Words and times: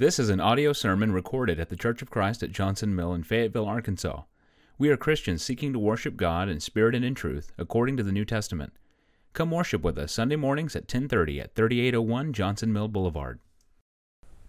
This 0.00 0.18
is 0.18 0.30
an 0.30 0.40
audio 0.40 0.72
sermon 0.72 1.12
recorded 1.12 1.60
at 1.60 1.68
the 1.68 1.76
Church 1.76 2.00
of 2.00 2.08
Christ 2.08 2.42
at 2.42 2.52
Johnson 2.52 2.96
Mill 2.96 3.12
in 3.12 3.22
Fayetteville, 3.22 3.66
Arkansas. 3.66 4.22
We 4.78 4.88
are 4.88 4.96
Christians 4.96 5.42
seeking 5.42 5.74
to 5.74 5.78
worship 5.78 6.16
God 6.16 6.48
in 6.48 6.58
spirit 6.58 6.94
and 6.94 7.04
in 7.04 7.14
truth, 7.14 7.52
according 7.58 7.98
to 7.98 8.02
the 8.02 8.10
New 8.10 8.24
Testament. 8.24 8.72
Come 9.34 9.50
worship 9.50 9.82
with 9.82 9.98
us 9.98 10.10
Sunday 10.10 10.36
mornings 10.36 10.74
at 10.74 10.88
10:30 10.88 11.38
at 11.42 11.54
3801 11.54 12.32
Johnson 12.32 12.72
Mill 12.72 12.88
Boulevard. 12.88 13.40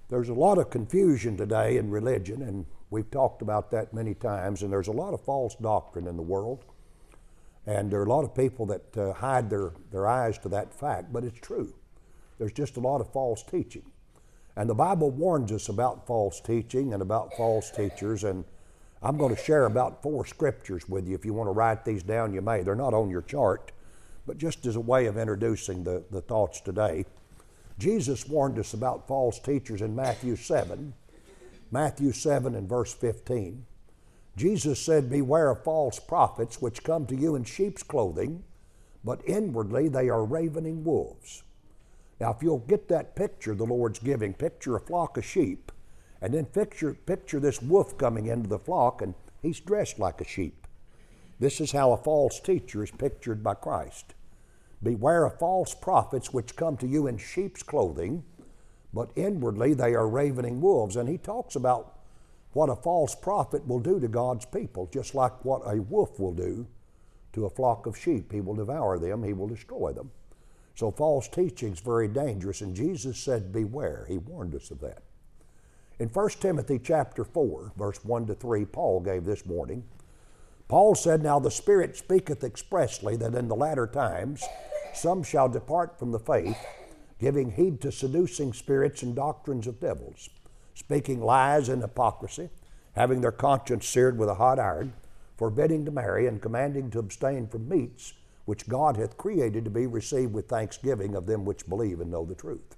There's 0.07 0.29
a 0.29 0.33
lot 0.33 0.57
of 0.57 0.69
confusion 0.69 1.35
today 1.35 1.75
in 1.75 1.91
religion, 1.91 2.41
and 2.41 2.65
we've 2.89 3.11
talked 3.11 3.41
about 3.41 3.71
that 3.71 3.93
many 3.93 4.13
times, 4.13 4.63
and 4.63 4.71
there's 4.71 4.87
a 4.87 4.93
lot 4.93 5.13
of 5.13 5.19
false 5.19 5.55
doctrine 5.55 6.07
in 6.07 6.15
the 6.15 6.23
world. 6.23 6.63
And 7.65 7.91
there 7.91 7.99
are 7.99 8.05
a 8.05 8.09
lot 8.09 8.23
of 8.23 8.33
people 8.33 8.65
that 8.67 8.97
uh, 8.97 9.11
hide 9.11 9.49
their, 9.49 9.73
their 9.91 10.07
eyes 10.07 10.37
to 10.37 10.47
that 10.47 10.73
fact, 10.73 11.11
but 11.11 11.25
it's 11.25 11.41
true. 11.41 11.73
There's 12.37 12.53
just 12.53 12.77
a 12.77 12.79
lot 12.79 13.01
of 13.01 13.11
false 13.11 13.43
teaching. 13.43 13.90
And 14.61 14.69
the 14.69 14.75
Bible 14.75 15.09
warns 15.09 15.51
us 15.51 15.69
about 15.69 16.05
false 16.05 16.39
teaching 16.39 16.93
and 16.93 17.01
about 17.01 17.33
false 17.33 17.71
teachers. 17.71 18.23
And 18.23 18.45
I'm 19.01 19.17
going 19.17 19.35
to 19.35 19.41
share 19.41 19.65
about 19.65 20.03
four 20.03 20.23
scriptures 20.23 20.87
with 20.87 21.07
you. 21.07 21.15
If 21.15 21.25
you 21.25 21.33
want 21.33 21.47
to 21.47 21.51
write 21.51 21.83
these 21.83 22.03
down, 22.03 22.31
you 22.31 22.41
may. 22.43 22.61
They're 22.61 22.75
not 22.75 22.93
on 22.93 23.09
your 23.09 23.23
chart, 23.23 23.71
but 24.27 24.37
just 24.37 24.67
as 24.67 24.75
a 24.75 24.79
way 24.79 25.07
of 25.07 25.17
introducing 25.17 25.83
the, 25.83 26.03
the 26.11 26.21
thoughts 26.21 26.61
today. 26.61 27.07
Jesus 27.79 28.27
warned 28.27 28.59
us 28.59 28.75
about 28.75 29.07
false 29.07 29.39
teachers 29.39 29.81
in 29.81 29.95
Matthew 29.95 30.35
7. 30.35 30.93
Matthew 31.71 32.11
7 32.11 32.53
and 32.53 32.69
verse 32.69 32.93
15. 32.93 33.65
Jesus 34.37 34.79
said, 34.79 35.09
Beware 35.09 35.49
of 35.49 35.63
false 35.63 35.97
prophets 35.97 36.61
which 36.61 36.83
come 36.83 37.07
to 37.07 37.15
you 37.15 37.33
in 37.33 37.45
sheep's 37.45 37.81
clothing, 37.81 38.43
but 39.03 39.27
inwardly 39.27 39.87
they 39.87 40.07
are 40.07 40.23
ravening 40.23 40.83
wolves. 40.83 41.41
Now, 42.21 42.29
if 42.29 42.43
you'll 42.43 42.59
get 42.59 42.87
that 42.89 43.15
picture 43.15 43.55
the 43.55 43.65
Lord's 43.65 43.97
giving, 43.97 44.35
picture 44.35 44.75
a 44.75 44.79
flock 44.79 45.17
of 45.17 45.25
sheep, 45.25 45.71
and 46.21 46.31
then 46.31 46.45
picture, 46.45 46.93
picture 46.93 47.39
this 47.39 47.63
wolf 47.63 47.97
coming 47.97 48.27
into 48.27 48.47
the 48.47 48.59
flock, 48.59 49.01
and 49.01 49.15
he's 49.41 49.59
dressed 49.59 49.97
like 49.97 50.21
a 50.21 50.27
sheep. 50.27 50.67
This 51.39 51.59
is 51.59 51.71
how 51.71 51.93
a 51.93 51.97
false 51.97 52.39
teacher 52.39 52.83
is 52.83 52.91
pictured 52.91 53.43
by 53.43 53.55
Christ. 53.55 54.13
Beware 54.83 55.25
of 55.25 55.39
false 55.39 55.73
prophets 55.73 56.31
which 56.31 56.55
come 56.55 56.77
to 56.77 56.87
you 56.87 57.07
in 57.07 57.17
sheep's 57.17 57.63
clothing, 57.63 58.23
but 58.93 59.09
inwardly 59.15 59.73
they 59.73 59.95
are 59.95 60.07
ravening 60.07 60.61
wolves. 60.61 60.97
And 60.97 61.09
he 61.09 61.17
talks 61.17 61.55
about 61.55 61.97
what 62.53 62.69
a 62.69 62.75
false 62.75 63.15
prophet 63.15 63.65
will 63.67 63.79
do 63.79 63.99
to 63.99 64.07
God's 64.07 64.45
people, 64.45 64.87
just 64.93 65.15
like 65.15 65.43
what 65.43 65.63
a 65.65 65.81
wolf 65.81 66.19
will 66.19 66.33
do 66.33 66.67
to 67.33 67.47
a 67.47 67.49
flock 67.49 67.87
of 67.87 67.97
sheep. 67.97 68.31
He 68.31 68.41
will 68.41 68.53
devour 68.53 68.99
them, 68.99 69.23
he 69.23 69.33
will 69.33 69.47
destroy 69.47 69.91
them. 69.91 70.11
So 70.75 70.91
false 70.91 71.27
teaching 71.27 71.73
is 71.73 71.79
very 71.79 72.07
dangerous, 72.07 72.61
and 72.61 72.75
Jesus 72.75 73.17
said, 73.17 73.51
Beware. 73.51 74.05
He 74.07 74.17
warned 74.17 74.55
us 74.55 74.71
of 74.71 74.79
that. 74.81 75.03
In 75.99 76.09
1 76.09 76.29
Timothy 76.39 76.79
chapter 76.79 77.23
4, 77.23 77.73
verse 77.77 78.03
1 78.03 78.27
to 78.27 78.33
3, 78.33 78.65
Paul 78.65 79.01
gave 79.01 79.25
this 79.25 79.45
warning. 79.45 79.83
Paul 80.67 80.95
said, 80.95 81.21
Now 81.21 81.39
the 81.39 81.51
Spirit 81.51 81.97
speaketh 81.97 82.43
expressly 82.43 83.15
that 83.17 83.35
in 83.35 83.47
the 83.47 83.55
latter 83.55 83.85
times 83.85 84.43
some 84.93 85.21
shall 85.23 85.49
depart 85.49 85.99
from 85.99 86.11
the 86.11 86.19
faith, 86.19 86.57
giving 87.19 87.51
heed 87.51 87.81
to 87.81 87.91
seducing 87.91 88.53
spirits 88.53 89.03
and 89.03 89.15
doctrines 89.15 89.67
of 89.67 89.79
devils, 89.79 90.29
speaking 90.73 91.21
lies 91.21 91.69
and 91.69 91.81
hypocrisy, 91.81 92.49
having 92.93 93.21
their 93.21 93.31
conscience 93.31 93.85
seared 93.85 94.17
with 94.17 94.29
a 94.29 94.35
hot 94.35 94.59
iron, 94.59 94.93
forbidding 95.37 95.85
to 95.85 95.91
marry, 95.91 96.25
and 96.25 96.41
commanding 96.41 96.89
to 96.89 96.99
abstain 96.99 97.47
from 97.47 97.69
meats 97.69 98.13
which 98.51 98.67
God 98.67 98.97
hath 98.97 99.15
created 99.15 99.63
to 99.63 99.69
be 99.69 99.87
received 99.87 100.33
with 100.33 100.49
thanksgiving 100.49 101.15
of 101.15 101.25
them 101.25 101.45
which 101.45 101.69
believe 101.69 102.01
and 102.01 102.11
know 102.11 102.25
the 102.25 102.35
truth. 102.35 102.75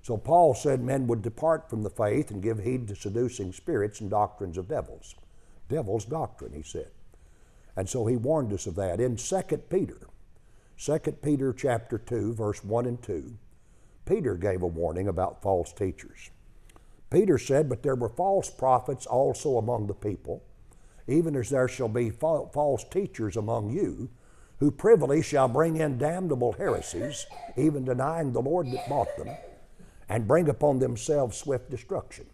So 0.00 0.16
Paul 0.16 0.54
said 0.54 0.80
men 0.80 1.06
would 1.06 1.20
depart 1.20 1.68
from 1.68 1.82
the 1.82 1.90
faith 1.90 2.30
and 2.30 2.42
give 2.42 2.60
heed 2.60 2.88
to 2.88 2.96
seducing 2.96 3.52
spirits 3.52 4.00
and 4.00 4.08
doctrines 4.08 4.56
of 4.56 4.68
devils. 4.68 5.14
Devil's 5.68 6.06
doctrine, 6.06 6.54
he 6.54 6.62
said. 6.62 6.88
And 7.76 7.86
so 7.86 8.06
he 8.06 8.16
warned 8.16 8.54
us 8.54 8.66
of 8.66 8.74
that. 8.76 8.98
In 8.98 9.16
2 9.16 9.42
Peter, 9.68 10.08
2 10.78 10.98
Peter 11.20 11.52
chapter 11.52 11.98
2, 11.98 12.32
verse 12.32 12.64
1 12.64 12.86
and 12.86 13.02
2, 13.02 13.36
Peter 14.06 14.34
gave 14.34 14.62
a 14.62 14.66
warning 14.66 15.08
about 15.08 15.42
false 15.42 15.74
teachers. 15.74 16.30
Peter 17.10 17.36
said, 17.36 17.68
But 17.68 17.82
there 17.82 17.96
were 17.96 18.08
false 18.08 18.48
prophets 18.48 19.04
also 19.04 19.58
among 19.58 19.88
the 19.88 19.94
people, 19.94 20.42
even 21.06 21.36
as 21.36 21.50
there 21.50 21.68
shall 21.68 21.90
be 21.90 22.08
false 22.08 22.84
teachers 22.84 23.36
among 23.36 23.68
you 23.68 24.08
who 24.58 24.70
privily 24.70 25.22
shall 25.22 25.48
bring 25.48 25.76
in 25.76 25.98
damnable 25.98 26.52
heresies, 26.52 27.26
even 27.56 27.84
denying 27.84 28.32
the 28.32 28.40
Lord 28.40 28.70
that 28.70 28.88
bought 28.88 29.14
them, 29.16 29.28
and 30.08 30.28
bring 30.28 30.48
upon 30.48 30.78
themselves 30.78 31.36
swift 31.36 31.70
destruction. 31.70 32.26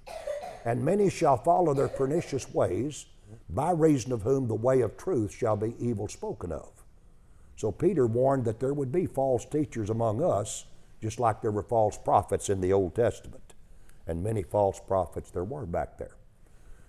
And 0.64 0.84
many 0.84 1.10
shall 1.10 1.36
follow 1.36 1.74
their 1.74 1.88
pernicious 1.88 2.52
ways, 2.54 3.06
by 3.48 3.72
reason 3.72 4.12
of 4.12 4.22
whom 4.22 4.46
the 4.46 4.54
way 4.54 4.80
of 4.82 4.96
truth 4.96 5.34
shall 5.34 5.56
be 5.56 5.74
evil 5.78 6.08
spoken 6.08 6.52
of. 6.52 6.70
So 7.56 7.72
Peter 7.72 8.06
warned 8.06 8.44
that 8.44 8.60
there 8.60 8.74
would 8.74 8.92
be 8.92 9.06
false 9.06 9.44
teachers 9.44 9.90
among 9.90 10.22
us, 10.22 10.66
just 11.00 11.18
like 11.18 11.40
there 11.40 11.50
were 11.50 11.62
false 11.62 11.98
prophets 11.98 12.48
in 12.48 12.60
the 12.60 12.72
Old 12.72 12.94
Testament. 12.94 13.54
And 14.06 14.22
many 14.22 14.42
false 14.42 14.80
prophets 14.80 15.30
there 15.30 15.44
were 15.44 15.66
back 15.66 15.98
there. 15.98 16.16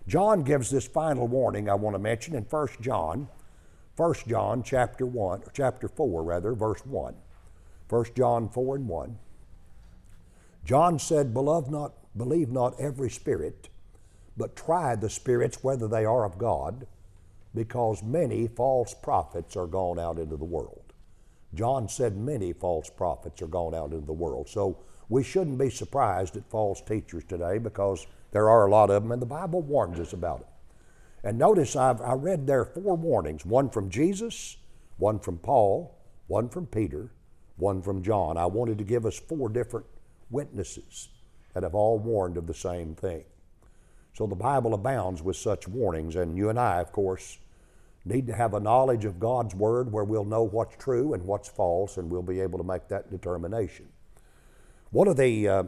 John 0.07 0.43
gives 0.43 0.69
this 0.69 0.87
final 0.87 1.27
warning 1.27 1.69
I 1.69 1.75
want 1.75 1.95
to 1.95 1.99
mention 1.99 2.35
in 2.35 2.43
1 2.43 2.67
John 2.81 3.27
1 3.95 4.13
John 4.27 4.63
chapter 4.63 5.05
1, 5.05 5.43
chapter 5.53 5.87
4 5.87 6.23
rather, 6.23 6.53
verse 6.53 6.83
1. 6.85 7.13
1 7.89 8.05
John 8.15 8.49
4 8.49 8.75
and 8.77 8.87
1. 8.87 9.19
John 10.65 10.97
said, 10.97 11.33
Beloved 11.33 11.69
not, 11.69 11.93
believe 12.17 12.49
not 12.49 12.79
every 12.79 13.11
spirit, 13.11 13.69
but 14.35 14.55
try 14.55 14.95
the 14.95 15.09
spirits 15.09 15.63
whether 15.63 15.87
they 15.87 16.05
are 16.05 16.25
of 16.25 16.39
God, 16.39 16.87
because 17.53 18.01
many 18.01 18.47
false 18.47 18.95
prophets 18.95 19.55
are 19.55 19.67
gone 19.67 19.99
out 19.99 20.17
into 20.17 20.37
the 20.37 20.43
world. 20.43 20.93
John 21.53 21.87
said 21.87 22.17
many 22.17 22.51
false 22.51 22.89
prophets 22.89 23.43
are 23.43 23.47
gone 23.47 23.75
out 23.75 23.91
into 23.91 24.07
the 24.07 24.13
world. 24.13 24.49
So 24.49 24.79
we 25.07 25.21
shouldn't 25.21 25.59
be 25.59 25.69
surprised 25.69 26.35
at 26.35 26.49
false 26.49 26.81
teachers 26.81 27.25
today 27.25 27.59
because 27.59 28.07
there 28.31 28.49
are 28.49 28.65
a 28.65 28.71
lot 28.71 28.89
of 28.89 29.03
them, 29.03 29.11
and 29.11 29.21
the 29.21 29.27
Bible 29.27 29.61
warns 29.61 29.99
us 29.99 30.13
about 30.13 30.39
it. 30.39 30.47
And 31.23 31.37
notice 31.37 31.75
I've, 31.75 32.01
I 32.01 32.13
read 32.13 32.47
there 32.47 32.65
four 32.65 32.95
warnings 32.95 33.45
one 33.45 33.69
from 33.69 33.89
Jesus, 33.89 34.57
one 34.97 35.19
from 35.19 35.37
Paul, 35.37 35.97
one 36.27 36.49
from 36.49 36.67
Peter, 36.67 37.11
one 37.57 37.81
from 37.81 38.03
John. 38.03 38.37
I 38.37 38.45
wanted 38.45 38.77
to 38.79 38.83
give 38.83 39.05
us 39.05 39.17
four 39.17 39.49
different 39.49 39.85
witnesses 40.29 41.09
that 41.53 41.63
have 41.63 41.75
all 41.75 41.99
warned 41.99 42.37
of 42.37 42.47
the 42.47 42.53
same 42.53 42.95
thing. 42.95 43.23
So 44.13 44.27
the 44.27 44.35
Bible 44.35 44.73
abounds 44.73 45.21
with 45.21 45.37
such 45.37 45.67
warnings, 45.67 46.15
and 46.15 46.37
you 46.37 46.49
and 46.49 46.59
I, 46.59 46.79
of 46.81 46.91
course, 46.91 47.39
need 48.05 48.27
to 48.27 48.33
have 48.33 48.53
a 48.53 48.59
knowledge 48.59 49.05
of 49.05 49.19
God's 49.19 49.55
Word 49.55 49.91
where 49.91 50.03
we'll 50.03 50.25
know 50.25 50.43
what's 50.43 50.75
true 50.75 51.13
and 51.13 51.23
what's 51.23 51.49
false, 51.49 51.97
and 51.97 52.09
we'll 52.09 52.21
be 52.21 52.41
able 52.41 52.59
to 52.59 52.65
make 52.65 52.87
that 52.89 53.09
determination. 53.09 53.87
One 54.91 55.07
of 55.07 55.17
the 55.17 55.47
uh, 55.47 55.63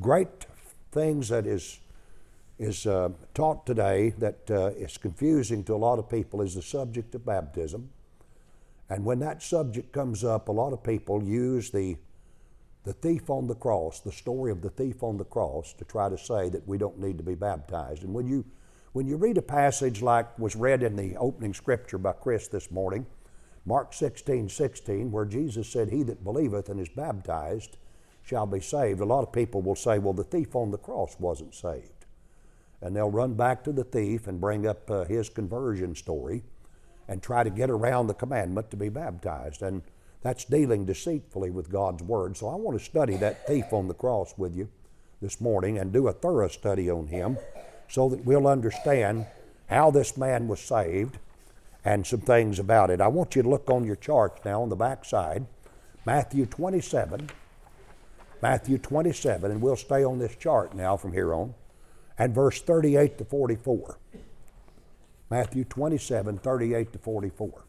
great 0.00 0.46
things 0.92 1.28
that 1.28 1.46
is 1.46 1.80
is 2.60 2.86
uh, 2.86 3.08
taught 3.32 3.64
today 3.64 4.10
that 4.18 4.50
uh, 4.50 4.66
is 4.76 4.98
confusing 4.98 5.64
to 5.64 5.74
a 5.74 5.76
lot 5.76 5.98
of 5.98 6.10
people 6.10 6.42
is 6.42 6.54
the 6.54 6.62
subject 6.62 7.14
of 7.14 7.24
baptism. 7.24 7.88
And 8.90 9.02
when 9.02 9.18
that 9.20 9.42
subject 9.42 9.92
comes 9.92 10.24
up, 10.24 10.48
a 10.48 10.52
lot 10.52 10.74
of 10.74 10.82
people 10.82 11.22
use 11.22 11.70
the, 11.70 11.96
the 12.84 12.92
thief 12.92 13.30
on 13.30 13.46
the 13.46 13.54
cross, 13.54 14.00
the 14.00 14.12
story 14.12 14.52
of 14.52 14.60
the 14.60 14.68
thief 14.68 15.02
on 15.02 15.16
the 15.16 15.24
cross, 15.24 15.72
to 15.72 15.86
try 15.86 16.10
to 16.10 16.18
say 16.18 16.50
that 16.50 16.68
we 16.68 16.76
don't 16.76 16.98
need 16.98 17.16
to 17.16 17.24
be 17.24 17.34
baptized. 17.34 18.04
And 18.04 18.12
when 18.12 18.26
you, 18.26 18.44
when 18.92 19.06
you 19.06 19.16
read 19.16 19.38
a 19.38 19.42
passage 19.42 20.02
like 20.02 20.38
was 20.38 20.54
read 20.54 20.82
in 20.82 20.96
the 20.96 21.16
opening 21.16 21.54
scripture 21.54 21.96
by 21.96 22.12
Chris 22.12 22.46
this 22.48 22.70
morning, 22.70 23.06
Mark 23.64 23.94
16, 23.94 24.50
16, 24.50 25.10
where 25.10 25.24
Jesus 25.24 25.66
said, 25.66 25.88
He 25.88 26.02
that 26.02 26.24
believeth 26.24 26.68
and 26.68 26.78
is 26.78 26.90
baptized 26.90 27.78
shall 28.22 28.46
be 28.46 28.60
saved, 28.60 29.00
a 29.00 29.04
lot 29.06 29.22
of 29.22 29.32
people 29.32 29.62
will 29.62 29.76
say, 29.76 29.98
Well, 29.98 30.12
the 30.12 30.24
thief 30.24 30.54
on 30.54 30.70
the 30.70 30.78
cross 30.78 31.16
wasn't 31.18 31.54
saved 31.54 31.99
and 32.82 32.94
they'll 32.94 33.10
run 33.10 33.34
back 33.34 33.62
to 33.64 33.72
the 33.72 33.84
thief 33.84 34.26
and 34.26 34.40
bring 34.40 34.66
up 34.66 34.90
uh, 34.90 35.04
his 35.04 35.28
conversion 35.28 35.94
story 35.94 36.42
and 37.08 37.22
try 37.22 37.42
to 37.42 37.50
get 37.50 37.70
around 37.70 38.06
the 38.06 38.14
commandment 38.14 38.70
to 38.70 38.76
be 38.76 38.88
baptized. 38.88 39.62
And 39.62 39.82
that's 40.22 40.44
dealing 40.44 40.84
deceitfully 40.86 41.50
with 41.50 41.70
God's 41.70 42.02
Word. 42.02 42.36
So 42.36 42.48
I 42.48 42.54
want 42.54 42.78
to 42.78 42.84
study 42.84 43.16
that 43.16 43.46
thief 43.46 43.72
on 43.72 43.88
the 43.88 43.94
cross 43.94 44.34
with 44.36 44.54
you 44.54 44.68
this 45.20 45.40
morning 45.40 45.78
and 45.78 45.92
do 45.92 46.08
a 46.08 46.12
thorough 46.12 46.48
study 46.48 46.90
on 46.90 47.08
him 47.08 47.36
so 47.88 48.08
that 48.08 48.24
we'll 48.24 48.46
understand 48.46 49.26
how 49.68 49.90
this 49.90 50.16
man 50.16 50.48
was 50.48 50.60
saved 50.60 51.18
and 51.84 52.06
some 52.06 52.20
things 52.20 52.58
about 52.58 52.90
it. 52.90 53.00
I 53.00 53.08
want 53.08 53.34
you 53.34 53.42
to 53.42 53.48
look 53.48 53.68
on 53.70 53.84
your 53.84 53.96
charts 53.96 54.40
now 54.44 54.62
on 54.62 54.68
the 54.68 54.76
back 54.76 55.04
side, 55.04 55.46
Matthew 56.06 56.46
27. 56.46 57.30
Matthew 58.42 58.78
27, 58.78 59.50
and 59.50 59.60
we'll 59.60 59.76
stay 59.76 60.02
on 60.02 60.18
this 60.18 60.34
chart 60.34 60.74
now 60.74 60.96
from 60.96 61.12
here 61.12 61.34
on 61.34 61.54
and 62.20 62.34
verse 62.34 62.60
38 62.60 63.16
to 63.16 63.24
44. 63.24 63.98
Matthew 65.30 65.64
27, 65.64 66.36
38 66.36 66.92
to 66.92 66.98
44. 66.98 67.64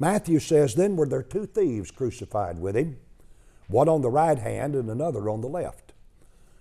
Matthew 0.00 0.40
says, 0.40 0.74
Then 0.74 0.96
were 0.96 1.06
there 1.06 1.22
two 1.22 1.46
thieves 1.46 1.92
crucified 1.92 2.58
with 2.58 2.76
him, 2.76 2.98
one 3.68 3.88
on 3.88 4.02
the 4.02 4.10
right 4.10 4.38
hand 4.38 4.74
and 4.74 4.90
another 4.90 5.30
on 5.30 5.42
the 5.42 5.48
left. 5.48 5.92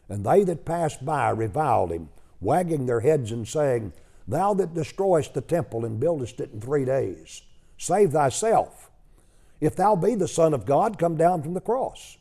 And 0.07 0.23
they 0.23 0.43
that 0.43 0.63
passed 0.63 1.03
by 1.03 1.31
reviled 1.31 1.91
him, 1.91 2.09
wagging 2.39 2.85
their 2.85 2.99
heads 2.99 3.31
and 3.31 3.47
saying, 3.47 3.93
Thou 4.27 4.53
that 4.53 4.75
destroyest 4.75 5.33
the 5.33 5.41
temple 5.41 5.85
and 5.85 5.99
buildest 5.99 6.39
it 6.39 6.51
in 6.53 6.61
three 6.61 6.85
days, 6.85 7.41
save 7.79 8.11
thyself. 8.11 8.91
If 9.59 9.75
thou 9.75 9.95
be 9.95 10.13
the 10.13 10.27
Son 10.27 10.53
of 10.53 10.67
God, 10.67 10.99
come 10.99 11.17
down 11.17 11.41
from 11.41 11.55
the 11.55 11.61
cross. 11.61 12.17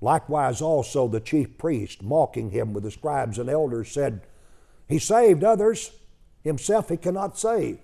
Likewise, 0.00 0.62
also 0.62 1.06
the 1.06 1.20
chief 1.20 1.58
priest, 1.58 2.02
mocking 2.02 2.50
him 2.50 2.72
with 2.72 2.84
the 2.84 2.90
scribes 2.90 3.38
and 3.38 3.50
elders, 3.50 3.90
said, 3.90 4.22
He 4.88 4.98
saved 4.98 5.44
others, 5.44 5.92
himself 6.42 6.88
he 6.88 6.96
cannot 6.96 7.38
save. 7.38 7.78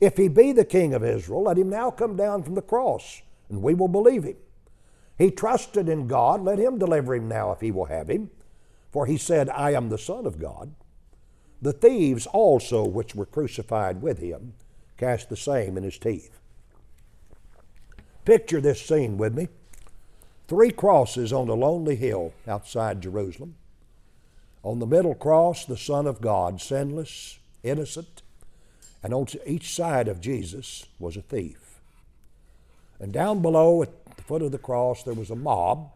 If 0.00 0.16
he 0.16 0.28
be 0.28 0.52
the 0.52 0.64
king 0.64 0.94
of 0.94 1.04
Israel, 1.04 1.44
let 1.44 1.58
him 1.58 1.68
now 1.68 1.90
come 1.90 2.16
down 2.16 2.42
from 2.42 2.54
the 2.54 2.62
cross, 2.62 3.22
and 3.48 3.62
we 3.62 3.74
will 3.74 3.88
believe 3.88 4.24
him. 4.24 4.36
He 5.18 5.30
trusted 5.30 5.88
in 5.88 6.06
God, 6.06 6.42
let 6.42 6.58
him 6.58 6.78
deliver 6.78 7.14
him 7.14 7.28
now 7.28 7.52
if 7.52 7.60
he 7.60 7.70
will 7.70 7.86
have 7.86 8.08
him. 8.08 8.30
For 8.90 9.06
he 9.06 9.16
said, 9.18 9.48
I 9.50 9.72
am 9.72 9.88
the 9.88 9.98
Son 9.98 10.26
of 10.26 10.38
God. 10.38 10.74
The 11.60 11.72
thieves 11.72 12.26
also, 12.26 12.84
which 12.86 13.14
were 13.14 13.26
crucified 13.26 14.02
with 14.02 14.18
him, 14.18 14.54
cast 14.96 15.28
the 15.28 15.36
same 15.36 15.76
in 15.76 15.84
his 15.84 15.98
teeth. 15.98 16.38
Picture 18.24 18.60
this 18.60 18.80
scene 18.80 19.16
with 19.16 19.34
me. 19.34 19.48
Three 20.48 20.70
crosses 20.70 21.32
on 21.32 21.48
a 21.48 21.54
lonely 21.54 21.96
hill 21.96 22.32
outside 22.46 23.00
Jerusalem. 23.00 23.56
On 24.62 24.78
the 24.78 24.86
middle 24.86 25.14
cross, 25.14 25.64
the 25.64 25.76
Son 25.76 26.06
of 26.06 26.20
God, 26.20 26.60
sinless, 26.60 27.38
innocent, 27.62 28.22
and 29.02 29.12
on 29.12 29.26
each 29.44 29.74
side 29.74 30.08
of 30.08 30.20
Jesus 30.20 30.86
was 30.98 31.16
a 31.16 31.22
thief. 31.22 31.80
And 32.98 33.12
down 33.12 33.42
below 33.42 33.82
at 33.82 34.16
the 34.16 34.22
foot 34.22 34.42
of 34.42 34.52
the 34.52 34.58
cross, 34.58 35.02
there 35.02 35.14
was 35.14 35.30
a 35.30 35.36
mob. 35.36 35.90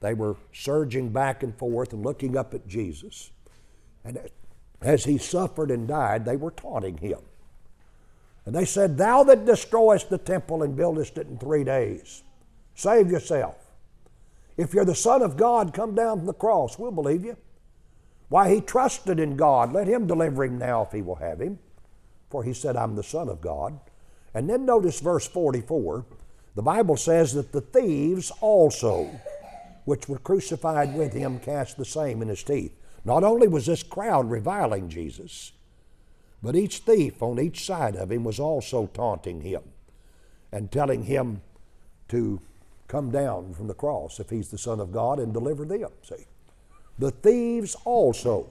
They 0.00 0.14
were 0.14 0.36
surging 0.52 1.10
back 1.10 1.42
and 1.42 1.56
forth 1.56 1.92
and 1.92 2.04
looking 2.04 2.36
up 2.36 2.54
at 2.54 2.68
Jesus. 2.68 3.30
And 4.04 4.18
as 4.82 5.04
he 5.04 5.18
suffered 5.18 5.70
and 5.70 5.88
died, 5.88 6.24
they 6.24 6.36
were 6.36 6.50
taunting 6.50 6.98
him. 6.98 7.18
And 8.44 8.54
they 8.54 8.64
said, 8.64 8.96
Thou 8.96 9.24
that 9.24 9.46
destroyest 9.46 10.10
the 10.10 10.18
temple 10.18 10.62
and 10.62 10.76
buildest 10.76 11.18
it 11.18 11.26
in 11.26 11.38
three 11.38 11.64
days, 11.64 12.22
save 12.74 13.10
yourself. 13.10 13.65
If 14.56 14.72
you're 14.72 14.84
the 14.84 14.94
Son 14.94 15.22
of 15.22 15.36
God, 15.36 15.74
come 15.74 15.94
down 15.94 16.18
from 16.18 16.26
the 16.26 16.32
cross. 16.32 16.78
We'll 16.78 16.90
believe 16.90 17.24
you. 17.24 17.36
Why, 18.28 18.52
he 18.52 18.60
trusted 18.60 19.20
in 19.20 19.36
God. 19.36 19.72
Let 19.72 19.86
him 19.86 20.06
deliver 20.06 20.44
him 20.44 20.58
now 20.58 20.82
if 20.82 20.92
he 20.92 21.02
will 21.02 21.16
have 21.16 21.40
him. 21.40 21.58
For 22.30 22.42
he 22.42 22.52
said, 22.52 22.76
I'm 22.76 22.96
the 22.96 23.02
Son 23.02 23.28
of 23.28 23.40
God. 23.40 23.78
And 24.34 24.50
then 24.50 24.66
notice 24.66 25.00
verse 25.00 25.26
44. 25.26 26.04
The 26.54 26.62
Bible 26.62 26.96
says 26.96 27.34
that 27.34 27.52
the 27.52 27.60
thieves 27.60 28.32
also, 28.40 29.10
which 29.84 30.08
were 30.08 30.18
crucified 30.18 30.94
with 30.94 31.12
him, 31.12 31.38
cast 31.38 31.76
the 31.76 31.84
same 31.84 32.22
in 32.22 32.28
his 32.28 32.42
teeth. 32.42 32.72
Not 33.04 33.22
only 33.22 33.46
was 33.46 33.66
this 33.66 33.82
crowd 33.82 34.30
reviling 34.30 34.88
Jesus, 34.88 35.52
but 36.42 36.56
each 36.56 36.78
thief 36.78 37.22
on 37.22 37.38
each 37.38 37.64
side 37.64 37.94
of 37.94 38.10
him 38.10 38.24
was 38.24 38.40
also 38.40 38.86
taunting 38.92 39.42
him 39.42 39.62
and 40.50 40.72
telling 40.72 41.04
him 41.04 41.42
to 42.08 42.40
come 42.88 43.10
down 43.10 43.54
from 43.54 43.66
the 43.66 43.74
cross 43.74 44.20
if 44.20 44.30
he's 44.30 44.48
the 44.48 44.58
Son 44.58 44.80
of 44.80 44.92
God 44.92 45.18
and 45.18 45.32
deliver 45.32 45.64
them. 45.64 45.90
See? 46.02 46.26
The 46.98 47.10
thieves 47.10 47.76
also, 47.84 48.48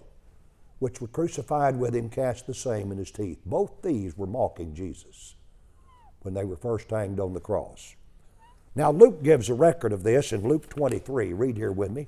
which 0.79 1.01
were 1.01 1.07
crucified 1.07 1.77
with 1.77 1.95
him, 1.95 2.09
cast 2.09 2.47
the 2.47 2.53
same 2.53 2.91
in 2.91 2.97
his 2.97 3.11
teeth. 3.11 3.39
Both 3.45 3.81
thieves 3.81 4.17
were 4.17 4.27
mocking 4.27 4.75
Jesus 4.75 5.35
when 6.21 6.33
they 6.33 6.43
were 6.43 6.55
first 6.55 6.89
hanged 6.89 7.19
on 7.19 7.33
the 7.33 7.39
cross. 7.39 7.95
Now, 8.75 8.91
Luke 8.91 9.23
gives 9.23 9.49
a 9.49 9.53
record 9.53 9.93
of 9.93 10.03
this 10.03 10.33
in 10.33 10.47
Luke 10.47 10.69
23. 10.69 11.33
Read 11.33 11.55
here 11.55 11.71
with 11.71 11.91
me. 11.91 12.07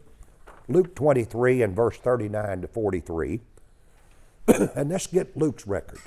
Luke 0.67 0.95
23 0.95 1.61
and 1.61 1.75
verse 1.75 1.97
39 1.97 2.61
to 2.61 2.67
43. 2.67 3.39
and 4.75 4.89
let's 4.89 5.07
get 5.07 5.37
Luke's 5.37 5.65
record. 5.65 5.99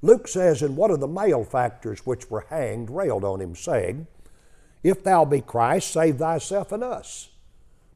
Luke 0.00 0.26
says, 0.26 0.62
And 0.62 0.76
one 0.76 0.90
of 0.90 0.98
the 0.98 1.06
malefactors 1.06 2.04
which 2.04 2.28
were 2.28 2.46
hanged 2.50 2.90
railed 2.90 3.24
on 3.24 3.40
him, 3.40 3.54
saying, 3.54 4.08
If 4.82 5.04
thou 5.04 5.24
be 5.24 5.40
Christ, 5.40 5.92
save 5.92 6.18
thyself 6.18 6.72
and 6.72 6.82
us. 6.82 7.30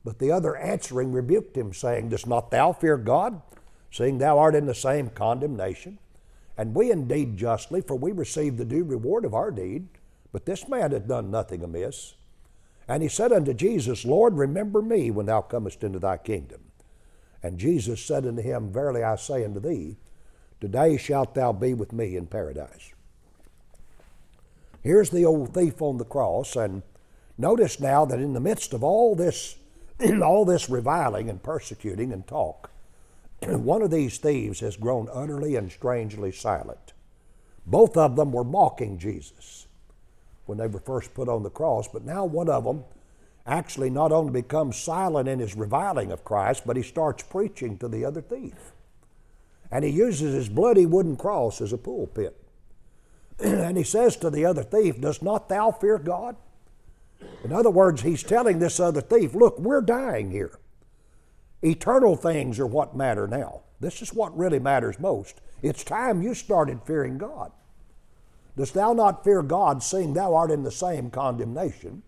But 0.04 0.18
the 0.20 0.30
other 0.30 0.56
answering 0.56 1.12
rebuked 1.12 1.56
him, 1.56 1.72
saying, 1.72 2.10
Dost 2.10 2.26
not 2.26 2.50
thou 2.50 2.72
fear 2.72 2.96
God, 2.96 3.42
seeing 3.90 4.18
thou 4.18 4.38
art 4.38 4.54
in 4.54 4.66
the 4.66 4.74
same 4.74 5.10
condemnation? 5.10 5.98
And 6.56 6.74
we 6.74 6.90
indeed 6.90 7.36
justly, 7.36 7.80
for 7.80 7.96
we 7.96 8.12
receive 8.12 8.56
the 8.56 8.64
due 8.64 8.84
reward 8.84 9.24
of 9.24 9.34
our 9.34 9.50
deed. 9.50 9.88
But 10.32 10.46
this 10.46 10.68
man 10.68 10.92
hath 10.92 11.08
done 11.08 11.30
nothing 11.30 11.62
amiss. 11.62 12.14
And 12.88 13.02
he 13.02 13.08
said 13.08 13.32
unto 13.32 13.52
Jesus, 13.52 14.04
Lord, 14.04 14.36
remember 14.36 14.80
me 14.80 15.10
when 15.10 15.26
thou 15.26 15.40
comest 15.40 15.82
into 15.82 15.98
thy 15.98 16.18
kingdom. 16.18 16.60
And 17.42 17.58
Jesus 17.58 18.00
said 18.00 18.26
unto 18.26 18.42
him, 18.42 18.72
Verily 18.72 19.02
I 19.02 19.16
say 19.16 19.44
unto 19.44 19.60
thee, 19.60 19.96
Today 20.60 20.96
shalt 20.96 21.34
thou 21.34 21.52
be 21.52 21.74
with 21.74 21.92
me 21.92 22.16
in 22.16 22.26
paradise. 22.26 22.92
Here's 24.86 25.10
the 25.10 25.24
old 25.24 25.52
thief 25.52 25.82
on 25.82 25.98
the 25.98 26.04
cross, 26.04 26.54
and 26.54 26.84
notice 27.36 27.80
now 27.80 28.04
that 28.04 28.20
in 28.20 28.34
the 28.34 28.40
midst 28.40 28.72
of 28.72 28.84
all 28.84 29.16
this, 29.16 29.56
all 30.22 30.44
this 30.44 30.70
reviling 30.70 31.28
and 31.28 31.42
persecuting 31.42 32.12
and 32.12 32.24
talk, 32.24 32.70
one 33.42 33.82
of 33.82 33.90
these 33.90 34.18
thieves 34.18 34.60
has 34.60 34.76
grown 34.76 35.08
utterly 35.12 35.56
and 35.56 35.72
strangely 35.72 36.30
silent. 36.30 36.92
Both 37.66 37.96
of 37.96 38.14
them 38.14 38.30
were 38.30 38.44
mocking 38.44 38.96
Jesus 38.96 39.66
when 40.44 40.56
they 40.58 40.68
were 40.68 40.78
first 40.78 41.14
put 41.14 41.28
on 41.28 41.42
the 41.42 41.50
cross, 41.50 41.88
but 41.88 42.04
now 42.04 42.24
one 42.24 42.48
of 42.48 42.62
them 42.62 42.84
actually 43.44 43.90
not 43.90 44.12
only 44.12 44.40
becomes 44.40 44.76
silent 44.76 45.28
in 45.28 45.40
his 45.40 45.56
reviling 45.56 46.12
of 46.12 46.24
Christ, 46.24 46.62
but 46.64 46.76
he 46.76 46.84
starts 46.84 47.24
preaching 47.24 47.76
to 47.78 47.88
the 47.88 48.04
other 48.04 48.22
thief. 48.22 48.70
And 49.68 49.84
he 49.84 49.90
uses 49.90 50.32
his 50.32 50.48
bloody 50.48 50.86
wooden 50.86 51.16
cross 51.16 51.60
as 51.60 51.72
a 51.72 51.76
pulpit. 51.76 52.40
and 53.38 53.76
he 53.76 53.84
says 53.84 54.16
to 54.16 54.30
the 54.30 54.44
other 54.44 54.62
thief, 54.62 55.00
Does 55.00 55.22
not 55.22 55.48
thou 55.48 55.70
fear 55.70 55.98
God? 55.98 56.36
In 57.44 57.52
other 57.52 57.70
words, 57.70 58.02
he's 58.02 58.22
telling 58.22 58.58
this 58.58 58.80
other 58.80 59.00
thief, 59.00 59.34
Look, 59.34 59.58
we're 59.58 59.80
dying 59.80 60.30
here. 60.30 60.58
Eternal 61.62 62.16
things 62.16 62.58
are 62.58 62.66
what 62.66 62.96
matter 62.96 63.26
now. 63.26 63.62
This 63.80 64.02
is 64.02 64.14
what 64.14 64.36
really 64.36 64.58
matters 64.58 64.98
most. 64.98 65.40
It's 65.62 65.84
time 65.84 66.22
you 66.22 66.34
started 66.34 66.80
fearing 66.84 67.18
God. 67.18 67.52
Dost 68.56 68.74
thou 68.74 68.92
not 68.92 69.24
fear 69.24 69.42
God, 69.42 69.82
seeing 69.82 70.14
thou 70.14 70.34
art 70.34 70.50
in 70.50 70.62
the 70.62 70.70
same 70.70 71.10
condemnation? 71.10 72.02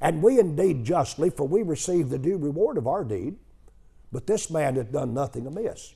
And 0.00 0.22
we 0.22 0.38
indeed 0.38 0.84
justly, 0.84 1.30
for 1.30 1.46
we 1.46 1.62
receive 1.62 2.08
the 2.08 2.18
due 2.18 2.36
reward 2.36 2.76
of 2.76 2.86
our 2.86 3.04
deed. 3.04 3.36
But 4.10 4.26
this 4.26 4.50
man 4.50 4.76
hath 4.76 4.92
done 4.92 5.12
nothing 5.14 5.46
amiss. 5.46 5.94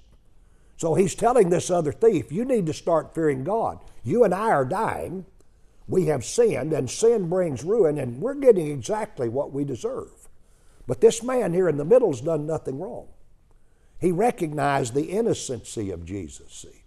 So 0.76 0.94
he's 0.94 1.14
telling 1.14 1.50
this 1.50 1.70
other 1.70 1.92
thief, 1.92 2.32
you 2.32 2.44
need 2.44 2.66
to 2.66 2.72
start 2.72 3.14
fearing 3.14 3.44
God. 3.44 3.78
You 4.02 4.24
and 4.24 4.34
I 4.34 4.50
are 4.50 4.64
dying. 4.64 5.26
We 5.86 6.06
have 6.06 6.24
sinned, 6.24 6.72
and 6.72 6.90
sin 6.90 7.28
brings 7.28 7.64
ruin, 7.64 7.98
and 7.98 8.20
we're 8.20 8.34
getting 8.34 8.68
exactly 8.68 9.28
what 9.28 9.52
we 9.52 9.64
deserve. 9.64 10.28
But 10.86 11.00
this 11.00 11.22
man 11.22 11.52
here 11.52 11.68
in 11.68 11.76
the 11.76 11.84
middle 11.84 12.10
has 12.10 12.20
done 12.20 12.46
nothing 12.46 12.80
wrong. 12.80 13.08
He 14.00 14.10
recognized 14.10 14.94
the 14.94 15.10
innocency 15.10 15.90
of 15.90 16.04
Jesus, 16.04 16.52
see, 16.52 16.84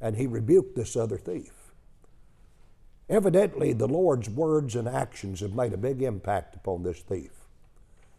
and 0.00 0.16
he 0.16 0.26
rebuked 0.26 0.76
this 0.76 0.94
other 0.94 1.18
thief. 1.18 1.52
Evidently, 3.08 3.72
the 3.72 3.88
Lord's 3.88 4.30
words 4.30 4.76
and 4.76 4.88
actions 4.88 5.40
have 5.40 5.54
made 5.54 5.72
a 5.72 5.78
big 5.78 6.02
impact 6.02 6.54
upon 6.54 6.82
this 6.82 7.00
thief. 7.00 7.32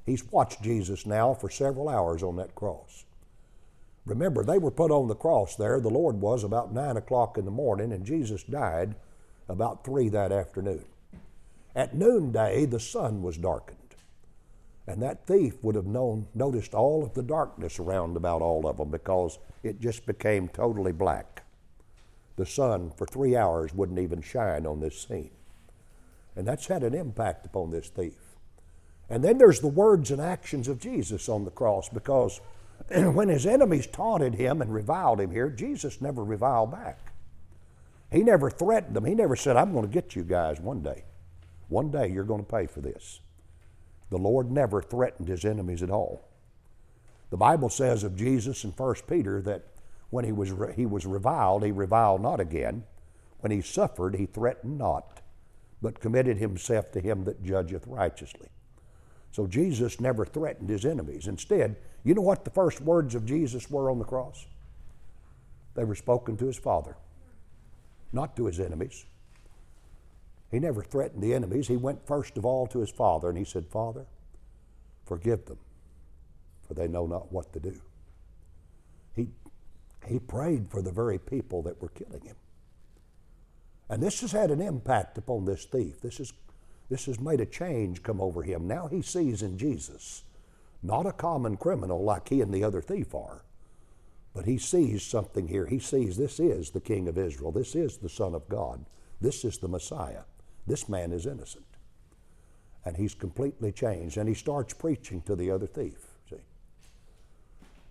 He's 0.06 0.30
watched 0.32 0.62
Jesus 0.62 1.06
now 1.06 1.34
for 1.34 1.50
several 1.50 1.88
hours 1.88 2.22
on 2.24 2.36
that 2.36 2.56
cross. 2.56 3.06
Remember, 4.06 4.44
they 4.44 4.58
were 4.58 4.72
put 4.72 4.92
on 4.92 5.08
the 5.08 5.16
cross 5.16 5.56
there. 5.56 5.80
The 5.80 5.90
Lord 5.90 6.20
was 6.20 6.44
about 6.44 6.74
9 6.74 6.98
o'clock 6.98 7.38
in 7.38 7.46
the 7.46 7.52
morning, 7.52 7.92
and 7.92 8.06
Jesus 8.06 8.44
died 8.44 8.96
about 9.48 9.86
3 9.86 10.10
that 10.10 10.32
afternoon. 10.32 10.86
At 11.76 11.96
noonday, 11.96 12.66
the 12.66 12.80
sun 12.80 13.22
was 13.22 13.38
darkened. 13.38 13.78
And 14.86 15.02
that 15.02 15.26
thief 15.26 15.64
would 15.64 15.76
have 15.76 15.86
known, 15.86 16.28
noticed 16.36 16.74
all 16.74 17.04
of 17.04 17.14
the 17.14 17.24
darkness 17.24 17.80
around 17.80 18.18
about 18.18 18.42
all 18.42 18.68
of 18.68 18.78
them 18.78 18.92
because 18.92 19.40
it 19.64 19.80
just 19.80 20.06
became 20.06 20.50
totally 20.50 20.92
black 20.92 21.44
the 22.36 22.46
sun 22.46 22.92
for 22.96 23.06
three 23.06 23.36
hours 23.36 23.74
wouldn't 23.74 24.00
even 24.00 24.22
shine 24.22 24.66
on 24.66 24.80
this 24.80 25.00
scene. 25.00 25.32
And 26.36 26.48
that's 26.48 26.68
had 26.68 26.84
an 26.84 26.96
impact 26.96 27.46
upon 27.46 27.72
this 27.72 27.90
thief. 27.90 28.36
And 29.10 29.24
then 29.24 29.38
there's 29.38 29.60
the 29.60 29.68
words 29.68 30.10
and 30.10 30.22
actions 30.22 30.68
of 30.68 30.80
Jesus 30.80 31.30
on 31.30 31.46
the 31.46 31.52
cross 31.52 31.90
because 31.90 32.42
when 32.90 33.30
his 33.30 33.46
enemies 33.46 33.88
taunted 33.88 34.36
him 34.36 34.62
and 34.62 34.74
reviled 34.74 35.20
him 35.20 35.32
here, 35.32 35.50
Jesus 35.50 36.02
never 36.02 36.24
reviled 36.24 36.72
back. 36.72 37.00
He 38.12 38.22
never 38.22 38.50
threatened 38.50 38.96
them. 38.96 39.06
He 39.06 39.16
never 39.16 39.36
said, 39.36 39.58
I'm 39.58 39.72
going 39.72 39.86
to 39.86 39.92
get 39.92 40.16
you 40.16 40.24
guys 40.24 40.60
one 40.60 40.82
day. 40.82 41.04
One 41.70 41.90
day 41.90 42.10
you're 42.10 42.24
going 42.24 42.46
to 42.46 42.52
pay 42.52 42.68
for 42.68 42.82
this. 42.82 43.22
The 44.10 44.18
Lord 44.18 44.52
never 44.52 44.82
threatened 44.82 45.28
his 45.28 45.44
enemies 45.44 45.82
at 45.82 45.90
all. 45.90 46.28
The 47.32 47.38
Bible 47.38 47.70
says 47.70 48.04
of 48.04 48.16
Jesus 48.16 48.64
in 48.64 48.70
1 48.72 48.96
Peter 49.08 49.42
that 49.42 49.64
when 50.12 50.24
he 50.24 50.32
was, 50.32 50.52
re- 50.52 50.74
he 50.76 50.86
was 50.86 51.08
reviled, 51.08 51.64
he 51.64 51.72
reviled 51.72 52.22
not 52.22 52.40
again. 52.40 52.84
When 53.40 53.52
he 53.52 53.62
suffered, 53.62 54.16
he 54.16 54.28
threatened 54.28 54.78
not, 54.78 55.22
but 55.82 56.00
committed 56.00 56.38
himself 56.38 56.92
to 56.92 57.00
him 57.00 57.24
that 57.24 57.44
judgeth 57.44 57.88
righteously. 57.88 58.50
So 59.32 59.48
Jesus 59.48 60.00
never 60.00 60.24
threatened 60.24 60.70
his 60.70 60.86
enemies. 60.86 61.26
Instead, 61.26 61.78
you 62.04 62.14
know 62.14 62.22
what 62.22 62.44
the 62.44 62.52
first 62.52 62.82
words 62.82 63.16
of 63.16 63.26
Jesus 63.26 63.70
were 63.70 63.90
on 63.90 64.00
the 64.00 64.06
cross? 64.06 64.46
They 65.76 65.84
were 65.84 65.96
spoken 65.96 66.38
to 66.38 66.46
his 66.46 66.58
Father, 66.58 66.96
not 68.12 68.36
to 68.36 68.46
his 68.46 68.60
enemies. 68.60 69.06
He 70.52 70.60
never 70.60 70.84
threatened 70.84 71.24
the 71.24 71.34
enemies. 71.34 71.68
He 71.68 71.78
went 71.78 72.06
first 72.06 72.38
of 72.38 72.46
all 72.46 72.68
to 72.68 72.80
his 72.80 72.92
Father 72.92 73.30
and 73.30 73.38
he 73.38 73.46
said, 73.46 73.66
Father, 73.68 74.06
forgive 75.06 75.46
them, 75.46 75.58
for 76.68 76.74
they 76.74 76.88
know 76.88 77.08
not 77.08 77.32
what 77.32 77.52
to 77.54 77.60
do. 77.60 77.82
He, 79.16 79.30
he 80.06 80.20
prayed 80.20 80.68
for 80.70 80.82
the 80.82 80.92
very 80.92 81.18
people 81.18 81.62
that 81.64 81.82
were 81.82 81.90
killing 81.90 82.22
him. 82.22 82.36
And 83.90 84.02
this 84.02 84.22
has 84.22 84.32
had 84.32 84.52
an 84.52 84.62
impact 84.62 85.18
upon 85.18 85.46
this 85.46 85.66
thief. 85.66 86.02
This, 86.02 86.20
is, 86.20 86.34
this 86.90 87.06
has 87.06 87.20
made 87.20 87.42
a 87.42 87.46
change 87.46 88.04
come 88.04 88.22
over 88.22 88.44
him. 88.44 88.68
Now 88.68 88.88
he 88.88 89.02
sees 89.02 89.42
in 89.42 89.58
Jesus 89.58 90.24
not 90.84 91.06
a 91.06 91.14
common 91.14 91.58
criminal 91.58 92.04
like 92.04 92.30
he 92.30 92.42
and 92.42 92.54
the 92.54 92.64
other 92.64 92.82
thief 92.82 93.16
are, 93.16 93.44
but 94.34 94.46
he 94.46 94.58
sees 94.58 95.04
something 95.04 95.48
here. 95.48 95.66
He 95.66 95.80
sees 95.80 96.18
this 96.18 96.40
is 96.40 96.72
the 96.72 96.82
King 96.82 97.08
of 97.08 97.18
Israel, 97.18 97.52
this 97.52 97.76
is 97.76 97.98
the 97.98 98.10
Son 98.10 98.36
of 98.36 98.50
God, 98.50 98.86
this 99.22 99.46
is 99.46 99.58
the 99.58 99.68
Messiah. 99.68 100.24
This 100.68 100.88
man 100.88 101.12
is 101.12 101.26
innocent. 101.26 101.66
And 102.86 102.98
he's 102.98 103.14
completely 103.14 103.72
changed. 103.72 104.18
And 104.18 104.28
he 104.28 104.36
starts 104.36 104.74
preaching 104.74 105.22
to 105.24 105.36
the 105.36 105.52
other 105.52 105.68
thief. 105.68 106.08
See? 106.30 106.38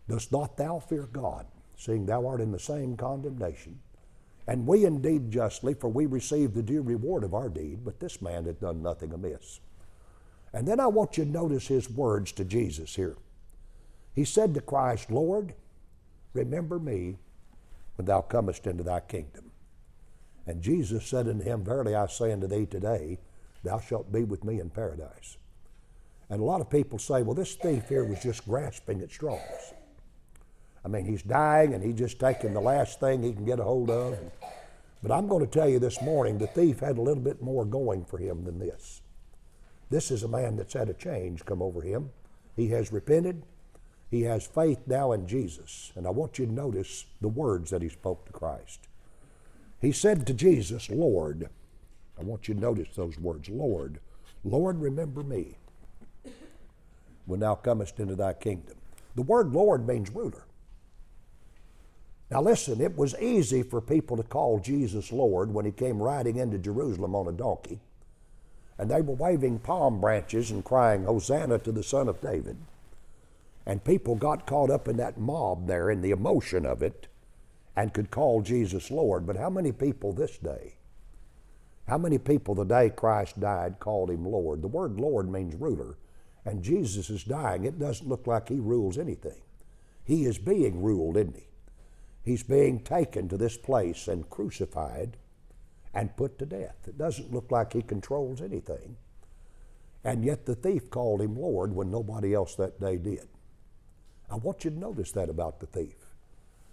Dost 0.09 0.33
not 0.33 0.57
thou 0.57 0.79
fear 0.79 1.09
God, 1.13 1.47
seeing 1.77 2.07
thou 2.07 2.27
art 2.27 2.41
in 2.41 2.53
the 2.53 2.59
same 2.59 2.97
condemnation? 2.97 3.79
And 4.47 4.67
we 4.67 4.85
indeed 4.85 5.31
justly, 5.31 5.75
for 5.75 5.89
we 5.89 6.07
receive 6.07 6.53
the 6.53 6.63
due 6.63 6.83
reward 6.83 7.25
of 7.25 7.35
our 7.35 7.49
deed, 7.49 7.85
but 7.85 8.01
this 8.01 8.21
man 8.21 8.45
had 8.45 8.61
done 8.61 8.83
nothing 8.83 9.13
amiss. 9.13 9.61
And 10.53 10.67
then 10.69 10.81
I 10.81 10.87
want 10.87 11.17
you 11.17 11.25
to 11.25 11.31
notice 11.31 11.67
his 11.67 11.89
words 11.89 12.33
to 12.33 12.45
Jesus 12.45 12.95
here. 12.95 13.17
He 14.15 14.25
said 14.25 14.55
to 14.55 14.61
Christ, 14.61 15.11
Lord, 15.11 15.55
remember 16.35 16.79
me 16.79 17.17
when 17.97 18.07
thou 18.07 18.21
comest 18.21 18.67
into 18.67 18.83
thy 18.83 19.01
kingdom. 19.01 19.51
And 20.47 20.61
Jesus 20.61 21.07
said 21.07 21.29
unto 21.29 21.45
him, 21.45 21.65
Verily 21.65 21.95
I 21.95 22.07
say 22.07 22.33
unto 22.33 22.47
thee 22.47 22.67
today, 22.67 23.19
thou 23.63 23.79
shalt 23.81 24.13
be 24.13 24.25
with 24.25 24.45
me 24.45 24.61
in 24.61 24.71
paradise. 24.71 25.37
And 26.29 26.41
a 26.41 26.45
lot 26.45 26.61
of 26.61 26.71
people 26.71 26.99
say, 26.99 27.23
well, 27.23 27.35
this 27.35 27.55
thief 27.55 27.89
here 27.89 28.05
was 28.05 28.23
just 28.23 28.47
grasping 28.47 29.03
at 29.03 29.11
straws. 29.11 29.75
I 30.85 30.89
mean, 30.89 31.05
he's 31.05 31.23
dying 31.23 31.75
and 31.75 31.85
he's 31.85 31.99
just 31.99 32.19
taking 32.19 32.55
the 32.55 32.61
last 32.61 33.01
thing 33.01 33.23
he 33.23 33.33
can 33.33 33.45
get 33.45 33.61
a 33.61 33.65
hold 33.65 33.91
of. 33.91 34.19
But 35.03 35.13
I'm 35.13 35.29
going 35.29 35.45
to 35.45 35.51
tell 35.51 35.69
you 35.69 35.79
this 35.79 36.01
morning, 36.01 36.39
the 36.39 36.47
thief 36.47 36.81
had 36.81 36.97
a 36.97 37.03
little 37.03 37.23
bit 37.23 37.43
more 37.43 37.67
going 37.67 38.07
for 38.07 38.19
him 38.19 38.45
than 38.45 38.59
this. 38.59 39.02
This 39.93 40.11
is 40.11 40.23
a 40.23 40.29
man 40.29 40.57
that's 40.57 40.73
had 40.73 40.89
a 40.89 40.95
change 40.95 41.45
come 41.45 41.61
over 41.61 41.83
him. 41.83 42.13
He 42.57 42.69
has 42.69 42.91
repented. 42.91 43.43
He 44.11 44.23
has 44.23 44.47
faith 44.47 44.79
now 44.87 45.13
in 45.13 45.27
Jesus. 45.27 45.93
And 45.95 46.07
I 46.07 46.11
want 46.11 46.39
you 46.39 46.47
to 46.47 46.53
notice 46.53 47.05
the 47.21 47.29
words 47.29 47.71
that 47.71 47.83
he 47.83 47.91
spoke 47.91 48.25
to 48.25 48.33
Christ. 48.33 48.89
He 49.83 49.93
said 49.93 50.27
to 50.27 50.33
Jesus, 50.33 50.89
Lord, 50.89 51.51
I 52.19 52.23
want 52.23 52.49
you 52.49 52.55
to 52.55 52.61
notice 52.61 52.89
those 52.97 53.19
words, 53.19 53.51
Lord, 53.51 54.01
Lord, 54.45 54.81
remember 54.81 55.23
me 55.23 55.59
when 57.27 57.41
thou 57.41 57.55
comest 57.55 58.01
into 58.01 58.17
thy 58.17 58.33
kingdom. 58.33 58.79
The 59.15 59.23
word 59.23 59.53
Lord 59.53 59.87
means 59.87 60.11
ruler. 60.11 60.47
Now 62.31 62.41
listen, 62.41 62.81
it 62.81 62.97
was 62.97 63.15
easy 63.21 63.63
for 63.63 63.83
people 63.83 64.17
to 64.17 64.23
call 64.23 64.59
Jesus 64.59 65.13
Lord 65.13 65.53
when 65.53 65.67
he 65.67 65.71
came 65.71 66.03
riding 66.03 66.37
into 66.37 66.57
Jerusalem 66.57 67.15
on 67.15 67.29
a 67.29 67.33
donkey. 67.33 67.81
And 68.83 68.91
they 68.91 69.01
were 69.01 69.15
waving 69.15 69.61
palm 69.61 70.01
branches 70.01 70.51
and 70.51 70.65
crying, 70.65 71.05
Hosanna 71.05 71.61
to 71.61 71.71
the 71.71 71.85
Son 71.85 72.09
of 72.09 72.21
David. 72.21 72.57
And 73.65 73.85
people 73.85 74.17
got 74.17 74.45
caught 74.45 74.71
up 74.71 74.89
in 74.89 74.97
that 74.97 75.21
mob 75.21 75.69
there, 75.69 75.89
in 75.89 76.01
the 76.01 76.11
emotion 76.11 76.67
of 76.67 76.83
it 76.83 77.07
and 77.77 77.95
could 77.95 78.11
call 78.11 78.43
Jesus 78.43 78.91
Lord. 78.91 79.25
But 79.25 79.37
how 79.37 79.51
many 79.51 79.71
people 79.71 80.13
this 80.13 80.37
day, 80.37 80.75
how 81.87 81.97
many 81.97 82.19
people 82.19 82.57
the 82.57 82.65
day 82.65 82.91
Christ 82.91 83.39
died 83.39 83.79
called 83.79 84.11
him 84.11 84.25
Lord? 84.25 84.63
The 84.63 84.67
word 84.67 84.99
Lord 84.99 85.31
means 85.31 85.55
ruler, 85.55 85.97
and 86.45 86.65
Jesus 86.65 87.09
is 87.09 87.23
dying. 87.23 87.65
It 87.65 87.79
doesn't 87.79 88.09
look 88.09 88.27
like 88.27 88.49
he 88.49 88.59
rules 88.59 88.99
anything. 88.99 89.43
He 90.03 90.25
is 90.25 90.39
being 90.39 90.83
ruled, 90.83 91.17
isn't 91.17 91.37
he? 91.37 91.47
He's 92.25 92.43
being 92.43 92.81
taken 92.81 93.29
to 93.29 93.37
this 93.37 93.57
place 93.57 94.09
and 94.09 94.29
crucified 94.29 95.19
and 95.95 96.17
put 96.17 96.39
to 96.39 96.47
death. 96.47 96.77
It 96.87 96.99
doesn't 96.99 97.33
look 97.33 97.51
like 97.51 97.73
he 97.73 97.83
controls 97.83 98.41
anything. 98.41 98.97
And 100.05 100.25
yet 100.25 100.47
the 100.47 100.55
thief 100.55 100.91
called 100.91 101.21
him 101.21 101.37
Lord 101.37 101.75
when 101.75 101.91
nobody 101.91 102.35
else 102.35 102.55
that 102.57 102.81
day 102.81 102.97
did. 102.97 103.29
I 104.31 104.37
want 104.37 104.65
you 104.65 104.71
to 104.71 104.79
notice 104.79 105.13
that 105.13 105.29
about 105.29 105.61
the 105.61 105.67
thief. 105.67 105.95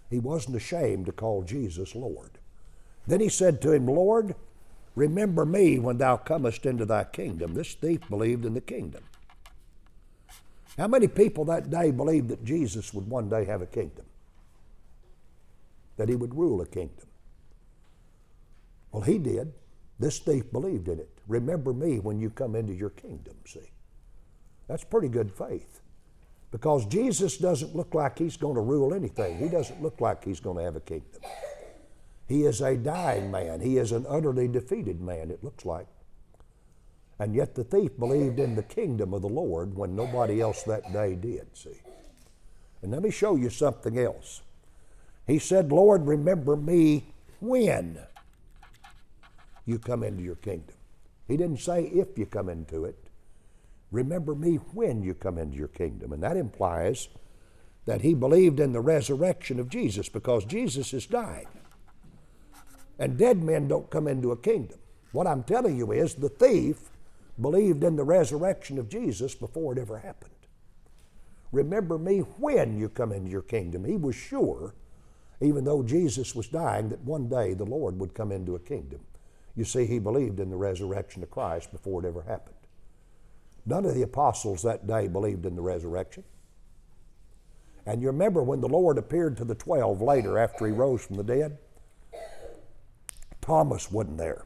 He 0.08 0.18
wasn't 0.18 0.56
ashamed 0.56 1.06
to 1.06 1.12
call 1.12 1.42
Jesus 1.42 1.94
Lord. 1.94 2.38
Then 3.06 3.20
he 3.20 3.28
said 3.28 3.60
to 3.62 3.72
him, 3.72 3.86
Lord, 3.86 4.34
remember 4.96 5.44
me 5.44 5.78
when 5.78 5.98
thou 5.98 6.16
comest 6.16 6.66
into 6.66 6.84
thy 6.84 7.04
kingdom. 7.04 7.54
This 7.54 7.74
thief 7.74 8.00
believed 8.08 8.44
in 8.44 8.54
the 8.54 8.60
kingdom. 8.60 9.04
How 10.76 10.88
many 10.88 11.08
people 11.08 11.44
that 11.44 11.70
day 11.70 11.90
believed 11.90 12.28
that 12.28 12.44
Jesus 12.44 12.94
would 12.94 13.08
one 13.08 13.28
day 13.28 13.44
have 13.44 13.62
a 13.62 13.66
kingdom? 13.66 14.06
That 15.96 16.08
he 16.08 16.16
would 16.16 16.34
rule 16.34 16.60
a 16.62 16.66
kingdom? 16.66 17.06
Well, 18.92 19.02
he 19.02 19.18
did. 19.18 19.52
This 19.98 20.18
thief 20.18 20.50
believed 20.50 20.88
in 20.88 20.98
it. 20.98 21.10
Remember 21.28 21.72
me 21.72 21.98
when 21.98 22.18
you 22.20 22.30
come 22.30 22.56
into 22.56 22.72
your 22.72 22.90
kingdom, 22.90 23.34
see? 23.44 23.70
That's 24.66 24.84
pretty 24.84 25.08
good 25.08 25.32
faith. 25.32 25.80
Because 26.50 26.86
Jesus 26.86 27.36
doesn't 27.36 27.76
look 27.76 27.94
like 27.94 28.18
he's 28.18 28.36
going 28.36 28.56
to 28.56 28.60
rule 28.60 28.94
anything. 28.94 29.38
He 29.38 29.48
doesn't 29.48 29.82
look 29.82 30.00
like 30.00 30.24
he's 30.24 30.40
going 30.40 30.56
to 30.56 30.64
have 30.64 30.76
a 30.76 30.80
kingdom. 30.80 31.20
He 32.26 32.44
is 32.44 32.60
a 32.60 32.76
dying 32.76 33.30
man. 33.30 33.60
He 33.60 33.78
is 33.78 33.92
an 33.92 34.06
utterly 34.08 34.48
defeated 34.48 35.00
man, 35.00 35.30
it 35.30 35.44
looks 35.44 35.64
like. 35.64 35.86
And 37.18 37.34
yet 37.34 37.54
the 37.54 37.64
thief 37.64 37.98
believed 37.98 38.38
in 38.38 38.54
the 38.54 38.62
kingdom 38.62 39.12
of 39.12 39.22
the 39.22 39.28
Lord 39.28 39.76
when 39.76 39.94
nobody 39.94 40.40
else 40.40 40.62
that 40.62 40.92
day 40.92 41.14
did, 41.14 41.48
see. 41.54 41.82
And 42.82 42.92
let 42.92 43.02
me 43.02 43.10
show 43.10 43.36
you 43.36 43.50
something 43.50 43.98
else. 43.98 44.42
He 45.26 45.38
said, 45.38 45.70
Lord, 45.70 46.06
remember 46.06 46.56
me 46.56 47.04
when 47.40 47.98
you 49.64 49.78
come 49.78 50.02
into 50.02 50.22
your 50.22 50.36
kingdom. 50.36 50.76
He 51.28 51.36
didn't 51.36 51.60
say 51.60 51.84
if 51.84 52.18
you 52.18 52.26
come 52.26 52.48
into 52.48 52.84
it. 52.84 52.98
Remember 53.90 54.34
me 54.34 54.56
when 54.72 55.02
you 55.02 55.14
come 55.14 55.38
into 55.38 55.56
your 55.56 55.68
kingdom. 55.68 56.12
And 56.12 56.22
that 56.22 56.36
implies 56.36 57.08
that 57.86 58.02
he 58.02 58.14
believed 58.14 58.60
in 58.60 58.72
the 58.72 58.80
resurrection 58.80 59.58
of 59.58 59.68
Jesus 59.68 60.08
because 60.08 60.44
Jesus 60.44 60.92
is 60.92 61.06
dying. 61.06 61.48
And 62.98 63.16
dead 63.16 63.42
men 63.42 63.68
don't 63.68 63.90
come 63.90 64.06
into 64.06 64.32
a 64.32 64.36
kingdom. 64.36 64.78
What 65.12 65.26
I'm 65.26 65.42
telling 65.42 65.76
you 65.76 65.92
is 65.92 66.14
the 66.14 66.28
thief 66.28 66.90
believed 67.40 67.82
in 67.82 67.96
the 67.96 68.04
resurrection 68.04 68.78
of 68.78 68.88
Jesus 68.88 69.34
before 69.34 69.72
it 69.72 69.78
ever 69.78 69.98
happened. 69.98 70.30
Remember 71.52 71.98
me 71.98 72.20
when 72.20 72.78
you 72.78 72.88
come 72.88 73.12
into 73.12 73.30
your 73.30 73.42
kingdom. 73.42 73.84
He 73.84 73.96
was 73.96 74.14
sure, 74.14 74.74
even 75.40 75.64
though 75.64 75.82
Jesus 75.82 76.34
was 76.34 76.46
dying, 76.46 76.90
that 76.90 77.00
one 77.00 77.28
day 77.28 77.54
the 77.54 77.64
Lord 77.64 77.98
would 77.98 78.14
come 78.14 78.30
into 78.30 78.54
a 78.54 78.60
kingdom. 78.60 79.00
You 79.56 79.64
see, 79.64 79.86
he 79.86 79.98
believed 79.98 80.40
in 80.40 80.50
the 80.50 80.56
resurrection 80.56 81.22
of 81.22 81.30
Christ 81.30 81.72
before 81.72 82.04
it 82.04 82.08
ever 82.08 82.22
happened. 82.22 82.56
None 83.66 83.84
of 83.84 83.94
the 83.94 84.02
apostles 84.02 84.62
that 84.62 84.86
day 84.86 85.08
believed 85.08 85.44
in 85.44 85.56
the 85.56 85.62
resurrection. 85.62 86.24
And 87.86 88.00
you 88.00 88.08
remember 88.08 88.42
when 88.42 88.60
the 88.60 88.68
Lord 88.68 88.98
appeared 88.98 89.36
to 89.38 89.44
the 89.44 89.54
twelve 89.54 90.00
later 90.00 90.38
after 90.38 90.66
he 90.66 90.72
rose 90.72 91.04
from 91.04 91.16
the 91.16 91.24
dead? 91.24 91.58
Thomas 93.40 93.90
wasn't 93.90 94.18
there. 94.18 94.44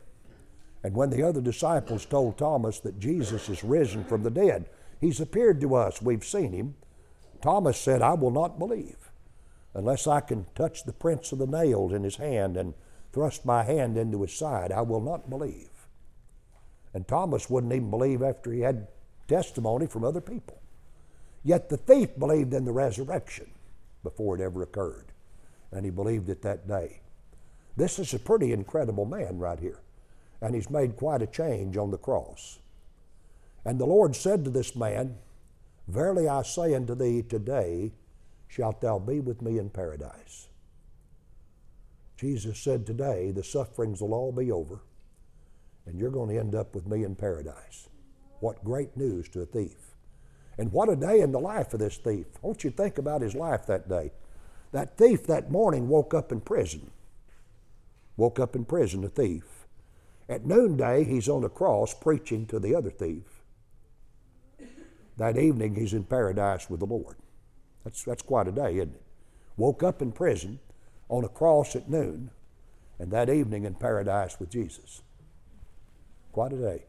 And 0.82 0.94
when 0.94 1.10
the 1.10 1.22
other 1.22 1.40
disciples 1.40 2.04
told 2.04 2.36
Thomas 2.36 2.80
that 2.80 3.00
Jesus 3.00 3.48
is 3.48 3.64
risen 3.64 4.04
from 4.04 4.22
the 4.22 4.30
dead, 4.30 4.66
he's 5.00 5.20
appeared 5.20 5.60
to 5.60 5.74
us, 5.74 6.02
we've 6.02 6.24
seen 6.24 6.52
him, 6.52 6.74
Thomas 7.42 7.78
said, 7.78 8.02
I 8.02 8.14
will 8.14 8.30
not 8.30 8.58
believe 8.58 9.10
unless 9.74 10.06
I 10.06 10.20
can 10.20 10.46
touch 10.54 10.84
the 10.84 10.92
prints 10.92 11.32
of 11.32 11.38
the 11.38 11.46
nails 11.46 11.92
in 11.92 12.04
his 12.04 12.16
hand 12.16 12.56
and 12.56 12.74
thrust 13.14 13.46
my 13.46 13.62
hand 13.62 13.96
into 13.96 14.22
his 14.22 14.34
side. 14.34 14.72
I 14.72 14.82
will 14.82 15.00
not 15.00 15.30
believe. 15.30 15.70
And 16.92 17.06
Thomas 17.06 17.48
wouldn't 17.48 17.72
even 17.72 17.88
believe 17.88 18.22
after 18.22 18.52
he 18.52 18.60
had 18.60 18.88
testimony 19.28 19.86
from 19.86 20.04
other 20.04 20.20
people. 20.20 20.60
Yet 21.44 21.68
the 21.68 21.76
thief 21.76 22.18
believed 22.18 22.52
in 22.52 22.64
the 22.64 22.72
resurrection 22.72 23.50
before 24.02 24.34
it 24.34 24.42
ever 24.42 24.62
occurred, 24.62 25.12
and 25.70 25.84
he 25.84 25.90
believed 25.90 26.28
it 26.28 26.42
that 26.42 26.66
day. 26.66 27.00
This 27.76 27.98
is 27.98 28.14
a 28.14 28.18
pretty 28.18 28.52
incredible 28.52 29.04
man 29.04 29.38
right 29.38 29.60
here, 29.60 29.80
and 30.40 30.54
he's 30.54 30.70
made 30.70 30.96
quite 30.96 31.22
a 31.22 31.26
change 31.26 31.76
on 31.76 31.90
the 31.90 31.98
cross. 31.98 32.58
And 33.64 33.78
the 33.78 33.86
Lord 33.86 34.16
said 34.16 34.44
to 34.44 34.50
this 34.50 34.74
man, 34.74 35.16
Verily 35.86 36.28
I 36.28 36.42
say 36.42 36.74
unto 36.74 36.94
thee, 36.94 37.22
today 37.22 37.92
shalt 38.48 38.80
thou 38.80 38.98
be 38.98 39.20
with 39.20 39.40
me 39.40 39.58
in 39.58 39.70
paradise. 39.70 40.48
Jesus 42.24 42.58
said, 42.58 42.86
Today 42.86 43.32
the 43.32 43.44
sufferings 43.44 44.00
will 44.00 44.14
all 44.14 44.32
be 44.32 44.50
over, 44.50 44.80
and 45.84 45.98
you're 45.98 46.10
going 46.10 46.30
to 46.30 46.40
end 46.40 46.54
up 46.54 46.74
with 46.74 46.86
me 46.86 47.04
in 47.04 47.14
paradise. 47.14 47.90
What 48.40 48.64
great 48.64 48.96
news 48.96 49.28
to 49.28 49.42
a 49.42 49.44
thief. 49.44 49.94
And 50.56 50.72
what 50.72 50.88
a 50.88 50.96
day 50.96 51.20
in 51.20 51.32
the 51.32 51.38
life 51.38 51.74
of 51.74 51.80
this 51.80 51.98
thief. 51.98 52.24
I 52.42 52.46
want 52.46 52.64
you 52.64 52.70
think 52.70 52.96
about 52.96 53.20
his 53.20 53.34
life 53.34 53.66
that 53.66 53.90
day. 53.90 54.10
That 54.72 54.96
thief 54.96 55.26
that 55.26 55.50
morning 55.50 55.86
woke 55.86 56.14
up 56.14 56.32
in 56.32 56.40
prison. 56.40 56.92
Woke 58.16 58.40
up 58.40 58.56
in 58.56 58.64
prison, 58.64 59.04
a 59.04 59.10
thief. 59.10 59.66
At 60.26 60.46
noonday, 60.46 61.04
he's 61.04 61.28
on 61.28 61.44
a 61.44 61.50
cross 61.50 61.92
preaching 61.92 62.46
to 62.46 62.58
the 62.58 62.74
other 62.74 62.90
thief. 62.90 63.42
That 65.18 65.36
evening, 65.36 65.74
he's 65.74 65.92
in 65.92 66.04
paradise 66.04 66.70
with 66.70 66.80
the 66.80 66.86
Lord. 66.86 67.16
That's, 67.84 68.02
that's 68.02 68.22
quite 68.22 68.48
a 68.48 68.52
day, 68.52 68.76
isn't 68.76 68.94
it? 68.94 69.02
Woke 69.58 69.82
up 69.82 70.00
in 70.00 70.10
prison 70.10 70.58
on 71.08 71.24
a 71.24 71.28
cross 71.28 71.76
at 71.76 71.88
noon, 71.88 72.30
and 72.98 73.10
that 73.10 73.28
evening 73.28 73.64
in 73.64 73.74
paradise 73.74 74.38
with 74.38 74.50
Jesus. 74.50 75.02
Quite 76.32 76.52
a 76.52 76.56
day. 76.56 76.84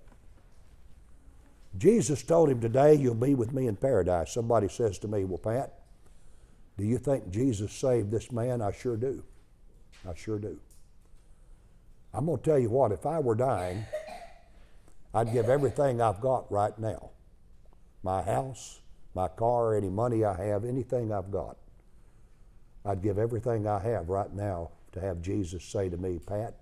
Jesus 1.77 2.24
told 2.24 2.50
him, 2.50 2.62
Today 2.62 2.95
you'll 2.95 3.15
be 3.15 3.36
with 3.36 3.53
me 3.53 3.67
in 3.67 3.75
paradise. 3.75 4.34
Somebody 4.34 4.69
says 4.69 4.98
to 5.00 5.07
me, 5.07 5.25
Well, 5.25 5.38
Pat, 5.38 5.79
do 6.77 6.86
you 6.86 6.98
think 6.98 7.29
Jesus 7.29 7.74
saved 7.74 8.12
this 8.12 8.31
man? 8.31 8.62
I 8.62 8.72
sure 8.72 8.98
do. 8.98 9.24
I 10.07 10.13
sure 10.15 10.39
do. 10.39 10.60
I'm 12.13 12.27
going 12.27 12.38
to 12.38 12.43
tell 12.43 12.60
you 12.60 12.69
what, 12.69 12.91
if 12.91 13.05
I 13.05 13.19
were 13.19 13.36
dying, 13.36 13.86
I'd 15.13 15.34
give 15.34 15.50
everything 15.50 16.01
I've 16.01 16.22
got 16.22 16.50
right 16.51 16.77
now 16.79 17.10
my 18.03 18.22
house, 18.22 18.81
my 19.15 19.27
car, 19.27 19.75
any 19.75 19.89
money 19.89 20.24
I 20.24 20.36
have, 20.45 20.63
anything 20.63 21.12
I've 21.12 21.31
got. 21.31 21.57
I'd 22.85 23.01
give 23.01 23.17
everything 23.17 23.67
I 23.67 23.79
have 23.79 24.09
right 24.09 24.31
now 24.33 24.69
to 24.91 24.99
have 25.01 25.21
Jesus 25.21 25.63
say 25.63 25.89
to 25.89 25.97
me, 25.97 26.19
Pat, 26.19 26.55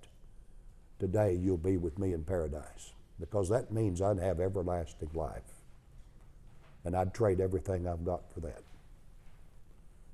today 1.00 1.34
you'll 1.34 1.58
be 1.58 1.78
with 1.78 2.00
me 2.00 2.14
in 2.14 2.24
paradise. 2.24 2.94
Because 3.20 3.50
that 3.50 3.72
means 3.72 4.02
I'd 4.02 4.20
have 4.20 4.40
everlasting 4.40 5.12
life. 5.14 5.44
And 6.86 6.96
I'd 6.96 7.14
trade 7.14 7.40
everything 7.40 7.88
I've 7.88 8.06
got 8.06 8.32
for 8.34 8.40
that. 8.42 8.64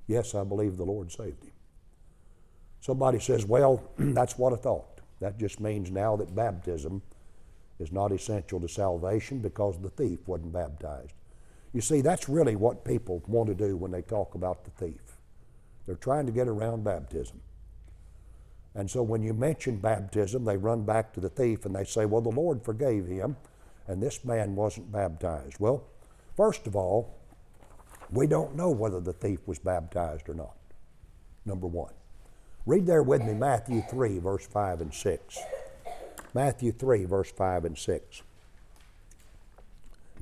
Yes, 0.06 0.34
I 0.34 0.44
believe 0.44 0.76
the 0.76 0.84
Lord 0.84 1.10
saved 1.10 1.44
him. 1.44 1.52
Somebody 2.80 3.20
says, 3.20 3.46
well, 3.46 3.82
that's 3.98 4.36
what 4.36 4.52
I 4.52 4.56
thought. 4.56 5.00
That 5.20 5.38
just 5.38 5.60
means 5.60 5.90
now 5.90 6.16
that 6.16 6.34
baptism 6.34 7.02
is 7.78 7.92
not 7.92 8.12
essential 8.12 8.60
to 8.60 8.68
salvation 8.68 9.38
because 9.38 9.80
the 9.80 9.90
thief 9.90 10.18
wasn't 10.26 10.52
baptized. 10.52 11.12
You 11.72 11.80
see, 11.80 12.00
that's 12.00 12.28
really 12.28 12.56
what 12.56 12.84
people 12.84 13.22
want 13.26 13.48
to 13.48 13.54
do 13.54 13.76
when 13.76 13.90
they 13.90 14.02
talk 14.02 14.34
about 14.34 14.64
the 14.64 14.70
thief. 14.70 15.09
They're 15.86 15.96
trying 15.96 16.26
to 16.26 16.32
get 16.32 16.48
around 16.48 16.84
baptism. 16.84 17.40
And 18.74 18.90
so 18.90 19.02
when 19.02 19.22
you 19.22 19.34
mention 19.34 19.78
baptism, 19.78 20.44
they 20.44 20.56
run 20.56 20.84
back 20.84 21.12
to 21.14 21.20
the 21.20 21.28
thief 21.28 21.64
and 21.64 21.74
they 21.74 21.84
say, 21.84 22.06
well, 22.06 22.20
the 22.20 22.28
Lord 22.28 22.64
forgave 22.64 23.06
him, 23.06 23.36
and 23.88 24.02
this 24.02 24.24
man 24.24 24.54
wasn't 24.54 24.92
baptized. 24.92 25.56
Well, 25.58 25.84
first 26.36 26.66
of 26.66 26.76
all, 26.76 27.16
we 28.12 28.26
don't 28.26 28.54
know 28.54 28.70
whether 28.70 29.00
the 29.00 29.12
thief 29.12 29.40
was 29.46 29.58
baptized 29.58 30.28
or 30.28 30.34
not. 30.34 30.54
Number 31.44 31.66
one. 31.66 31.92
Read 32.66 32.86
there 32.86 33.02
with 33.02 33.22
me 33.22 33.32
Matthew 33.32 33.82
3, 33.82 34.18
verse 34.18 34.46
5 34.46 34.82
and 34.82 34.94
6. 34.94 35.38
Matthew 36.34 36.72
3, 36.72 37.04
verse 37.06 37.32
5 37.32 37.64
and 37.64 37.76
6. 37.76 38.22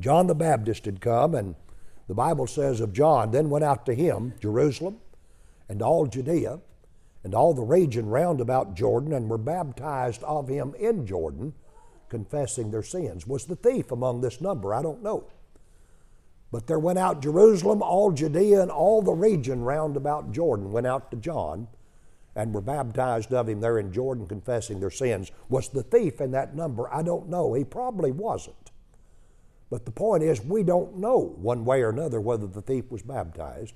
John 0.00 0.27
the 0.29 0.35
Baptist 0.35 0.85
had 0.85 1.00
come, 1.00 1.35
and 1.35 1.55
the 2.07 2.15
Bible 2.15 2.47
says 2.47 2.81
of 2.81 2.93
John, 2.93 3.33
then 3.33 3.50
went 3.50 3.65
out 3.65 3.85
to 3.87 3.95
him, 3.95 4.35
Jerusalem, 4.41 4.99
and 5.69 5.83
all 5.83 6.07
Judea, 6.07 6.61
and 7.25 7.35
all 7.35 7.53
the 7.53 7.63
region 7.63 8.09
round 8.09 8.41
about 8.41 8.75
Jordan, 8.75 9.13
and 9.13 9.29
were 9.29 9.39
baptized 9.39 10.23
of 10.23 10.49
him 10.49 10.75
in 10.79 11.07
Jordan, 11.07 11.53
confessing 12.09 12.71
their 12.71 12.83
sins. 12.83 13.27
Was 13.27 13.45
the 13.45 13.57
thief 13.57 13.91
among 13.91 14.21
this 14.21 14.41
number? 14.41 14.73
I 14.73 14.83
don't 14.83 15.03
know. 15.03 15.29
But 16.51 16.67
there 16.67 16.79
went 16.79 16.99
out 16.99 17.21
Jerusalem, 17.21 17.83
all 17.83 18.13
Judea, 18.13 18.63
and 18.63 18.71
all 18.71 19.03
the 19.03 19.13
region 19.13 19.63
round 19.63 19.97
about 19.97 20.33
Jordan 20.33 20.73
went 20.73 20.87
out 20.87 21.11
to 21.11 21.17
John 21.17 21.69
and 22.35 22.55
were 22.55 22.61
baptized 22.61 23.35
of 23.35 23.49
him 23.49 23.61
there 23.61 23.79
in 23.79 23.92
Jordan, 23.92 24.27
confessing 24.27 24.81
their 24.81 24.90
sins. 24.90 25.31
Was 25.49 25.69
the 25.69 25.83
thief 25.83 26.21
in 26.21 26.31
that 26.31 26.55
number? 26.55 26.92
I 26.95 27.03
don't 27.03 27.29
know. 27.29 27.53
He 27.53 27.64
probably 27.64 28.12
wasn't. 28.12 28.71
But 29.71 29.85
the 29.85 29.90
point 29.90 30.23
is, 30.23 30.40
we 30.40 30.62
don't 30.62 30.97
know 30.97 31.35
one 31.37 31.64
way 31.64 31.83
or 31.83 31.90
another 31.90 32.21
whether 32.21 32.47
the 32.47 32.62
thief 32.62 32.90
was 32.90 33.03
baptized. 33.03 33.75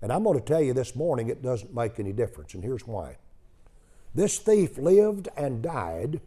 And 0.00 0.12
I'm 0.12 0.22
going 0.24 0.38
to 0.38 0.44
tell 0.44 0.62
you 0.62 0.72
this 0.72 0.94
morning 0.94 1.28
it 1.28 1.42
doesn't 1.42 1.74
make 1.74 1.98
any 1.98 2.12
difference, 2.12 2.54
and 2.54 2.62
here's 2.62 2.86
why. 2.86 3.16
This 4.14 4.38
thief 4.38 4.78
lived 4.78 5.28
and 5.36 5.62
died 5.62 6.20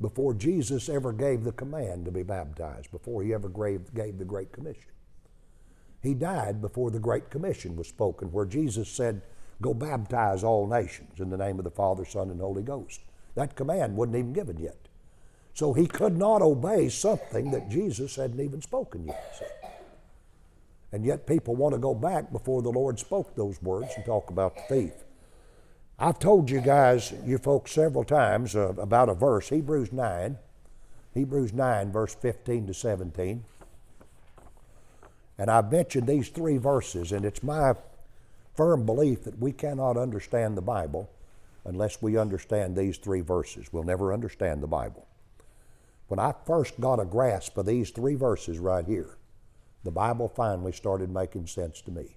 before 0.00 0.34
Jesus 0.34 0.88
ever 0.88 1.12
gave 1.12 1.44
the 1.44 1.52
command 1.52 2.04
to 2.04 2.10
be 2.10 2.22
baptized, 2.22 2.90
before 2.90 3.22
he 3.22 3.32
ever 3.32 3.48
gave 3.48 3.94
gave 3.94 4.18
the 4.18 4.24
Great 4.24 4.52
Commission. 4.52 4.90
He 6.02 6.14
died 6.14 6.60
before 6.60 6.90
the 6.90 6.98
Great 6.98 7.30
Commission 7.30 7.76
was 7.76 7.86
spoken, 7.88 8.32
where 8.32 8.44
Jesus 8.44 8.88
said, 8.88 9.22
Go 9.60 9.72
baptize 9.72 10.42
all 10.42 10.66
nations 10.66 11.20
in 11.20 11.30
the 11.30 11.36
name 11.36 11.58
of 11.58 11.64
the 11.64 11.70
Father, 11.70 12.04
Son, 12.04 12.30
and 12.30 12.40
Holy 12.40 12.62
Ghost. 12.62 13.00
That 13.36 13.54
command 13.54 13.96
wasn't 13.96 14.16
even 14.16 14.32
given 14.32 14.58
yet. 14.58 14.88
So 15.54 15.72
he 15.72 15.86
could 15.86 16.16
not 16.16 16.42
obey 16.42 16.88
something 16.88 17.50
that 17.52 17.70
Jesus 17.70 18.16
hadn't 18.16 18.40
even 18.40 18.60
spoken 18.60 19.06
yet. 19.06 19.71
And 20.92 21.04
yet 21.04 21.26
people 21.26 21.56
want 21.56 21.74
to 21.74 21.80
go 21.80 21.94
back 21.94 22.30
before 22.30 22.60
the 22.62 22.70
Lord 22.70 22.98
spoke 22.98 23.34
those 23.34 23.60
words 23.62 23.88
and 23.96 24.04
talk 24.04 24.28
about 24.28 24.54
the 24.54 24.62
thief. 24.68 24.92
I've 25.98 26.18
told 26.18 26.50
you 26.50 26.60
guys, 26.60 27.14
you 27.24 27.38
folks, 27.38 27.72
several 27.72 28.04
times 28.04 28.54
uh, 28.54 28.74
about 28.78 29.08
a 29.08 29.14
verse, 29.14 29.48
Hebrews 29.48 29.92
9, 29.92 30.36
Hebrews 31.14 31.52
9, 31.52 31.92
verse 31.92 32.14
15 32.14 32.66
to 32.66 32.74
17. 32.74 33.44
And 35.38 35.50
I've 35.50 35.72
mentioned 35.72 36.06
these 36.06 36.28
three 36.28 36.58
verses, 36.58 37.12
and 37.12 37.24
it's 37.24 37.42
my 37.42 37.74
firm 38.54 38.84
belief 38.84 39.24
that 39.24 39.38
we 39.38 39.52
cannot 39.52 39.96
understand 39.96 40.56
the 40.56 40.62
Bible 40.62 41.10
unless 41.64 42.02
we 42.02 42.18
understand 42.18 42.76
these 42.76 42.98
three 42.98 43.20
verses. 43.20 43.72
We'll 43.72 43.84
never 43.84 44.12
understand 44.12 44.62
the 44.62 44.66
Bible. 44.66 45.06
When 46.08 46.18
I 46.18 46.34
first 46.44 46.80
got 46.80 47.00
a 47.00 47.04
grasp 47.04 47.56
of 47.56 47.66
these 47.66 47.90
three 47.90 48.14
verses 48.14 48.58
right 48.58 48.84
here, 48.84 49.16
the 49.84 49.90
Bible 49.90 50.28
finally 50.28 50.72
started 50.72 51.10
making 51.10 51.46
sense 51.46 51.80
to 51.82 51.90
me. 51.90 52.16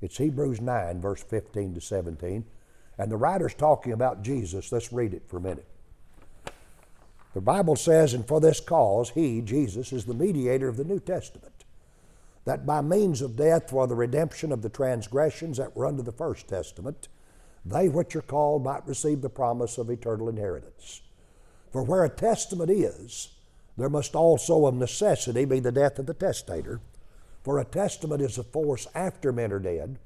It's 0.00 0.16
Hebrews 0.16 0.60
9, 0.60 1.00
verse 1.00 1.22
15 1.22 1.74
to 1.74 1.80
17. 1.80 2.44
And 2.98 3.10
the 3.10 3.16
writer's 3.16 3.54
talking 3.54 3.92
about 3.92 4.22
Jesus. 4.22 4.72
Let's 4.72 4.92
read 4.92 5.14
it 5.14 5.28
for 5.28 5.36
a 5.36 5.40
minute. 5.40 5.66
The 7.34 7.40
Bible 7.40 7.76
says, 7.76 8.12
And 8.12 8.26
for 8.26 8.40
this 8.40 8.60
cause, 8.60 9.10
He, 9.10 9.40
Jesus, 9.40 9.92
is 9.92 10.04
the 10.04 10.14
mediator 10.14 10.68
of 10.68 10.76
the 10.76 10.84
New 10.84 10.98
Testament, 10.98 11.64
that 12.44 12.66
by 12.66 12.80
means 12.80 13.22
of 13.22 13.36
death 13.36 13.70
for 13.70 13.86
the 13.86 13.94
redemption 13.94 14.52
of 14.52 14.62
the 14.62 14.68
transgressions 14.68 15.58
that 15.58 15.76
were 15.76 15.86
under 15.86 16.02
the 16.02 16.12
First 16.12 16.48
Testament, 16.48 17.08
they 17.64 17.88
which 17.88 18.16
are 18.16 18.22
called 18.22 18.64
might 18.64 18.86
receive 18.86 19.20
the 19.20 19.28
promise 19.28 19.78
of 19.78 19.90
eternal 19.90 20.28
inheritance. 20.28 21.02
For 21.70 21.82
where 21.82 22.04
a 22.04 22.08
testament 22.08 22.70
is, 22.70 23.28
there 23.80 23.88
must 23.88 24.14
also 24.14 24.66
of 24.66 24.74
necessity 24.74 25.46
be 25.46 25.58
the 25.58 25.72
death 25.72 25.98
of 25.98 26.04
the 26.04 26.12
testator. 26.12 26.80
For 27.42 27.58
a 27.58 27.64
testament 27.64 28.20
is 28.20 28.36
a 28.36 28.44
force 28.44 28.86
after 28.94 29.32
men 29.32 29.52
are 29.52 29.58
dead, 29.58 29.98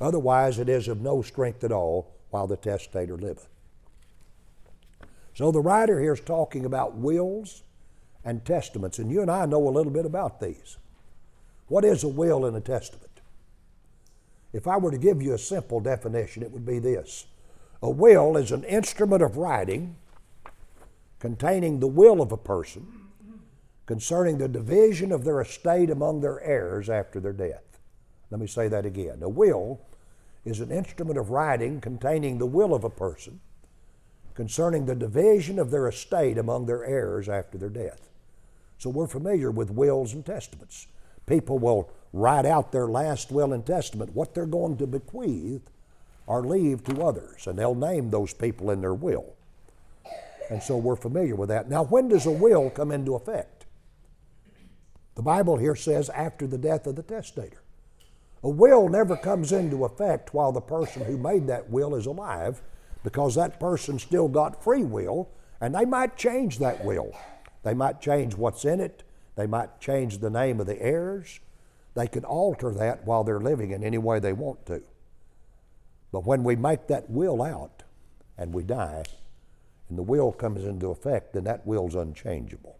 otherwise 0.00 0.58
it 0.58 0.68
is 0.68 0.88
of 0.88 1.00
no 1.00 1.22
strength 1.22 1.62
at 1.62 1.70
all 1.70 2.12
while 2.30 2.48
the 2.48 2.56
testator 2.56 3.16
liveth. 3.16 3.46
So 5.32 5.52
the 5.52 5.60
writer 5.60 6.00
here 6.00 6.14
is 6.14 6.20
talking 6.20 6.64
about 6.64 6.96
wills 6.96 7.62
and 8.24 8.44
testaments, 8.44 8.98
and 8.98 9.12
you 9.12 9.22
and 9.22 9.30
I 9.30 9.46
know 9.46 9.68
a 9.68 9.70
little 9.70 9.92
bit 9.92 10.06
about 10.06 10.40
these. 10.40 10.76
What 11.68 11.84
is 11.84 12.02
a 12.02 12.08
will 12.08 12.44
and 12.44 12.56
a 12.56 12.60
testament? 12.60 13.20
If 14.52 14.66
I 14.66 14.76
were 14.76 14.90
to 14.90 14.98
give 14.98 15.22
you 15.22 15.34
a 15.34 15.38
simple 15.38 15.78
definition, 15.78 16.42
it 16.42 16.50
would 16.50 16.66
be 16.66 16.80
this 16.80 17.26
A 17.80 17.90
will 17.90 18.36
is 18.36 18.50
an 18.50 18.64
instrument 18.64 19.22
of 19.22 19.36
writing 19.36 19.94
containing 21.20 21.78
the 21.78 21.86
will 21.86 22.20
of 22.20 22.32
a 22.32 22.36
person 22.36 22.99
concerning 23.90 24.38
the 24.38 24.46
division 24.46 25.10
of 25.10 25.24
their 25.24 25.40
estate 25.40 25.90
among 25.90 26.20
their 26.20 26.40
heirs 26.42 26.88
after 26.88 27.18
their 27.18 27.32
death. 27.32 27.80
Let 28.30 28.40
me 28.40 28.46
say 28.46 28.68
that 28.68 28.86
again. 28.86 29.20
A 29.20 29.28
will 29.28 29.80
is 30.44 30.60
an 30.60 30.70
instrument 30.70 31.18
of 31.18 31.30
writing 31.30 31.80
containing 31.80 32.38
the 32.38 32.46
will 32.46 32.72
of 32.72 32.84
a 32.84 32.88
person 32.88 33.40
concerning 34.34 34.86
the 34.86 34.94
division 34.94 35.58
of 35.58 35.72
their 35.72 35.88
estate 35.88 36.38
among 36.38 36.66
their 36.66 36.84
heirs 36.84 37.28
after 37.28 37.58
their 37.58 37.68
death. 37.68 38.08
So 38.78 38.90
we're 38.90 39.08
familiar 39.08 39.50
with 39.50 39.72
wills 39.72 40.14
and 40.14 40.24
testaments. 40.24 40.86
People 41.26 41.58
will 41.58 41.90
write 42.12 42.46
out 42.46 42.70
their 42.70 42.86
last 42.86 43.32
will 43.32 43.52
and 43.52 43.66
testament, 43.66 44.14
what 44.14 44.34
they're 44.34 44.46
going 44.46 44.76
to 44.76 44.86
bequeath 44.86 45.68
or 46.28 46.46
leave 46.46 46.84
to 46.84 47.02
others, 47.02 47.48
and 47.48 47.58
they'll 47.58 47.74
name 47.74 48.10
those 48.10 48.32
people 48.32 48.70
in 48.70 48.82
their 48.82 48.94
will. 48.94 49.34
And 50.48 50.62
so 50.62 50.76
we're 50.76 50.94
familiar 50.94 51.34
with 51.34 51.48
that. 51.48 51.68
Now, 51.68 51.82
when 51.82 52.06
does 52.06 52.26
a 52.26 52.30
will 52.30 52.70
come 52.70 52.92
into 52.92 53.16
effect? 53.16 53.59
The 55.14 55.22
Bible 55.22 55.56
here 55.56 55.76
says 55.76 56.08
after 56.10 56.46
the 56.46 56.58
death 56.58 56.86
of 56.86 56.96
the 56.96 57.02
testator. 57.02 57.62
A 58.42 58.48
will 58.48 58.88
never 58.88 59.16
comes 59.16 59.52
into 59.52 59.84
effect 59.84 60.32
while 60.32 60.52
the 60.52 60.60
person 60.60 61.04
who 61.04 61.18
made 61.18 61.46
that 61.48 61.68
will 61.68 61.94
is 61.94 62.06
alive 62.06 62.62
because 63.02 63.34
that 63.34 63.60
person 63.60 63.98
still 63.98 64.28
got 64.28 64.62
free 64.62 64.82
will 64.82 65.28
and 65.60 65.74
they 65.74 65.84
might 65.84 66.16
change 66.16 66.58
that 66.58 66.84
will. 66.84 67.12
They 67.62 67.74
might 67.74 68.00
change 68.00 68.34
what's 68.34 68.64
in 68.64 68.80
it, 68.80 69.02
They 69.36 69.46
might 69.46 69.80
change 69.80 70.18
the 70.18 70.30
name 70.30 70.60
of 70.60 70.66
the 70.66 70.80
heirs. 70.80 71.40
They 71.94 72.06
could 72.06 72.24
alter 72.24 72.72
that 72.74 73.06
while 73.06 73.24
they're 73.24 73.40
living 73.40 73.70
in 73.70 73.84
any 73.84 73.98
way 73.98 74.18
they 74.18 74.32
want 74.32 74.66
to. 74.66 74.82
But 76.12 76.26
when 76.26 76.44
we 76.44 76.56
make 76.56 76.86
that 76.88 77.08
will 77.10 77.42
out 77.42 77.82
and 78.36 78.54
we 78.54 78.62
die, 78.62 79.04
and 79.88 79.98
the 79.98 80.02
will 80.02 80.32
comes 80.32 80.64
into 80.64 80.90
effect, 80.90 81.32
then 81.32 81.44
that 81.44 81.66
will's 81.66 81.94
unchangeable. 81.94 82.79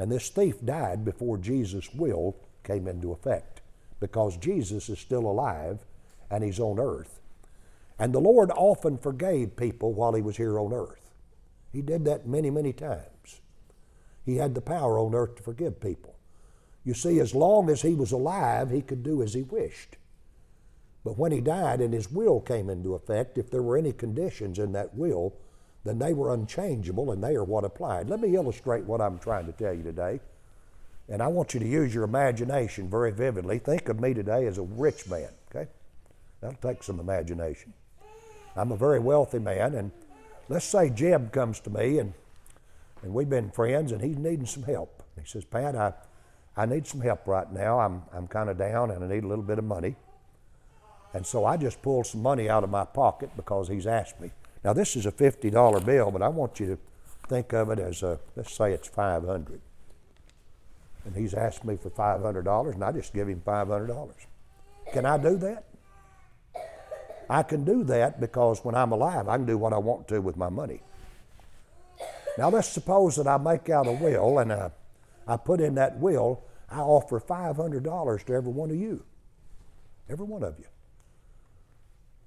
And 0.00 0.10
this 0.10 0.30
thief 0.30 0.64
died 0.64 1.04
before 1.04 1.36
Jesus' 1.36 1.92
will 1.92 2.34
came 2.64 2.88
into 2.88 3.12
effect 3.12 3.60
because 4.00 4.38
Jesus 4.38 4.88
is 4.88 4.98
still 4.98 5.26
alive 5.26 5.80
and 6.30 6.42
he's 6.42 6.58
on 6.58 6.80
earth. 6.80 7.20
And 7.98 8.14
the 8.14 8.18
Lord 8.18 8.50
often 8.52 8.96
forgave 8.96 9.56
people 9.56 9.92
while 9.92 10.14
he 10.14 10.22
was 10.22 10.38
here 10.38 10.58
on 10.58 10.72
earth. 10.72 11.10
He 11.70 11.82
did 11.82 12.06
that 12.06 12.26
many, 12.26 12.48
many 12.48 12.72
times. 12.72 13.42
He 14.24 14.36
had 14.36 14.54
the 14.54 14.62
power 14.62 14.98
on 14.98 15.14
earth 15.14 15.36
to 15.36 15.42
forgive 15.42 15.82
people. 15.82 16.16
You 16.82 16.94
see, 16.94 17.20
as 17.20 17.34
long 17.34 17.68
as 17.68 17.82
he 17.82 17.94
was 17.94 18.10
alive, 18.10 18.70
he 18.70 18.80
could 18.80 19.02
do 19.02 19.22
as 19.22 19.34
he 19.34 19.42
wished. 19.42 19.98
But 21.04 21.18
when 21.18 21.30
he 21.30 21.42
died 21.42 21.82
and 21.82 21.92
his 21.92 22.10
will 22.10 22.40
came 22.40 22.70
into 22.70 22.94
effect, 22.94 23.36
if 23.36 23.50
there 23.50 23.62
were 23.62 23.76
any 23.76 23.92
conditions 23.92 24.58
in 24.58 24.72
that 24.72 24.94
will, 24.94 25.34
then 25.84 25.98
they 25.98 26.12
were 26.12 26.34
unchangeable 26.34 27.12
and 27.12 27.22
they 27.22 27.34
are 27.36 27.44
what 27.44 27.64
applied. 27.64 28.08
Let 28.08 28.20
me 28.20 28.34
illustrate 28.34 28.84
what 28.84 29.00
I'm 29.00 29.18
trying 29.18 29.46
to 29.46 29.52
tell 29.52 29.72
you 29.72 29.82
today. 29.82 30.20
And 31.08 31.22
I 31.22 31.26
want 31.28 31.54
you 31.54 31.60
to 31.60 31.66
use 31.66 31.94
your 31.94 32.04
imagination 32.04 32.88
very 32.88 33.10
vividly. 33.10 33.58
Think 33.58 33.88
of 33.88 33.98
me 33.98 34.14
today 34.14 34.46
as 34.46 34.58
a 34.58 34.62
rich 34.62 35.08
man, 35.08 35.30
okay? 35.50 35.68
That'll 36.40 36.58
take 36.60 36.82
some 36.82 37.00
imagination. 37.00 37.72
I'm 38.56 38.72
a 38.72 38.76
very 38.76 38.98
wealthy 38.98 39.38
man, 39.38 39.74
and 39.74 39.90
let's 40.48 40.66
say 40.66 40.90
Jeb 40.90 41.32
comes 41.32 41.60
to 41.60 41.70
me 41.70 41.98
and, 41.98 42.12
and 43.02 43.14
we've 43.14 43.30
been 43.30 43.50
friends 43.50 43.92
and 43.92 44.02
he's 44.02 44.18
needing 44.18 44.46
some 44.46 44.64
help. 44.64 45.02
He 45.18 45.26
says, 45.26 45.44
Pat, 45.44 45.74
I, 45.74 45.92
I 46.56 46.66
need 46.66 46.86
some 46.86 47.00
help 47.00 47.26
right 47.26 47.50
now. 47.50 47.80
I'm, 47.80 48.02
I'm 48.12 48.26
kind 48.26 48.50
of 48.50 48.58
down 48.58 48.90
and 48.90 49.02
I 49.02 49.08
need 49.08 49.24
a 49.24 49.28
little 49.28 49.44
bit 49.44 49.58
of 49.58 49.64
money. 49.64 49.96
And 51.12 51.26
so 51.26 51.44
I 51.44 51.56
just 51.56 51.82
pulled 51.82 52.06
some 52.06 52.22
money 52.22 52.48
out 52.48 52.62
of 52.64 52.70
my 52.70 52.84
pocket 52.84 53.30
because 53.36 53.68
he's 53.68 53.86
asked 53.86 54.20
me. 54.20 54.30
Now 54.64 54.72
this 54.72 54.96
is 54.96 55.06
a 55.06 55.12
$50 55.12 55.84
bill, 55.84 56.10
but 56.10 56.22
I 56.22 56.28
want 56.28 56.60
you 56.60 56.66
to 56.66 56.78
think 57.28 57.52
of 57.52 57.70
it 57.70 57.78
as 57.78 58.02
a, 58.02 58.18
let's 58.36 58.52
say 58.52 58.72
it's 58.72 58.88
500. 58.88 59.60
And 61.04 61.16
he's 61.16 61.32
asked 61.32 61.64
me 61.64 61.76
for 61.76 61.90
$500 61.90 62.74
and 62.74 62.84
I 62.84 62.92
just 62.92 63.14
give 63.14 63.28
him 63.28 63.42
$500. 63.44 64.12
Can 64.92 65.06
I 65.06 65.16
do 65.16 65.36
that? 65.38 65.64
I 67.30 67.42
can 67.42 67.64
do 67.64 67.84
that 67.84 68.20
because 68.20 68.64
when 68.64 68.74
I'm 68.74 68.92
alive, 68.92 69.28
I 69.28 69.36
can 69.36 69.46
do 69.46 69.56
what 69.56 69.72
I 69.72 69.78
want 69.78 70.08
to 70.08 70.20
with 70.20 70.36
my 70.36 70.48
money. 70.48 70.82
Now 72.36 72.50
let's 72.50 72.68
suppose 72.68 73.16
that 73.16 73.26
I 73.26 73.38
make 73.38 73.70
out 73.70 73.86
a 73.86 73.92
will 73.92 74.40
and 74.40 74.52
uh, 74.52 74.70
I 75.26 75.36
put 75.36 75.60
in 75.60 75.76
that 75.76 75.98
will, 75.98 76.42
I 76.70 76.80
offer 76.80 77.20
$500 77.20 78.26
to 78.26 78.34
every 78.34 78.52
one 78.52 78.70
of 78.70 78.76
you. 78.76 79.04
Every 80.08 80.26
one 80.26 80.42
of 80.42 80.58
you 80.58 80.66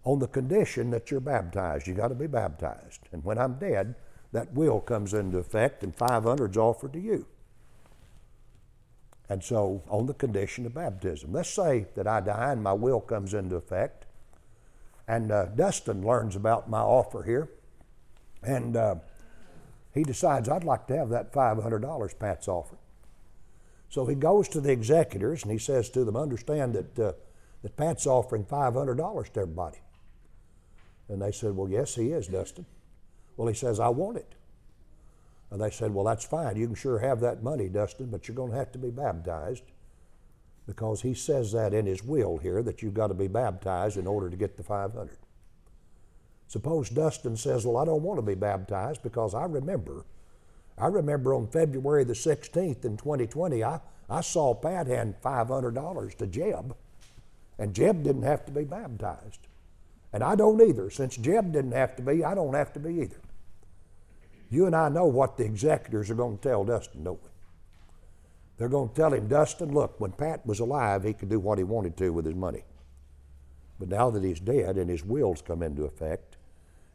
on 0.04 0.20
the 0.20 0.28
condition 0.28 0.90
that 0.92 1.10
you're 1.10 1.20
baptized. 1.20 1.88
You 1.88 1.94
got 1.94 2.10
to 2.10 2.16
be 2.16 2.28
baptized. 2.28 3.02
And 3.12 3.24
when 3.24 3.38
I'm 3.38 3.56
dead, 3.56 3.96
that 4.32 4.54
will 4.54 4.82
comes 4.82 5.14
into 5.14 5.38
effect 5.38 5.84
and 5.84 5.96
500 5.96 6.52
is 6.52 6.58
offered 6.58 6.94
to 6.94 7.00
you. 7.00 7.28
And 9.30 9.44
so, 9.44 9.84
on 9.88 10.06
the 10.06 10.14
condition 10.14 10.66
of 10.66 10.74
baptism. 10.74 11.32
Let's 11.32 11.50
say 11.50 11.88
that 11.96 12.08
I 12.08 12.20
die 12.20 12.52
and 12.52 12.62
my 12.62 12.74
will 12.74 13.00
comes 13.00 13.34
into 13.34 13.56
effect. 13.56 14.06
And 15.08 15.32
uh, 15.32 15.46
Dustin 15.46 16.06
learns 16.06 16.36
about 16.36 16.70
my 16.70 16.82
offer 16.82 17.24
here. 17.24 17.50
And 18.42 18.76
uh, 18.76 18.96
he 19.94 20.04
decides, 20.04 20.50
I'd 20.50 20.64
like 20.64 20.88
to 20.88 20.98
have 20.98 21.10
that 21.10 21.32
$500 21.32 22.20
Pat's 22.20 22.48
offered. 22.48 22.80
So 23.90 24.06
he 24.06 24.16
goes 24.16 24.50
to 24.50 24.60
the 24.60 24.72
executors 24.72 25.44
and 25.44 25.52
he 25.52 25.60
says 25.60 25.90
to 25.92 26.04
them, 26.04 26.18
Understand 26.18 26.74
that, 26.74 27.00
uh, 27.00 27.14
that 27.62 27.78
Pat's 27.78 28.08
offering 28.08 28.44
$500 28.44 29.34
to 29.34 29.40
everybody. 29.40 29.78
And 31.10 31.22
they 31.22 31.32
said, 31.32 31.56
Well, 31.56 31.70
yes, 31.70 31.96
he 31.96 32.12
is, 32.12 32.28
Dustin. 32.28 32.66
Well, 33.38 33.48
he 33.48 33.54
says, 33.54 33.80
I 33.80 33.90
want 33.90 34.18
it. 34.18 34.36
And 35.52 35.62
they 35.62 35.70
said, 35.70 35.94
Well, 35.94 36.06
that's 36.06 36.26
fine. 36.26 36.56
You 36.56 36.68
can 36.68 36.76
sure 36.76 37.00
have 37.00 37.20
that 37.22 37.44
money, 37.44 37.70
Dustin, 37.70 38.08
but 38.08 38.28
you're 38.28 38.36
going 38.36 38.52
to 38.52 38.58
have 38.58 38.72
to 38.72 38.80
be 38.80 38.90
baptized 38.90 39.64
because 40.66 41.02
he 41.02 41.14
says 41.14 41.52
that 41.52 41.74
in 41.74 41.86
his 41.86 42.04
will 42.04 42.38
here 42.38 42.64
that 42.64 42.82
you've 42.82 42.94
got 42.94 43.08
to 43.08 43.14
be 43.14 43.28
baptized 43.28 43.98
in 43.98 44.08
order 44.08 44.30
to 44.30 44.38
get 44.38 44.56
the 44.58 44.64
500. 44.64 45.18
Suppose 46.48 46.90
Dustin 46.90 47.36
says, 47.36 47.66
Well, 47.66 47.78
I 47.78 47.86
don't 47.86 48.04
want 48.04 48.18
to 48.18 48.26
be 48.26 48.36
baptized 48.36 49.04
because 49.04 49.34
I 49.34 49.46
remember. 49.46 50.06
I 50.78 50.88
remember 50.88 51.34
on 51.34 51.48
February 51.48 52.04
the 52.04 52.14
16th 52.14 52.86
in 52.86 52.98
2020, 52.98 53.64
I, 53.64 53.80
I 54.10 54.22
saw 54.22 54.54
Pat 54.54 54.88
hand 54.88 55.16
$500 55.24 56.18
to 56.18 56.28
Jeb, 56.28 56.76
and 57.60 57.74
Jeb 57.74 58.04
didn't 58.04 58.24
have 58.24 58.46
to 58.46 58.52
be 58.52 58.64
baptized. 58.64 59.48
And 60.14 60.24
I 60.24 60.36
don't 60.36 60.62
either. 60.62 60.92
Since 60.92 61.18
Jeb 61.18 61.52
didn't 61.52 61.72
have 61.72 61.96
to 61.96 62.04
be, 62.04 62.24
I 62.24 62.36
don't 62.36 62.54
have 62.54 62.72
to 62.74 62.80
be 62.80 63.02
either. 63.02 63.20
You 64.52 64.68
and 64.68 64.76
I 64.76 64.88
know 64.88 65.08
what 65.08 65.38
the 65.38 65.44
executors 65.44 66.12
are 66.12 66.16
going 66.16 66.38
to 66.38 66.50
tell 66.50 66.64
Dustin, 66.64 67.04
don't 67.04 67.22
we? 67.22 67.30
They're 68.58 68.70
going 68.70 68.90
to 68.90 68.96
tell 68.96 69.12
him, 69.12 69.28
Dustin, 69.28 69.74
look, 69.74 70.00
when 70.00 70.12
Pat 70.12 70.46
was 70.46 70.60
alive, 70.60 71.04
he 71.04 71.14
could 71.14 71.30
do 71.30 71.40
what 71.40 71.58
he 71.58 71.64
wanted 71.64 71.98
to 71.98 72.12
with 72.12 72.26
his 72.26 72.36
money. 72.36 72.64
But 73.80 73.90
now 73.90 74.12
that 74.12 74.24
he's 74.24 74.40
dead 74.40 74.78
and 74.78 74.90
his 74.90 75.04
will's 75.04 75.42
come 75.42 75.64
into 75.64 75.86
effect, 75.86 76.38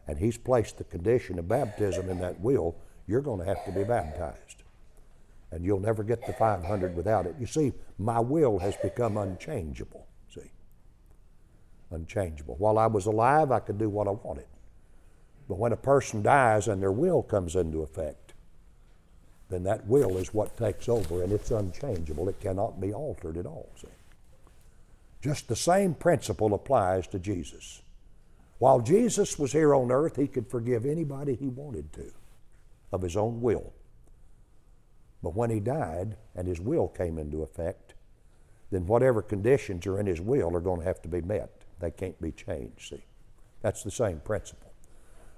and 0.07 0.19
he's 0.19 0.39
placed 0.39 0.79
the 0.79 0.85
condition 0.85 1.39
of 1.39 1.49
baptism 1.49 2.09
in 2.09 2.21
that 2.21 2.41
will, 2.41 2.77
you're 3.09 3.21
going 3.21 3.41
to 3.41 3.47
have 3.47 3.65
to 3.65 3.73
be 3.73 3.83
baptized. 3.83 4.63
And 5.51 5.65
you'll 5.65 5.81
never 5.81 6.05
get 6.05 6.25
the 6.25 6.33
500 6.33 6.95
without 6.95 7.27
it. 7.27 7.35
You 7.41 7.47
see, 7.47 7.73
my 7.99 8.21
will 8.21 8.59
has 8.61 8.77
become 8.77 9.17
unchangeable 9.17 10.07
unchangeable. 11.91 12.57
While 12.59 12.79
I 12.79 12.87
was 12.87 13.07
alive, 13.07 13.51
I 13.51 13.61
could 13.61 13.79
do 13.79 13.89
what 13.89 14.09
I 14.09 14.13
wanted. 14.13 14.47
But 15.49 15.59
when 15.59 15.73
a 15.73 15.77
person 15.77 16.23
dies 16.23 16.69
and 16.69 16.83
their 16.83 16.93
will 16.93 17.23
comes 17.23 17.57
into 17.57 17.83
effect, 17.83 18.35
then 19.49 19.63
that 19.65 19.87
will 19.87 20.19
is 20.19 20.35
what 20.35 20.57
takes 20.59 20.89
over 20.89 21.23
and 21.23 21.33
it's 21.33 21.51
unchangeable. 21.51 22.29
It 22.29 22.41
cannot 22.41 22.81
be 22.81 22.93
altered 22.93 23.39
at 23.39 23.47
all. 23.47 23.71
See? 23.81 23.89
Just 25.23 25.49
the 25.49 25.57
same 25.57 25.95
principle 25.95 26.55
applies 26.55 27.07
to 27.09 27.19
Jesus. 27.19 27.83
While 28.59 28.81
Jesus 28.81 29.39
was 29.39 29.53
here 29.53 29.75
on 29.75 29.91
earth, 29.91 30.17
he 30.17 30.27
could 30.27 30.51
forgive 30.51 30.85
anybody 30.85 31.35
he 31.35 31.49
wanted 31.49 31.93
to 31.95 32.13
of 32.93 33.03
his 33.03 33.17
own 33.17 33.41
will. 33.41 33.73
But 35.23 35.35
when 35.35 35.51
he 35.51 35.61
died 35.61 36.17
and 36.35 36.47
his 36.47 36.61
will 36.61 36.89
came 36.89 37.19
into 37.19 37.43
effect, 37.43 37.95
then 38.71 38.87
whatever 38.87 39.23
conditions 39.23 39.87
are 39.87 39.99
in 39.99 40.07
his 40.07 40.21
will 40.21 40.55
are 40.55 40.61
going 40.61 40.81
to 40.81 40.87
have 40.87 41.03
to 41.03 41.09
be 41.09 41.21
met. 41.21 41.58
They 41.81 41.91
can't 41.91 42.21
be 42.21 42.33
changed, 42.33 42.91
see. 42.91 43.05
That's 43.63 43.83
the 43.83 43.91
same 43.91 44.21
principle. 44.21 44.73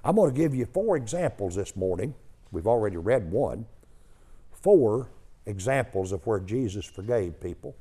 I'm 0.04 0.16
going 0.16 0.32
to 0.32 0.36
give 0.36 0.54
you 0.54 0.66
four 0.66 0.96
examples 0.96 1.56
this 1.56 1.76
morning. 1.76 2.14
We've 2.52 2.66
already 2.66 2.96
read 2.96 3.30
one. 3.30 3.66
Four 4.52 5.08
examples 5.46 6.12
of 6.12 6.26
where 6.26 6.40
Jesus 6.40 6.84
forgave 6.84 7.40
people 7.40 7.74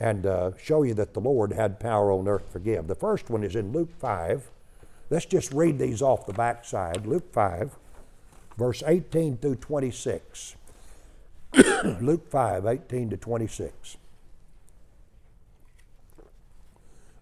and 0.00 0.26
uh, 0.26 0.50
show 0.60 0.82
you 0.82 0.94
that 0.94 1.14
the 1.14 1.20
Lord 1.20 1.52
had 1.52 1.78
power 1.78 2.10
on 2.12 2.26
earth 2.28 2.46
to 2.46 2.52
forgive. 2.52 2.86
The 2.86 2.94
first 2.94 3.30
one 3.30 3.44
is 3.44 3.54
in 3.54 3.72
Luke 3.72 3.90
5. 3.98 4.50
Let's 5.10 5.26
just 5.26 5.52
read 5.52 5.78
these 5.78 6.02
off 6.02 6.26
the 6.26 6.32
backside. 6.32 7.06
Luke 7.06 7.32
5, 7.32 7.76
verse 8.56 8.82
18 8.86 9.36
through 9.36 9.56
26. 9.56 10.56
Luke 12.00 12.28
5, 12.30 12.66
18 12.66 13.10
to 13.10 13.16
26. 13.16 13.96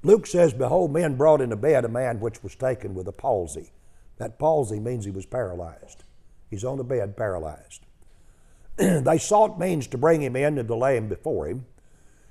Luke 0.03 0.27
says, 0.27 0.53
Behold, 0.55 0.93
men 0.93 1.17
brought 1.17 1.41
into 1.41 1.57
bed 1.57 1.85
a 1.85 1.89
man 1.89 2.21
which 2.21 2.43
was 2.43 2.55
taken 2.55 2.95
with 2.95 3.07
a 3.07 3.13
palsy. 3.13 3.71
That 4.17 4.39
palsy 4.39 4.81
means 4.81 5.05
he 5.05 5.11
was 5.11 5.27
paralyzed. 5.27 6.05
He's 6.49 6.65
on 6.65 6.79
the 6.79 6.85
bed 6.85 7.17
paralyzed. 7.17 7.87
they 8.77 9.19
sought 9.19 9.59
means 9.59 9.87
to 9.89 9.99
bring 9.99 10.23
him 10.23 10.37
in 10.37 10.59
and 10.59 10.69
to 10.69 10.75
lay 10.75 10.97
him 10.97 11.09
before 11.09 11.47
him. 11.47 11.67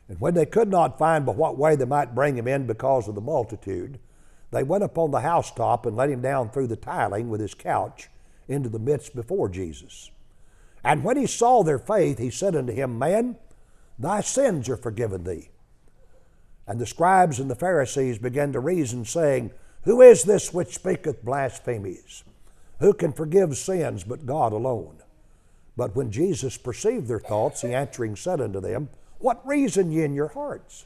And 0.07 0.19
when 0.19 0.33
they 0.33 0.45
could 0.45 0.69
not 0.69 0.97
find 0.97 1.25
by 1.25 1.33
what 1.33 1.57
way 1.57 1.75
they 1.75 1.85
might 1.85 2.15
bring 2.15 2.37
him 2.37 2.47
in 2.47 2.65
because 2.65 3.07
of 3.07 3.15
the 3.15 3.21
multitude, 3.21 3.99
they 4.51 4.63
went 4.63 4.83
upon 4.83 5.11
the 5.11 5.21
housetop 5.21 5.85
and 5.85 5.95
let 5.95 6.09
him 6.09 6.21
down 6.21 6.49
through 6.49 6.67
the 6.67 6.75
tiling 6.75 7.29
with 7.29 7.39
his 7.39 7.53
couch 7.53 8.09
into 8.47 8.69
the 8.69 8.79
midst 8.79 9.15
before 9.15 9.47
Jesus. 9.47 10.09
And 10.83 11.03
when 11.03 11.17
he 11.17 11.27
saw 11.27 11.63
their 11.63 11.77
faith, 11.77 12.17
he 12.17 12.31
said 12.31 12.55
unto 12.55 12.73
him, 12.73 12.97
Man, 12.97 13.37
thy 13.99 14.21
sins 14.21 14.67
are 14.69 14.77
forgiven 14.77 15.23
thee. 15.23 15.49
And 16.69 16.79
the 16.79 16.85
scribes 16.85 17.39
and 17.39 17.49
the 17.49 17.55
Pharisees 17.55 18.19
began 18.19 18.53
to 18.53 18.59
reason, 18.59 19.03
saying, 19.03 19.49
Who 19.85 20.03
is 20.03 20.21
this 20.21 20.53
which 20.53 20.75
speaketh 20.75 21.25
blasphemies? 21.25 22.23
Who 22.79 22.93
can 22.93 23.11
forgive 23.11 23.57
sins 23.57 24.03
but 24.03 24.27
God 24.27 24.53
alone? 24.53 24.97
But 25.75 25.95
when 25.95 26.11
Jesus 26.11 26.57
perceived 26.57 27.07
their 27.07 27.19
thoughts, 27.19 27.63
he 27.63 27.73
answering 27.73 28.15
said 28.15 28.39
unto 28.39 28.61
them, 28.61 28.89
What 29.17 29.45
reason 29.47 29.91
ye 29.91 30.03
in 30.03 30.13
your 30.13 30.27
hearts? 30.27 30.85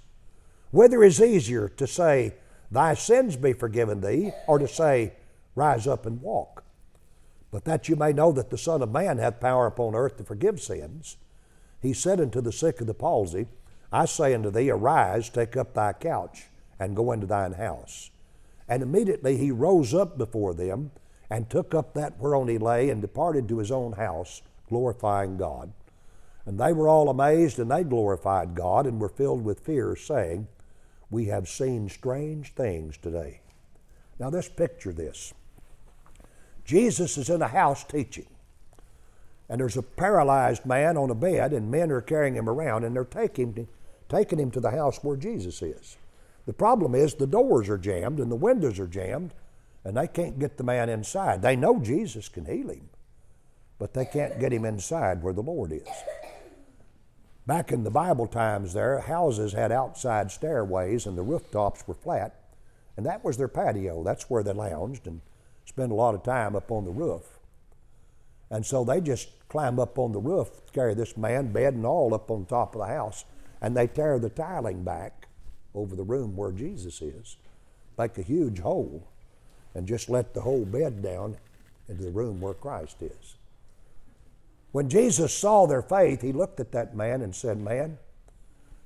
Whether 0.72 1.04
is 1.04 1.22
easier 1.22 1.68
to 1.68 1.86
say, 1.86 2.36
Thy 2.72 2.94
sins 2.94 3.36
be 3.36 3.52
forgiven 3.52 4.00
thee, 4.00 4.32
or 4.48 4.60
to 4.60 4.70
say, 4.70 5.12
Rise 5.54 5.86
up 5.86 6.06
and 6.06 6.22
walk? 6.22 6.64
But 7.52 7.66
that 7.66 7.90
you 7.90 7.98
may 7.98 8.14
know 8.14 8.32
that 8.32 8.52
the 8.52 8.58
Son 8.58 8.82
of 8.82 8.90
Man 8.90 9.18
hath 9.18 9.42
power 9.42 9.68
upon 9.68 9.96
earth 9.96 10.16
to 10.16 10.24
forgive 10.24 10.62
sins, 10.62 11.18
he 11.82 11.92
said 11.92 12.22
unto 12.22 12.40
the 12.40 12.54
sick 12.54 12.80
of 12.80 12.88
the 12.88 12.94
palsy, 12.94 13.48
I 13.94 14.06
say 14.06 14.34
unto 14.34 14.50
thee, 14.50 14.72
Arise, 14.72 15.30
take 15.30 15.56
up 15.56 15.74
thy 15.74 15.94
couch, 15.94 16.48
and 16.80 16.96
go 16.96 17.12
into 17.12 17.28
thine 17.28 17.54
house. 17.54 18.10
And 18.68 18.82
immediately 18.82 19.38
he 19.38 19.52
rose 19.52 19.94
up 19.94 20.18
before 20.18 20.56
them, 20.56 20.92
and 21.30 21.50
took 21.50 21.76
up 21.76 21.94
that 21.94 22.20
whereon 22.20 22.48
he 22.48 22.58
lay, 22.58 22.90
and 22.90 23.02
departed 23.02 23.48
to 23.48 23.60
his 23.60 23.72
own 23.72 23.94
house, 23.94 24.42
glorifying 24.68 25.38
God. 25.38 25.72
And 26.46 26.60
they 26.60 26.74
were 26.74 26.90
all 26.90 27.08
amazed, 27.08 27.60
and 27.60 27.70
they 27.70 27.84
glorified 27.84 28.56
God, 28.56 28.88
and 28.88 29.00
were 29.00 29.10
filled 29.10 29.46
with 29.46 29.60
fear, 29.60 29.96
saying, 29.96 30.48
We 31.12 31.26
have 31.26 31.48
seen 31.48 31.88
strange 31.88 32.54
things 32.56 32.98
today. 32.98 33.42
Now, 34.18 34.30
let's 34.30 34.50
picture 34.50 34.92
this. 34.92 35.34
Jesus 36.66 37.18
is 37.18 37.30
in 37.30 37.42
a 37.42 37.48
house 37.48 37.84
teaching 37.84 38.28
and 39.50 39.60
there's 39.60 39.78
a 39.78 39.84
paralyzed 39.84 40.66
man 40.66 40.98
on 40.98 41.10
a 41.10 41.16
bed, 41.16 41.54
and 41.54 41.70
men 41.70 41.92
are 41.92 42.02
carrying 42.02 42.36
him 42.36 42.50
around, 42.50 42.84
and 42.84 42.96
they're 42.96 43.04
taking 43.04 43.54
him, 43.54 43.68
taking 44.10 44.40
him 44.40 44.52
to 44.52 44.60
the 44.60 44.72
house 44.72 45.00
where 45.04 45.18
Jesus 45.18 45.62
is. 45.62 45.98
The 46.46 46.54
problem 46.54 46.94
is 46.96 47.14
the 47.14 47.28
doors 47.28 47.70
are 47.70 47.78
jammed 47.78 48.20
and 48.20 48.32
the 48.32 48.36
windows 48.36 48.80
are 48.80 48.88
jammed, 48.88 49.34
and 49.86 49.98
they 49.98 50.08
can't 50.08 50.40
get 50.40 50.58
the 50.58 50.64
man 50.64 50.90
inside. 50.90 51.42
They 51.42 51.56
know 51.56 51.80
Jesus 51.80 52.30
can 52.30 52.46
heal 52.46 52.70
him, 52.70 52.90
but 53.80 53.94
they 53.94 54.06
can't 54.06 54.40
get 54.40 54.54
him 54.54 54.66
inside 54.66 55.22
where 55.22 55.34
the 55.34 55.42
Lord 55.42 55.72
is. 55.72 55.88
Back 57.46 57.74
in 57.74 57.84
the 57.84 57.92
Bible 57.92 58.28
times, 58.28 58.74
there, 58.74 59.00
houses 59.00 59.52
had 59.52 59.72
outside 59.72 60.32
stairways, 60.32 61.06
and 61.06 61.18
the 61.18 61.24
rooftops 61.24 61.86
were 61.86 61.94
flat, 61.94 62.40
and 62.96 63.06
that 63.06 63.24
was 63.24 63.36
their 63.36 63.50
patio. 63.50 64.04
That's 64.04 64.30
where 64.30 64.44
they 64.44 64.54
lounged 64.54 65.08
and 65.08 65.20
spent 65.66 65.92
a 65.92 65.96
lot 65.96 66.16
of 66.16 66.24
time 66.24 66.56
up 66.56 66.72
on 66.72 66.86
the 66.86 66.92
roof. 66.92 67.40
And 68.50 68.66
so 68.66 68.84
they 68.84 69.02
just 69.02 69.30
climb 69.50 69.80
up 69.80 69.98
on 69.98 70.12
the 70.12 70.20
roof, 70.20 70.50
carry 70.72 70.94
this 70.94 71.18
man, 71.18 71.52
bed 71.52 71.74
and 71.74 71.86
all, 71.86 72.14
up 72.14 72.32
on 72.32 72.46
top 72.46 72.76
of 72.76 72.82
the 72.82 72.88
house, 72.88 73.26
and 73.64 73.76
they 73.76 73.88
tear 73.88 74.20
the 74.20 74.30
tiling 74.30 74.84
back 74.84 75.28
over 75.74 75.96
the 75.96 76.04
room 76.04 76.36
where 76.36 76.52
Jesus 76.52 77.02
is, 77.02 77.38
make 77.98 78.18
a 78.18 78.22
huge 78.22 78.60
hole, 78.60 79.08
and 79.74 79.88
just 79.88 80.10
let 80.10 80.34
the 80.34 80.42
whole 80.42 80.66
bed 80.66 81.02
down 81.02 81.38
into 81.88 82.04
the 82.04 82.12
room 82.12 82.42
where 82.42 82.54
Christ 82.54 82.98
is. 83.02 83.36
When 84.74 84.90
Jesus 84.90 85.34
saw 85.34 85.66
their 85.66 85.82
faith, 85.82 86.22
he 86.22 86.34
looked 86.34 86.60
at 86.60 86.74
that 86.74 86.96
man 86.96 87.22
and 87.22 87.34
said, 87.34 87.58
Man, 87.58 87.98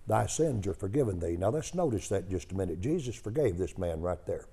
thy 0.06 0.28
sins 0.28 0.68
are 0.68 0.74
forgiven 0.74 1.20
thee. 1.20 1.38
Now 1.38 1.50
let's 1.50 1.74
notice 1.74 2.08
that 2.10 2.30
just 2.30 2.52
a 2.52 2.56
minute. 2.56 2.80
Jesus 2.80 3.16
forgave 3.16 3.58
this 3.58 3.78
man 3.78 4.02
right 4.02 4.24
there. 4.26 4.46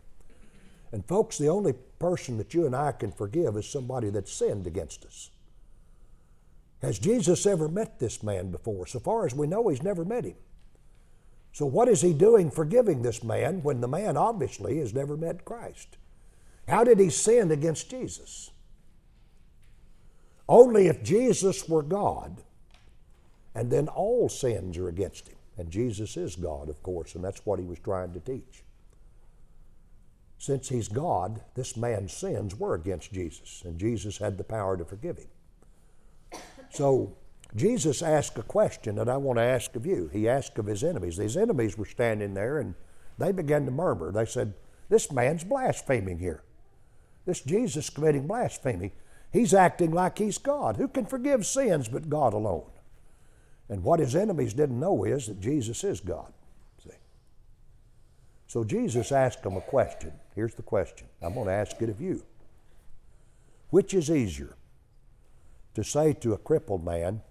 And 0.91 1.05
folks, 1.07 1.39
the 1.39 1.49
only 1.49 1.75
person 1.99 2.39
that 2.39 2.55
you 2.55 2.67
and 2.67 2.75
I 2.75 2.93
can 2.93 3.13
forgive 3.13 3.57
is 3.57 3.67
somebody 3.69 4.11
that 4.11 4.29
sinned 4.29 4.67
against 4.67 5.05
us. 5.05 5.31
Has 6.85 6.99
Jesus 6.99 7.47
ever 7.47 7.69
met 7.69 7.99
this 7.99 8.23
man 8.23 8.51
before? 8.51 8.87
So 8.87 8.99
far 8.99 9.27
as 9.27 9.35
we 9.35 9.47
know, 9.47 9.69
he's 9.69 9.83
never 9.83 10.05
met 10.05 10.25
him. 10.25 10.37
So, 11.53 11.67
what 11.67 11.89
is 11.89 12.03
he 12.03 12.13
doing 12.13 12.51
forgiving 12.51 13.03
this 13.03 13.23
man 13.23 13.63
when 13.63 13.81
the 13.81 13.89
man 13.89 14.17
obviously 14.17 14.79
has 14.79 14.93
never 14.93 15.17
met 15.17 15.45
Christ? 15.45 15.97
How 16.69 16.85
did 16.85 16.99
he 16.99 17.11
sin 17.11 17.51
against 17.51 17.91
Jesus? 17.91 18.51
Only 20.49 20.89
if 20.89 21.03
Jesus 21.03 21.69
were 21.69 21.83
God, 21.83 22.43
and 23.55 23.71
then 23.71 23.89
all 23.89 24.29
sins 24.29 24.77
are 24.77 24.89
against 24.89 25.29
him. 25.29 25.37
And 25.57 25.71
Jesus 25.71 26.17
is 26.17 26.37
God, 26.37 26.69
of 26.69 26.83
course, 26.83 27.15
and 27.15 27.25
that's 27.25 27.47
what 27.47 27.61
he 27.61 27.65
was 27.65 27.79
trying 27.79 28.13
to 28.13 28.21
teach 28.21 28.65
since 30.45 30.69
he's 30.69 30.89
God, 30.89 31.41
this 31.55 31.75
man's 31.75 32.13
sins 32.13 32.55
were 32.55 32.75
against 32.75 33.13
Jesus, 33.15 33.63
and 33.65 33.79
Jesus 33.79 34.19
had 34.19 34.37
the 34.37 34.45
power 34.45 34.77
to 34.77 34.85
forgive 34.85 35.17
him. 35.17 35.29
So 36.75 37.17
Jesus 37.55 38.03
asked 38.03 38.37
a 38.37 38.43
question 38.43 38.97
that 38.97 39.09
I 39.09 39.17
want 39.17 39.39
to 39.39 39.45
ask 39.45 39.77
of 39.77 39.87
you. 39.87 40.11
He 40.13 40.29
asked 40.29 40.59
of 40.59 40.67
his 40.67 40.83
enemies. 40.83 41.17
These 41.17 41.37
enemies 41.37 41.79
were 41.79 41.85
standing 41.85 42.35
there 42.35 42.59
and 42.59 42.75
they 43.17 43.31
began 43.31 43.65
to 43.67 43.71
murmur. 43.71 44.11
They 44.11 44.27
said, 44.27 44.55
This 44.89 45.13
man's 45.13 45.45
blaspheming 45.45 46.19
here. 46.19 46.43
This 47.27 47.41
Jesus 47.41 47.91
committing 47.91 48.27
blasphemy. 48.27 48.93
He's 49.33 49.55
acting 49.55 49.93
like 49.93 50.19
he's 50.19 50.39
God. 50.39 50.77
Who 50.77 50.89
can 50.89 51.07
forgive 51.07 51.47
sins 51.47 51.89
but 51.89 52.11
God 52.11 52.35
alone? 52.35 52.71
And 53.69 53.85
what 53.85 54.01
his 54.01 54.17
enemies 54.17 54.53
didn't 54.53 54.81
know 54.81 55.05
is 55.05 55.29
that 55.29 55.41
Jesus 55.41 55.85
is 55.85 56.01
God. 56.01 56.33
So 58.47 58.63
Jesus 58.63 59.11
asked 59.11 59.43
them 59.43 59.57
a 59.57 59.61
question. 59.61 60.13
Here's 60.35 60.55
the 60.55 60.63
question 60.63 61.09
I'm 61.23 61.35
going 61.35 61.47
to 61.47 61.53
ask 61.53 61.81
it 61.83 61.89
of 61.89 62.01
you. 62.01 62.25
Which 63.71 63.95
is 63.95 64.11
easier? 64.11 64.57
To 65.75 65.85
say 65.85 66.13
to 66.15 66.33
a 66.33 66.39
crippled 66.39 66.85
man, 66.85 67.23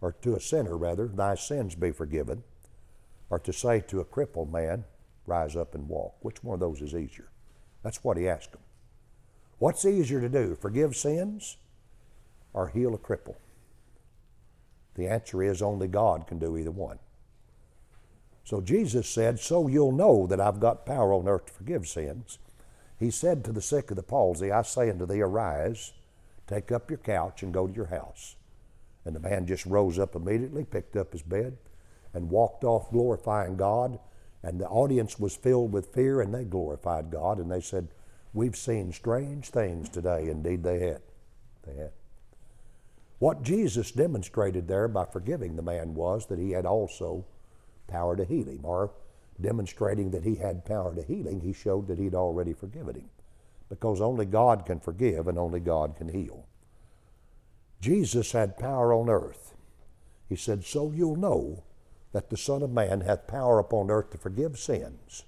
or 0.00 0.12
to 0.22 0.34
a 0.34 0.40
sinner 0.40 0.76
rather, 0.76 1.08
thy 1.08 1.34
sins 1.34 1.74
be 1.74 1.90
forgiven, 1.90 2.42
or 3.28 3.38
to 3.38 3.52
say 3.52 3.80
to 3.88 4.00
a 4.00 4.04
crippled 4.04 4.52
man, 4.52 4.84
rise 5.26 5.56
up 5.56 5.74
and 5.74 5.88
walk? 5.88 6.14
Which 6.20 6.42
one 6.42 6.54
of 6.54 6.60
those 6.60 6.80
is 6.80 6.94
easier? 6.94 7.30
That's 7.82 8.02
what 8.04 8.16
he 8.16 8.28
asked 8.28 8.52
them. 8.52 8.60
What's 9.58 9.84
easier 9.84 10.20
to 10.20 10.28
do, 10.28 10.56
forgive 10.60 10.96
sins 10.96 11.56
or 12.52 12.68
heal 12.68 12.94
a 12.94 12.98
cripple? 12.98 13.36
The 14.94 15.06
answer 15.06 15.42
is 15.42 15.62
only 15.62 15.86
God 15.86 16.26
can 16.26 16.38
do 16.38 16.56
either 16.56 16.70
one. 16.70 16.98
So 18.44 18.60
Jesus 18.60 19.08
said, 19.08 19.38
So 19.38 19.68
you'll 19.68 19.92
know 19.92 20.26
that 20.26 20.40
I've 20.40 20.60
got 20.60 20.86
power 20.86 21.12
on 21.12 21.28
earth 21.28 21.46
to 21.46 21.52
forgive 21.52 21.86
sins. 21.86 22.38
He 22.98 23.10
said 23.10 23.44
to 23.44 23.52
the 23.52 23.62
sick 23.62 23.90
of 23.90 23.96
the 23.96 24.02
palsy, 24.02 24.50
I 24.50 24.62
say 24.62 24.90
unto 24.90 25.06
thee, 25.06 25.20
arise, 25.20 25.92
take 26.50 26.72
up 26.72 26.90
your 26.90 26.98
couch, 26.98 27.42
and 27.42 27.54
go 27.54 27.66
to 27.66 27.72
your 27.72 27.86
house. 27.86 28.36
And 29.04 29.14
the 29.14 29.20
man 29.20 29.46
just 29.46 29.64
rose 29.64 29.98
up 29.98 30.14
immediately, 30.14 30.64
picked 30.64 30.96
up 30.96 31.12
his 31.12 31.22
bed, 31.22 31.56
and 32.12 32.30
walked 32.30 32.64
off 32.64 32.90
glorifying 32.90 33.56
God. 33.56 33.98
And 34.42 34.60
the 34.60 34.68
audience 34.68 35.18
was 35.18 35.36
filled 35.36 35.72
with 35.72 35.94
fear, 35.94 36.20
and 36.20 36.34
they 36.34 36.44
glorified 36.44 37.10
God. 37.10 37.38
And 37.38 37.50
they 37.50 37.60
said, 37.60 37.88
We've 38.32 38.56
seen 38.56 38.92
strange 38.92 39.48
things 39.48 39.88
today. 39.88 40.28
Indeed, 40.28 40.62
they 40.62 40.80
had. 40.80 41.02
They 41.66 41.74
had. 41.74 41.92
What 43.18 43.42
Jesus 43.42 43.90
demonstrated 43.92 44.66
there 44.66 44.88
by 44.88 45.04
forgiving 45.04 45.56
the 45.56 45.62
man 45.62 45.94
was 45.94 46.26
that 46.26 46.38
he 46.38 46.52
had 46.52 46.64
also 46.64 47.26
power 47.86 48.16
to 48.16 48.24
heal 48.24 48.46
him, 48.46 48.64
or 48.64 48.92
demonstrating 49.40 50.10
that 50.12 50.24
he 50.24 50.36
had 50.36 50.64
power 50.64 50.94
to 50.94 51.02
healing, 51.02 51.40
he 51.40 51.52
showed 51.52 51.88
that 51.88 51.98
he'd 51.98 52.14
already 52.14 52.52
forgiven 52.52 52.94
him. 52.94 53.10
Because 53.70 54.00
only 54.00 54.26
God 54.26 54.66
can 54.66 54.80
forgive 54.80 55.28
and 55.28 55.38
only 55.38 55.60
God 55.60 55.96
can 55.96 56.08
heal. 56.08 56.44
Jesus 57.80 58.32
had 58.32 58.58
power 58.58 58.92
on 58.92 59.08
earth. 59.08 59.54
He 60.28 60.36
said, 60.36 60.64
So 60.64 60.92
you'll 60.94 61.16
know 61.16 61.62
that 62.12 62.28
the 62.28 62.36
Son 62.36 62.62
of 62.62 62.70
Man 62.70 63.00
hath 63.00 63.26
power 63.26 63.58
upon 63.58 63.90
earth 63.90 64.10
to 64.10 64.18
forgive 64.18 64.58
sins. 64.58 65.24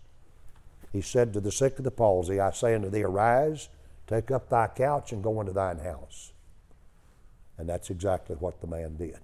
He 0.92 1.00
said 1.00 1.32
to 1.32 1.40
the 1.40 1.52
sick 1.52 1.78
of 1.78 1.84
the 1.84 1.90
palsy, 1.90 2.38
I 2.38 2.50
say 2.50 2.74
unto 2.74 2.90
thee, 2.90 3.02
arise, 3.02 3.68
take 4.06 4.30
up 4.30 4.50
thy 4.50 4.66
couch, 4.66 5.12
and 5.12 5.22
go 5.22 5.40
into 5.40 5.52
thine 5.52 5.78
house. 5.78 6.32
And 7.56 7.68
that's 7.68 7.88
exactly 7.88 8.36
what 8.36 8.60
the 8.60 8.66
man 8.66 8.96
did. 8.96 9.20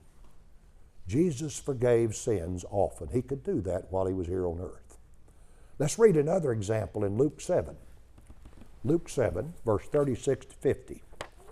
Jesus 1.07 1.59
forgave 1.59 2.15
sins 2.15 2.65
often. 2.71 3.09
He 3.09 3.23
could 3.23 3.43
do 3.43 3.61
that 3.63 3.91
while 3.91 4.07
he 4.07 4.15
was 4.15 4.27
here 4.27 4.47
on 4.47 4.61
earth. 4.61 4.99
Let's 5.79 5.99
read 5.99 6.17
another 6.17 6.53
example 6.53 7.05
in 7.05 7.19
Luke 7.19 7.41
7. 7.41 7.77
Luke 8.89 9.11
7, 9.11 9.53
verse 9.67 9.85
36 9.85 10.47
to 10.47 10.55
50. 10.55 11.03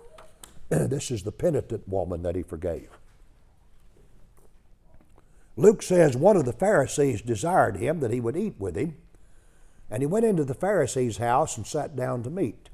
this 0.69 1.11
is 1.11 1.21
the 1.21 1.31
penitent 1.31 1.87
woman 1.87 2.23
that 2.23 2.35
he 2.35 2.41
forgave. 2.41 2.89
Luke 5.55 5.83
says 5.83 6.17
one 6.17 6.35
of 6.35 6.45
the 6.45 6.53
Pharisees 6.53 7.21
desired 7.21 7.77
him 7.77 7.99
that 7.99 8.09
he 8.09 8.19
would 8.19 8.35
eat 8.35 8.55
with 8.57 8.75
him, 8.75 8.97
and 9.87 10.01
he 10.01 10.07
went 10.07 10.25
into 10.25 10.43
the 10.43 10.55
Pharisee's 10.55 11.17
house 11.17 11.57
and 11.57 11.67
sat 11.67 11.95
down 11.95 12.23
to 12.23 12.31
meat. 12.31 12.69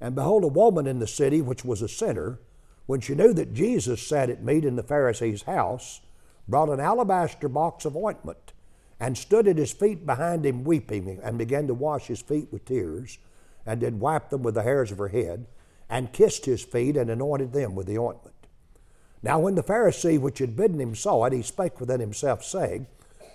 And 0.00 0.16
behold, 0.16 0.42
a 0.42 0.48
woman 0.48 0.88
in 0.88 0.98
the 0.98 1.06
city, 1.06 1.40
which 1.40 1.64
was 1.64 1.80
a 1.80 1.88
sinner, 1.88 2.40
when 2.86 3.00
she 3.00 3.14
knew 3.14 3.32
that 3.34 3.54
Jesus 3.54 4.04
sat 4.04 4.30
at 4.30 4.42
meat 4.42 4.64
in 4.64 4.74
the 4.74 4.82
Pharisee's 4.82 5.42
house, 5.42 6.00
brought 6.48 6.70
an 6.70 6.80
alabaster 6.80 7.48
box 7.48 7.84
of 7.84 7.96
ointment 7.96 8.52
and 8.98 9.16
stood 9.16 9.46
at 9.46 9.58
his 9.58 9.72
feet 9.72 10.04
behind 10.04 10.44
him 10.44 10.64
weeping 10.64 11.20
and 11.22 11.38
began 11.38 11.68
to 11.68 11.74
wash 11.74 12.08
his 12.08 12.20
feet 12.20 12.48
with 12.50 12.64
tears 12.64 13.18
and 13.66 13.80
did 13.80 14.00
wipe 14.00 14.30
them 14.30 14.42
with 14.42 14.54
the 14.54 14.62
hairs 14.62 14.92
of 14.92 14.98
her 14.98 15.08
head 15.08 15.46
and 15.88 16.12
kissed 16.12 16.46
his 16.46 16.62
feet 16.62 16.96
and 16.96 17.10
anointed 17.10 17.52
them 17.52 17.74
with 17.74 17.86
the 17.86 17.98
ointment. 17.98 18.34
Now, 19.22 19.40
when 19.40 19.54
the 19.54 19.62
Pharisee 19.62 20.20
which 20.20 20.38
had 20.38 20.56
bidden 20.56 20.80
him 20.80 20.94
saw 20.94 21.24
it, 21.24 21.32
he 21.32 21.42
spake 21.42 21.80
within 21.80 22.00
himself, 22.00 22.44
saying, 22.44 22.86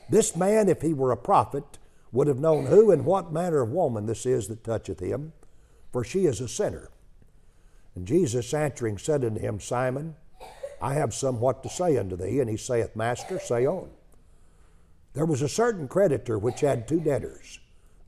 This 0.10 0.36
man, 0.36 0.70
if 0.70 0.82
he 0.82 0.94
were 0.94 1.12
a 1.12 1.17
prophet, 1.17 1.78
would 2.12 2.28
have 2.28 2.39
known 2.39 2.67
who 2.67 2.91
and 2.91 3.06
what 3.06 3.32
manner 3.32 3.62
of 3.62 3.70
woman 3.72 4.06
this 4.06 4.26
is 4.26 4.48
that 4.48 4.63
toucheth 4.63 5.00
him, 5.00 5.34
for 5.91 6.04
she 6.04 6.26
is 6.26 6.39
a 6.39 6.48
sinner. 6.48 6.89
And 7.96 8.08
Jesus 8.08 8.54
answering 8.54 8.98
said 8.98 9.26
unto 9.26 9.39
him, 9.39 9.60
Simon, 9.60 10.15
I 10.82 10.94
have 10.96 11.13
somewhat 11.13 11.62
to 11.63 11.70
say 11.70 11.98
unto 11.98 12.15
thee. 12.15 12.39
And 12.39 12.50
he 12.50 12.58
saith, 12.58 12.96
Master, 12.96 13.39
say 13.39 13.65
on. 13.65 13.89
There 15.13 15.26
was 15.26 15.41
a 15.41 15.50
certain 15.50 15.88
creditor 15.88 16.39
which 16.39 16.62
had 16.62 16.88
two 16.88 17.00
debtors. 17.00 17.60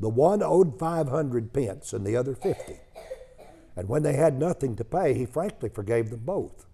The 0.03 0.09
one 0.09 0.43
owed 0.43 0.77
five 0.77 1.07
hundred 1.07 1.53
pence, 1.53 1.93
and 1.93 2.05
the 2.05 2.17
other 2.17 2.35
fifty. 2.35 2.81
And 3.73 3.87
when 3.87 4.03
they 4.03 4.17
had 4.17 4.37
nothing 4.37 4.75
to 4.75 4.83
pay, 4.83 5.13
he 5.13 5.25
frankly 5.25 5.69
forgave 5.69 6.09
them 6.09 6.25
both. 6.25 6.65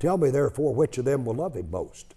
Tell 0.00 0.18
me 0.18 0.30
therefore 0.30 0.74
which 0.74 0.98
of 0.98 1.04
them 1.04 1.24
will 1.24 1.36
love 1.36 1.54
him 1.54 1.70
most. 1.70 2.16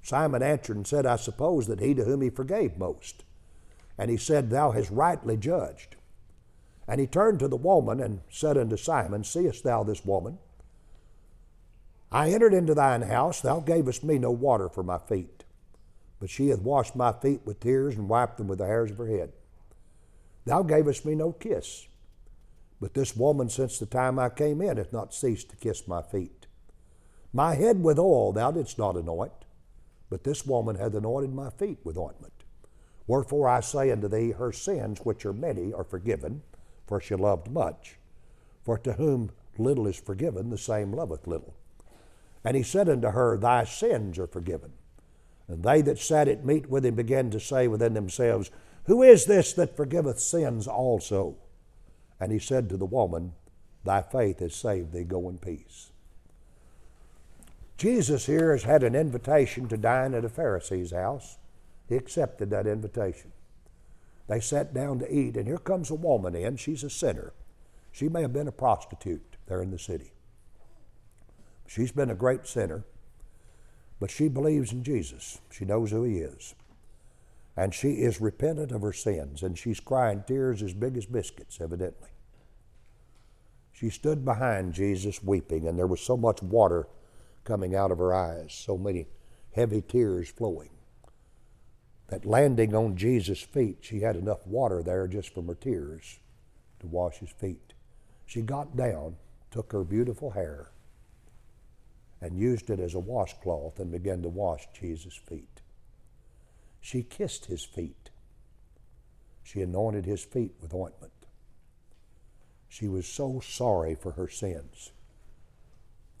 Simon 0.00 0.42
answered 0.42 0.76
and 0.76 0.86
said, 0.86 1.04
I 1.04 1.16
suppose 1.16 1.66
that 1.66 1.80
he 1.80 1.92
to 1.92 2.04
whom 2.04 2.22
he 2.22 2.30
forgave 2.30 2.78
most. 2.78 3.24
And 3.98 4.10
he 4.10 4.16
said, 4.16 4.48
Thou 4.48 4.70
hast 4.70 4.90
rightly 4.90 5.36
judged. 5.36 5.96
And 6.88 6.98
he 6.98 7.06
turned 7.06 7.38
to 7.40 7.48
the 7.48 7.56
woman 7.56 8.00
and 8.00 8.22
said 8.30 8.56
unto 8.56 8.78
Simon, 8.78 9.22
Seest 9.22 9.64
thou 9.64 9.82
this 9.82 10.02
woman? 10.02 10.38
I 12.10 12.30
entered 12.30 12.54
into 12.54 12.74
thine 12.74 13.02
house, 13.02 13.42
thou 13.42 13.60
gavest 13.60 14.02
me 14.02 14.18
no 14.18 14.30
water 14.30 14.70
for 14.70 14.82
my 14.82 14.96
feet, 14.96 15.44
but 16.20 16.30
she 16.30 16.48
hath 16.48 16.62
washed 16.62 16.96
my 16.96 17.12
feet 17.12 17.42
with 17.44 17.60
tears 17.60 17.96
and 17.96 18.08
wiped 18.08 18.38
them 18.38 18.48
with 18.48 18.60
the 18.60 18.66
hairs 18.66 18.90
of 18.90 18.96
her 18.96 19.08
head. 19.08 19.32
Thou 20.48 20.62
gavest 20.62 21.04
me 21.04 21.14
no 21.14 21.32
kiss, 21.32 21.88
but 22.80 22.94
this 22.94 23.14
woman 23.14 23.50
since 23.50 23.78
the 23.78 23.84
time 23.84 24.18
I 24.18 24.30
came 24.30 24.62
in 24.62 24.78
hath 24.78 24.94
not 24.94 25.12
ceased 25.12 25.50
to 25.50 25.56
kiss 25.56 25.86
my 25.86 26.00
feet. 26.00 26.46
My 27.34 27.54
head 27.54 27.82
with 27.82 27.98
oil 27.98 28.32
thou 28.32 28.50
didst 28.50 28.78
not 28.78 28.96
anoint, 28.96 29.44
but 30.08 30.24
this 30.24 30.46
woman 30.46 30.76
hath 30.76 30.94
anointed 30.94 31.34
my 31.34 31.50
feet 31.50 31.80
with 31.84 31.98
ointment. 31.98 32.32
Wherefore 33.06 33.46
I 33.46 33.60
say 33.60 33.90
unto 33.90 34.08
thee, 34.08 34.30
her 34.30 34.50
sins, 34.50 35.00
which 35.00 35.26
are 35.26 35.34
many, 35.34 35.70
are 35.74 35.84
forgiven, 35.84 36.40
for 36.86 36.98
she 36.98 37.14
loved 37.14 37.50
much. 37.50 37.98
For 38.62 38.78
to 38.78 38.94
whom 38.94 39.32
little 39.58 39.86
is 39.86 40.00
forgiven, 40.00 40.48
the 40.48 40.56
same 40.56 40.94
loveth 40.94 41.26
little. 41.26 41.56
And 42.42 42.56
he 42.56 42.62
said 42.62 42.88
unto 42.88 43.08
her, 43.08 43.36
Thy 43.36 43.64
sins 43.64 44.18
are 44.18 44.26
forgiven. 44.26 44.72
And 45.46 45.62
they 45.62 45.82
that 45.82 45.98
sat 45.98 46.26
at 46.26 46.46
meat 46.46 46.70
with 46.70 46.86
him 46.86 46.94
began 46.94 47.28
to 47.32 47.38
say 47.38 47.68
within 47.68 47.92
themselves, 47.92 48.50
Who 48.88 49.02
is 49.02 49.26
this 49.26 49.52
that 49.52 49.76
forgiveth 49.76 50.18
sins 50.18 50.66
also? 50.66 51.36
And 52.18 52.32
he 52.32 52.38
said 52.38 52.70
to 52.70 52.78
the 52.78 52.86
woman, 52.86 53.34
Thy 53.84 54.00
faith 54.00 54.40
has 54.40 54.54
saved 54.54 54.92
thee, 54.92 55.04
go 55.04 55.28
in 55.28 55.36
peace. 55.36 55.90
Jesus 57.76 58.24
here 58.24 58.50
has 58.50 58.62
had 58.62 58.82
an 58.82 58.94
invitation 58.94 59.68
to 59.68 59.76
dine 59.76 60.14
at 60.14 60.24
a 60.24 60.30
Pharisee's 60.30 60.90
house. 60.90 61.36
He 61.86 61.96
accepted 61.96 62.48
that 62.48 62.66
invitation. 62.66 63.30
They 64.26 64.40
sat 64.40 64.72
down 64.72 65.00
to 65.00 65.14
eat, 65.14 65.36
and 65.36 65.46
here 65.46 65.58
comes 65.58 65.90
a 65.90 65.94
woman 65.94 66.34
in. 66.34 66.56
She's 66.56 66.82
a 66.82 66.90
sinner. 66.90 67.34
She 67.92 68.08
may 68.08 68.22
have 68.22 68.32
been 68.32 68.48
a 68.48 68.52
prostitute 68.52 69.36
there 69.46 69.60
in 69.60 69.70
the 69.70 69.78
city. 69.78 70.12
She's 71.66 71.92
been 71.92 72.10
a 72.10 72.14
great 72.14 72.46
sinner, 72.46 72.84
but 74.00 74.10
she 74.10 74.28
believes 74.28 74.72
in 74.72 74.82
Jesus. 74.82 75.40
She 75.50 75.66
knows 75.66 75.90
who 75.90 76.04
He 76.04 76.18
is. 76.18 76.54
And 77.58 77.74
she 77.74 77.94
is 77.94 78.20
repentant 78.20 78.70
of 78.70 78.82
her 78.82 78.92
sins, 78.92 79.42
and 79.42 79.58
she's 79.58 79.80
crying 79.80 80.22
tears 80.24 80.62
as 80.62 80.72
big 80.72 80.96
as 80.96 81.06
biscuits, 81.06 81.60
evidently. 81.60 82.10
She 83.72 83.90
stood 83.90 84.24
behind 84.24 84.74
Jesus 84.74 85.24
weeping, 85.24 85.66
and 85.66 85.76
there 85.76 85.88
was 85.88 86.00
so 86.00 86.16
much 86.16 86.40
water 86.40 86.86
coming 87.42 87.74
out 87.74 87.90
of 87.90 87.98
her 87.98 88.14
eyes, 88.14 88.52
so 88.52 88.78
many 88.78 89.08
heavy 89.56 89.82
tears 89.82 90.28
flowing. 90.28 90.70
That 92.06 92.24
landing 92.24 92.76
on 92.76 92.96
Jesus' 92.96 93.42
feet, 93.42 93.78
she 93.80 94.02
had 94.02 94.14
enough 94.14 94.46
water 94.46 94.80
there 94.80 95.08
just 95.08 95.34
from 95.34 95.48
her 95.48 95.56
tears 95.56 96.20
to 96.78 96.86
wash 96.86 97.16
his 97.16 97.30
feet. 97.30 97.74
She 98.24 98.40
got 98.40 98.76
down, 98.76 99.16
took 99.50 99.72
her 99.72 99.82
beautiful 99.82 100.30
hair, 100.30 100.70
and 102.20 102.38
used 102.38 102.70
it 102.70 102.78
as 102.78 102.94
a 102.94 103.00
washcloth 103.00 103.80
and 103.80 103.90
began 103.90 104.22
to 104.22 104.28
wash 104.28 104.68
Jesus' 104.72 105.16
feet. 105.16 105.60
She 106.80 107.02
kissed 107.02 107.46
his 107.46 107.64
feet. 107.64 108.10
She 109.42 109.62
anointed 109.62 110.04
his 110.04 110.24
feet 110.24 110.54
with 110.60 110.74
ointment. 110.74 111.12
She 112.68 112.86
was 112.86 113.06
so 113.06 113.40
sorry 113.40 113.94
for 113.94 114.12
her 114.12 114.28
sins. 114.28 114.92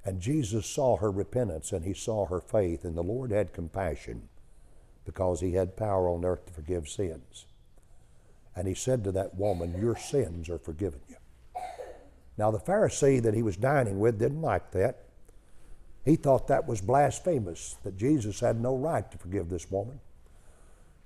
And 0.04 0.20
Jesus 0.20 0.66
saw 0.66 0.96
her 0.96 1.10
repentance 1.10 1.72
and 1.72 1.84
he 1.84 1.92
saw 1.92 2.26
her 2.26 2.40
faith, 2.40 2.84
and 2.84 2.96
the 2.96 3.02
Lord 3.02 3.30
had 3.30 3.52
compassion 3.52 4.28
because 5.04 5.40
he 5.40 5.52
had 5.52 5.76
power 5.76 6.08
on 6.08 6.24
earth 6.24 6.46
to 6.46 6.52
forgive 6.52 6.88
sins. 6.88 7.46
And 8.56 8.66
he 8.66 8.74
said 8.74 9.04
to 9.04 9.12
that 9.12 9.36
woman, 9.36 9.78
Your 9.80 9.96
sins 9.96 10.48
are 10.48 10.58
forgiven 10.58 11.00
you. 11.08 11.16
Now, 12.36 12.50
the 12.50 12.58
Pharisee 12.58 13.22
that 13.22 13.34
he 13.34 13.42
was 13.42 13.56
dining 13.56 13.98
with 13.98 14.18
didn't 14.18 14.42
like 14.42 14.70
that. 14.70 15.04
He 16.04 16.16
thought 16.16 16.48
that 16.48 16.66
was 16.66 16.80
blasphemous, 16.80 17.76
that 17.82 17.96
Jesus 17.96 18.40
had 18.40 18.60
no 18.60 18.76
right 18.76 19.10
to 19.10 19.18
forgive 19.18 19.48
this 19.48 19.70
woman. 19.70 20.00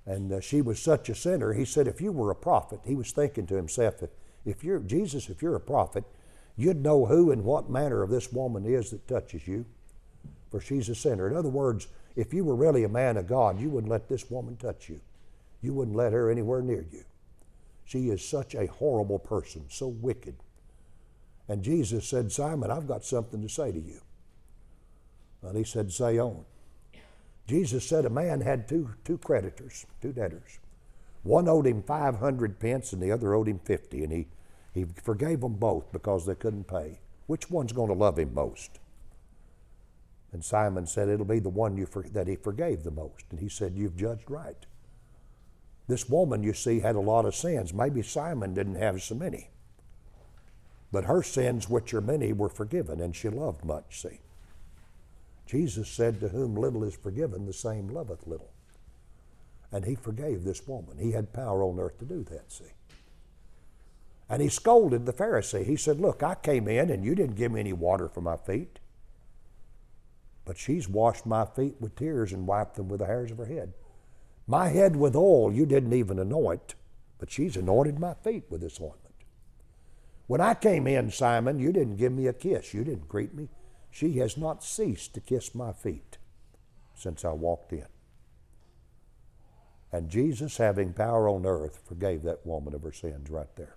And 0.06 0.32
uh, 0.32 0.40
she 0.40 0.60
was 0.60 0.80
such 0.80 1.08
a 1.08 1.14
sinner. 1.14 1.52
He 1.52 1.64
said, 1.64 1.86
if 1.86 2.00
you 2.00 2.12
were 2.12 2.30
a 2.30 2.36
prophet, 2.36 2.80
he 2.84 2.94
was 2.94 3.12
thinking 3.12 3.46
to 3.46 3.54
himself, 3.54 4.02
if, 4.02 4.10
if 4.44 4.64
you're 4.64 4.80
Jesus, 4.80 5.28
if 5.28 5.42
you're 5.42 5.54
a 5.54 5.60
prophet, 5.60 6.04
you'd 6.56 6.82
know 6.82 7.06
who 7.06 7.30
and 7.30 7.44
what 7.44 7.70
manner 7.70 8.02
of 8.02 8.10
this 8.10 8.32
woman 8.32 8.64
is 8.64 8.90
that 8.90 9.06
touches 9.06 9.46
you, 9.46 9.64
for 10.50 10.60
she's 10.60 10.88
a 10.88 10.94
sinner. 10.94 11.28
In 11.28 11.36
other 11.36 11.48
words, 11.48 11.86
if 12.16 12.34
you 12.34 12.44
were 12.44 12.56
really 12.56 12.84
a 12.84 12.88
man 12.88 13.16
of 13.16 13.28
God, 13.28 13.60
you 13.60 13.70
wouldn't 13.70 13.90
let 13.90 14.08
this 14.08 14.30
woman 14.30 14.56
touch 14.56 14.88
you. 14.88 15.00
You 15.62 15.72
wouldn't 15.72 15.96
let 15.96 16.12
her 16.12 16.30
anywhere 16.30 16.62
near 16.62 16.84
you. 16.90 17.04
She 17.84 18.08
is 18.10 18.26
such 18.26 18.54
a 18.54 18.66
horrible 18.66 19.18
person, 19.18 19.64
so 19.68 19.86
wicked. 19.88 20.36
And 21.48 21.62
Jesus 21.62 22.06
said, 22.08 22.32
Simon, 22.32 22.70
I've 22.70 22.88
got 22.88 23.04
something 23.04 23.42
to 23.42 23.48
say 23.48 23.72
to 23.72 23.80
you. 23.80 24.00
And 25.42 25.56
he 25.56 25.64
said, 25.64 25.92
Say 25.92 26.18
on. 26.18 26.44
Jesus 27.46 27.86
said 27.86 28.04
a 28.04 28.10
man 28.10 28.40
had 28.40 28.68
two, 28.68 28.90
two 29.04 29.18
creditors, 29.18 29.86
two 30.00 30.12
debtors. 30.12 30.58
One 31.22 31.48
owed 31.48 31.66
him 31.66 31.82
500 31.82 32.58
pence 32.58 32.92
and 32.92 33.02
the 33.02 33.12
other 33.12 33.34
owed 33.34 33.48
him 33.48 33.60
50, 33.60 34.04
and 34.04 34.12
he, 34.12 34.26
he 34.72 34.84
forgave 35.02 35.40
them 35.40 35.54
both 35.54 35.92
because 35.92 36.26
they 36.26 36.34
couldn't 36.34 36.64
pay. 36.64 37.00
Which 37.26 37.50
one's 37.50 37.72
going 37.72 37.88
to 37.88 37.94
love 37.94 38.18
him 38.18 38.34
most? 38.34 38.78
And 40.32 40.44
Simon 40.44 40.86
said, 40.86 41.08
It'll 41.08 41.26
be 41.26 41.38
the 41.38 41.48
one 41.48 41.76
you 41.76 41.86
for, 41.86 42.02
that 42.02 42.26
he 42.26 42.36
forgave 42.36 42.82
the 42.82 42.90
most. 42.90 43.24
And 43.30 43.38
he 43.38 43.48
said, 43.48 43.76
You've 43.76 43.96
judged 43.96 44.30
right. 44.30 44.66
This 45.88 46.08
woman, 46.08 46.42
you 46.42 46.54
see, 46.54 46.80
had 46.80 46.96
a 46.96 47.00
lot 47.00 47.26
of 47.26 47.34
sins. 47.34 47.74
Maybe 47.74 48.02
Simon 48.02 48.54
didn't 48.54 48.76
have 48.76 49.02
so 49.02 49.14
many. 49.14 49.50
But 50.90 51.04
her 51.04 51.22
sins, 51.22 51.68
which 51.68 51.92
are 51.92 52.00
many, 52.00 52.32
were 52.32 52.48
forgiven, 52.48 53.00
and 53.00 53.14
she 53.14 53.28
loved 53.28 53.64
much, 53.64 54.00
see. 54.00 54.20
Jesus 55.52 55.90
said, 55.90 56.18
To 56.18 56.30
whom 56.30 56.54
little 56.54 56.82
is 56.82 56.96
forgiven, 56.96 57.44
the 57.44 57.52
same 57.52 57.88
loveth 57.88 58.26
little. 58.26 58.48
And 59.70 59.84
he 59.84 59.94
forgave 59.94 60.44
this 60.44 60.66
woman. 60.66 60.96
He 60.96 61.12
had 61.12 61.34
power 61.34 61.62
on 61.62 61.78
earth 61.78 61.98
to 61.98 62.06
do 62.06 62.24
that, 62.30 62.50
see. 62.50 62.72
And 64.30 64.40
he 64.40 64.48
scolded 64.48 65.04
the 65.04 65.12
Pharisee. 65.12 65.66
He 65.66 65.76
said, 65.76 66.00
Look, 66.00 66.22
I 66.22 66.36
came 66.36 66.68
in 66.68 66.88
and 66.88 67.04
you 67.04 67.14
didn't 67.14 67.36
give 67.36 67.52
me 67.52 67.60
any 67.60 67.74
water 67.74 68.08
for 68.08 68.22
my 68.22 68.38
feet. 68.38 68.78
But 70.46 70.56
she's 70.56 70.88
washed 70.88 71.26
my 71.26 71.44
feet 71.44 71.74
with 71.78 71.96
tears 71.96 72.32
and 72.32 72.46
wiped 72.46 72.76
them 72.76 72.88
with 72.88 73.00
the 73.00 73.06
hairs 73.06 73.30
of 73.30 73.36
her 73.36 73.44
head. 73.44 73.74
My 74.46 74.68
head 74.68 74.96
with 74.96 75.14
oil 75.14 75.52
you 75.52 75.66
didn't 75.66 75.92
even 75.92 76.18
anoint, 76.18 76.76
but 77.18 77.30
she's 77.30 77.58
anointed 77.58 77.98
my 77.98 78.14
feet 78.14 78.44
with 78.48 78.62
this 78.62 78.80
ointment. 78.80 79.16
When 80.28 80.40
I 80.40 80.54
came 80.54 80.86
in, 80.86 81.10
Simon, 81.10 81.58
you 81.58 81.72
didn't 81.72 81.96
give 81.96 82.12
me 82.12 82.26
a 82.26 82.32
kiss. 82.32 82.72
You 82.72 82.84
didn't 82.84 83.06
greet 83.06 83.34
me. 83.34 83.50
She 83.92 84.14
has 84.18 84.38
not 84.38 84.64
ceased 84.64 85.14
to 85.14 85.20
kiss 85.20 85.54
my 85.54 85.72
feet 85.72 86.16
since 86.96 87.24
I 87.24 87.32
walked 87.32 87.72
in. 87.72 87.86
And 89.92 90.08
Jesus, 90.08 90.56
having 90.56 90.94
power 90.94 91.28
on 91.28 91.44
earth, 91.44 91.78
forgave 91.86 92.22
that 92.22 92.46
woman 92.46 92.74
of 92.74 92.82
her 92.82 92.92
sins 92.92 93.28
right 93.28 93.54
there. 93.56 93.76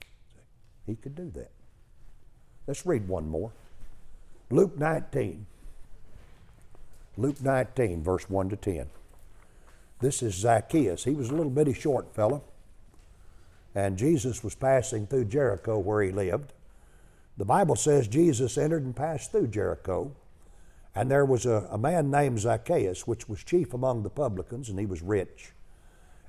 He 0.85 0.95
could 0.95 1.15
do 1.15 1.29
that. 1.31 1.51
Let's 2.65 2.85
read 2.85 3.09
one 3.09 3.27
more. 3.27 3.51
Luke 4.49 4.77
19. 4.77 5.45
Luke 7.17 7.41
19, 7.41 8.01
verse 8.01 8.29
1 8.29 8.49
to 8.49 8.55
10. 8.55 8.87
This 9.99 10.23
is 10.23 10.33
Zacchaeus. 10.35 11.03
He 11.03 11.13
was 11.13 11.29
a 11.29 11.33
little 11.33 11.51
bitty 11.51 11.73
short 11.73 12.15
fellow. 12.15 12.43
And 13.73 13.97
Jesus 13.97 14.43
was 14.43 14.55
passing 14.55 15.07
through 15.07 15.25
Jericho 15.25 15.77
where 15.77 16.01
he 16.01 16.11
lived. 16.11 16.53
The 17.37 17.45
Bible 17.45 17.75
says 17.75 18.07
Jesus 18.07 18.57
entered 18.57 18.83
and 18.83 18.95
passed 18.95 19.31
through 19.31 19.47
Jericho. 19.47 20.15
And 20.93 21.11
there 21.11 21.25
was 21.25 21.45
a, 21.45 21.67
a 21.69 21.77
man 21.77 22.09
named 22.09 22.39
Zacchaeus, 22.39 23.05
which 23.05 23.27
was 23.27 23.43
chief 23.43 23.73
among 23.73 24.03
the 24.03 24.09
publicans, 24.09 24.69
and 24.69 24.79
he 24.79 24.85
was 24.85 25.01
rich. 25.01 25.51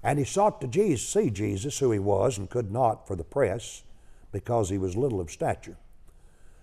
And 0.03 0.18
he 0.18 0.24
sought 0.24 0.61
to 0.61 0.66
Jesus, 0.66 1.09
see 1.09 1.30
Jesus, 1.30 1.78
who 1.78 1.93
he 1.93 2.01
was, 2.01 2.37
and 2.37 2.51
could 2.51 2.72
not 2.72 3.07
for 3.07 3.14
the 3.14 3.24
press, 3.24 3.85
because 4.33 4.68
he 4.68 4.78
was 4.78 4.97
little 4.97 5.20
of 5.20 5.30
stature. 5.30 5.76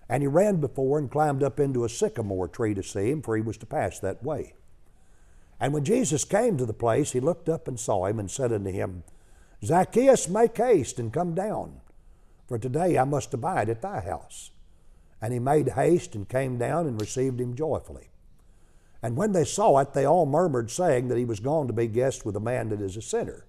And 0.08 0.22
he 0.22 0.26
ran 0.26 0.60
before 0.60 0.98
and 0.98 1.10
climbed 1.10 1.42
up 1.42 1.58
into 1.58 1.84
a 1.84 1.88
sycamore 1.88 2.48
tree 2.48 2.74
to 2.74 2.82
see 2.82 3.10
him, 3.10 3.22
for 3.22 3.36
he 3.36 3.42
was 3.42 3.56
to 3.58 3.66
pass 3.66 3.98
that 4.00 4.22
way. 4.22 4.54
And 5.58 5.72
when 5.72 5.84
Jesus 5.84 6.24
came 6.24 6.58
to 6.58 6.66
the 6.66 6.74
place, 6.74 7.12
he 7.12 7.20
looked 7.20 7.48
up 7.48 7.66
and 7.66 7.80
saw 7.80 8.04
him 8.04 8.18
and 8.18 8.30
said 8.30 8.52
unto 8.52 8.70
him, 8.70 9.02
Zacchaeus, 9.64 10.28
make 10.28 10.58
haste 10.58 10.98
and 10.98 11.10
come 11.10 11.34
down, 11.34 11.80
for 12.46 12.58
today 12.58 12.98
I 12.98 13.04
must 13.04 13.34
abide 13.34 13.68
at 13.68 13.82
thy 13.82 14.00
house. 14.00 14.50
And 15.20 15.32
he 15.32 15.38
made 15.38 15.70
haste 15.70 16.14
and 16.14 16.28
came 16.28 16.58
down 16.58 16.86
and 16.86 17.00
received 17.00 17.40
him 17.40 17.54
joyfully. 17.54 18.10
And 19.02 19.16
when 19.16 19.32
they 19.32 19.44
saw 19.44 19.78
it, 19.78 19.92
they 19.92 20.06
all 20.06 20.26
murmured, 20.26 20.70
saying 20.70 21.08
that 21.08 21.18
he 21.18 21.24
was 21.24 21.40
gone 21.40 21.66
to 21.66 21.72
be 21.72 21.86
guest 21.86 22.24
with 22.24 22.36
a 22.36 22.40
man 22.40 22.70
that 22.70 22.80
is 22.80 22.96
a 22.96 23.02
sinner. 23.02 23.46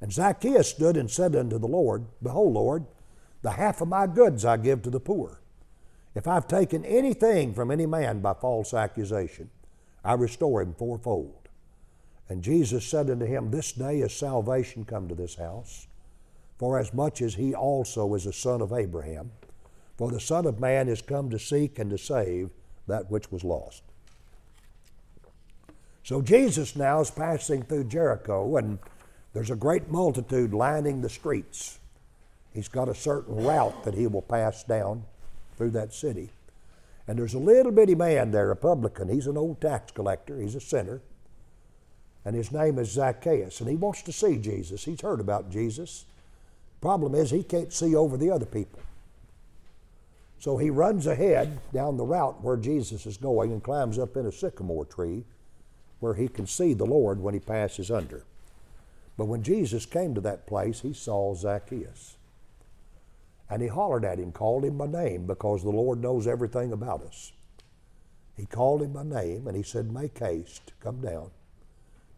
And 0.00 0.12
Zacchaeus 0.12 0.68
stood 0.68 0.96
and 0.96 1.08
said 1.10 1.36
unto 1.36 1.58
the 1.58 1.68
Lord, 1.68 2.06
Behold, 2.20 2.54
Lord, 2.54 2.86
the 3.42 3.52
half 3.52 3.80
of 3.80 3.88
my 3.88 4.08
goods 4.08 4.44
I 4.44 4.56
give 4.56 4.82
to 4.82 4.90
the 4.90 4.98
poor. 4.98 5.40
If 6.14 6.26
I've 6.26 6.48
taken 6.48 6.84
anything 6.84 7.54
from 7.54 7.70
any 7.70 7.86
man 7.86 8.20
by 8.20 8.34
false 8.34 8.74
accusation, 8.74 9.50
I 10.04 10.14
restore 10.14 10.60
him 10.60 10.74
fourfold. 10.74 11.48
And 12.28 12.42
Jesus 12.42 12.84
said 12.84 13.10
unto 13.10 13.24
him, 13.24 13.50
This 13.50 13.72
day 13.72 14.00
is 14.00 14.12
salvation 14.12 14.84
come 14.84 15.08
to 15.08 15.14
this 15.14 15.36
house, 15.36 15.86
for 16.62 16.78
as 16.78 16.94
much 16.94 17.20
as 17.20 17.34
he 17.34 17.52
also 17.52 18.14
is 18.14 18.24
a 18.24 18.32
son 18.32 18.62
of 18.62 18.72
Abraham. 18.72 19.32
For 19.98 20.12
the 20.12 20.20
Son 20.20 20.46
of 20.46 20.60
Man 20.60 20.88
is 20.88 21.02
come 21.02 21.28
to 21.30 21.38
seek 21.40 21.80
and 21.80 21.90
to 21.90 21.98
save 21.98 22.50
that 22.86 23.10
which 23.10 23.32
was 23.32 23.42
lost. 23.42 23.82
So 26.04 26.22
Jesus 26.22 26.76
now 26.76 27.00
is 27.00 27.10
passing 27.10 27.64
through 27.64 27.88
Jericho, 27.88 28.56
and 28.58 28.78
there's 29.32 29.50
a 29.50 29.56
great 29.56 29.90
multitude 29.90 30.54
lining 30.54 31.00
the 31.00 31.08
streets. 31.08 31.80
He's 32.54 32.68
got 32.68 32.88
a 32.88 32.94
certain 32.94 33.42
route 33.42 33.82
that 33.82 33.94
he 33.94 34.06
will 34.06 34.22
pass 34.22 34.62
down 34.62 35.02
through 35.56 35.70
that 35.70 35.92
city. 35.92 36.30
And 37.08 37.18
there's 37.18 37.34
a 37.34 37.40
little 37.40 37.72
bitty 37.72 37.96
man 37.96 38.30
there, 38.30 38.52
a 38.52 38.56
publican. 38.56 39.08
He's 39.08 39.26
an 39.26 39.36
old 39.36 39.60
tax 39.60 39.90
collector, 39.90 40.40
he's 40.40 40.54
a 40.54 40.60
sinner. 40.60 41.00
And 42.24 42.36
his 42.36 42.52
name 42.52 42.78
is 42.78 42.92
Zacchaeus. 42.92 43.58
And 43.58 43.68
he 43.68 43.74
wants 43.74 44.02
to 44.02 44.12
see 44.12 44.36
Jesus. 44.36 44.84
He's 44.84 45.00
heard 45.00 45.18
about 45.18 45.50
Jesus. 45.50 46.04
Problem 46.82 47.14
is, 47.14 47.30
he 47.30 47.44
can't 47.44 47.72
see 47.72 47.94
over 47.94 48.16
the 48.16 48.30
other 48.30 48.44
people. 48.44 48.80
So 50.40 50.56
he 50.56 50.68
runs 50.68 51.06
ahead 51.06 51.60
down 51.72 51.96
the 51.96 52.04
route 52.04 52.42
where 52.42 52.56
Jesus 52.56 53.06
is 53.06 53.16
going 53.16 53.52
and 53.52 53.62
climbs 53.62 54.00
up 54.00 54.16
in 54.16 54.26
a 54.26 54.32
sycamore 54.32 54.84
tree 54.84 55.24
where 56.00 56.14
he 56.14 56.26
can 56.26 56.48
see 56.48 56.74
the 56.74 56.84
Lord 56.84 57.20
when 57.20 57.34
he 57.34 57.40
passes 57.40 57.92
under. 57.92 58.24
But 59.16 59.26
when 59.26 59.44
Jesus 59.44 59.86
came 59.86 60.16
to 60.16 60.20
that 60.22 60.48
place, 60.48 60.80
he 60.80 60.92
saw 60.92 61.34
Zacchaeus. 61.36 62.16
And 63.48 63.62
he 63.62 63.68
hollered 63.68 64.04
at 64.04 64.18
him, 64.18 64.32
called 64.32 64.64
him 64.64 64.78
by 64.78 64.88
name, 64.88 65.26
because 65.26 65.62
the 65.62 65.70
Lord 65.70 66.00
knows 66.00 66.26
everything 66.26 66.72
about 66.72 67.04
us. 67.04 67.32
He 68.36 68.46
called 68.46 68.82
him 68.82 68.92
by 68.92 69.04
name 69.04 69.46
and 69.46 69.56
he 69.56 69.62
said, 69.62 69.92
Make 69.92 70.18
haste, 70.18 70.72
come 70.80 71.00
down. 71.00 71.30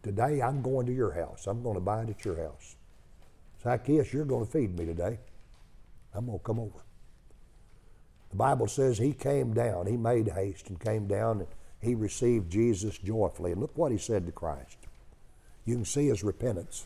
Today 0.01 0.41
I'm 0.41 0.63
going 0.63 0.87
to 0.87 0.93
your 0.93 1.11
house. 1.11 1.45
I'm 1.45 1.61
going 1.61 1.75
to 1.75 1.81
abide 1.81 2.09
at 2.09 2.25
your 2.25 2.37
house. 2.37 2.77
Zacchaeus, 3.65 4.13
you're 4.13 4.25
going 4.25 4.45
to 4.45 4.51
feed 4.51 4.77
me 4.77 4.85
today. 4.85 5.17
I'm 6.13 6.27
going 6.27 6.37
to 6.37 6.43
come 6.43 6.59
over. 6.59 6.85
The 8.29 8.35
Bible 8.35 8.67
says 8.67 8.99
he 8.99 9.11
came 9.11 9.55
down. 9.55 9.87
He 9.87 9.97
made 9.97 10.29
haste 10.29 10.69
and 10.69 10.79
came 10.79 11.07
down 11.07 11.39
and 11.39 11.47
he 11.81 11.95
received 11.95 12.51
Jesus 12.51 12.99
joyfully. 12.99 13.51
And 13.51 13.59
look 13.59 13.75
what 13.75 13.91
he 13.91 13.97
said 13.97 14.27
to 14.27 14.31
Christ. 14.31 14.77
You 15.65 15.73
can 15.75 15.85
see 15.85 16.07
his 16.07 16.23
repentance. 16.23 16.85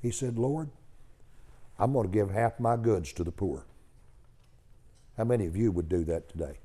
He 0.00 0.10
said, 0.10 0.36
Lord, 0.36 0.68
I'm 1.78 1.92
going 1.92 2.08
to 2.08 2.12
give 2.12 2.32
half 2.32 2.58
my 2.58 2.76
goods 2.76 3.12
to 3.12 3.22
the 3.22 3.30
poor. 3.30 3.64
How 5.16 5.22
many 5.24 5.46
of 5.46 5.56
you 5.56 5.70
would 5.70 5.88
do 5.88 6.02
that 6.06 6.28
today? 6.28 6.58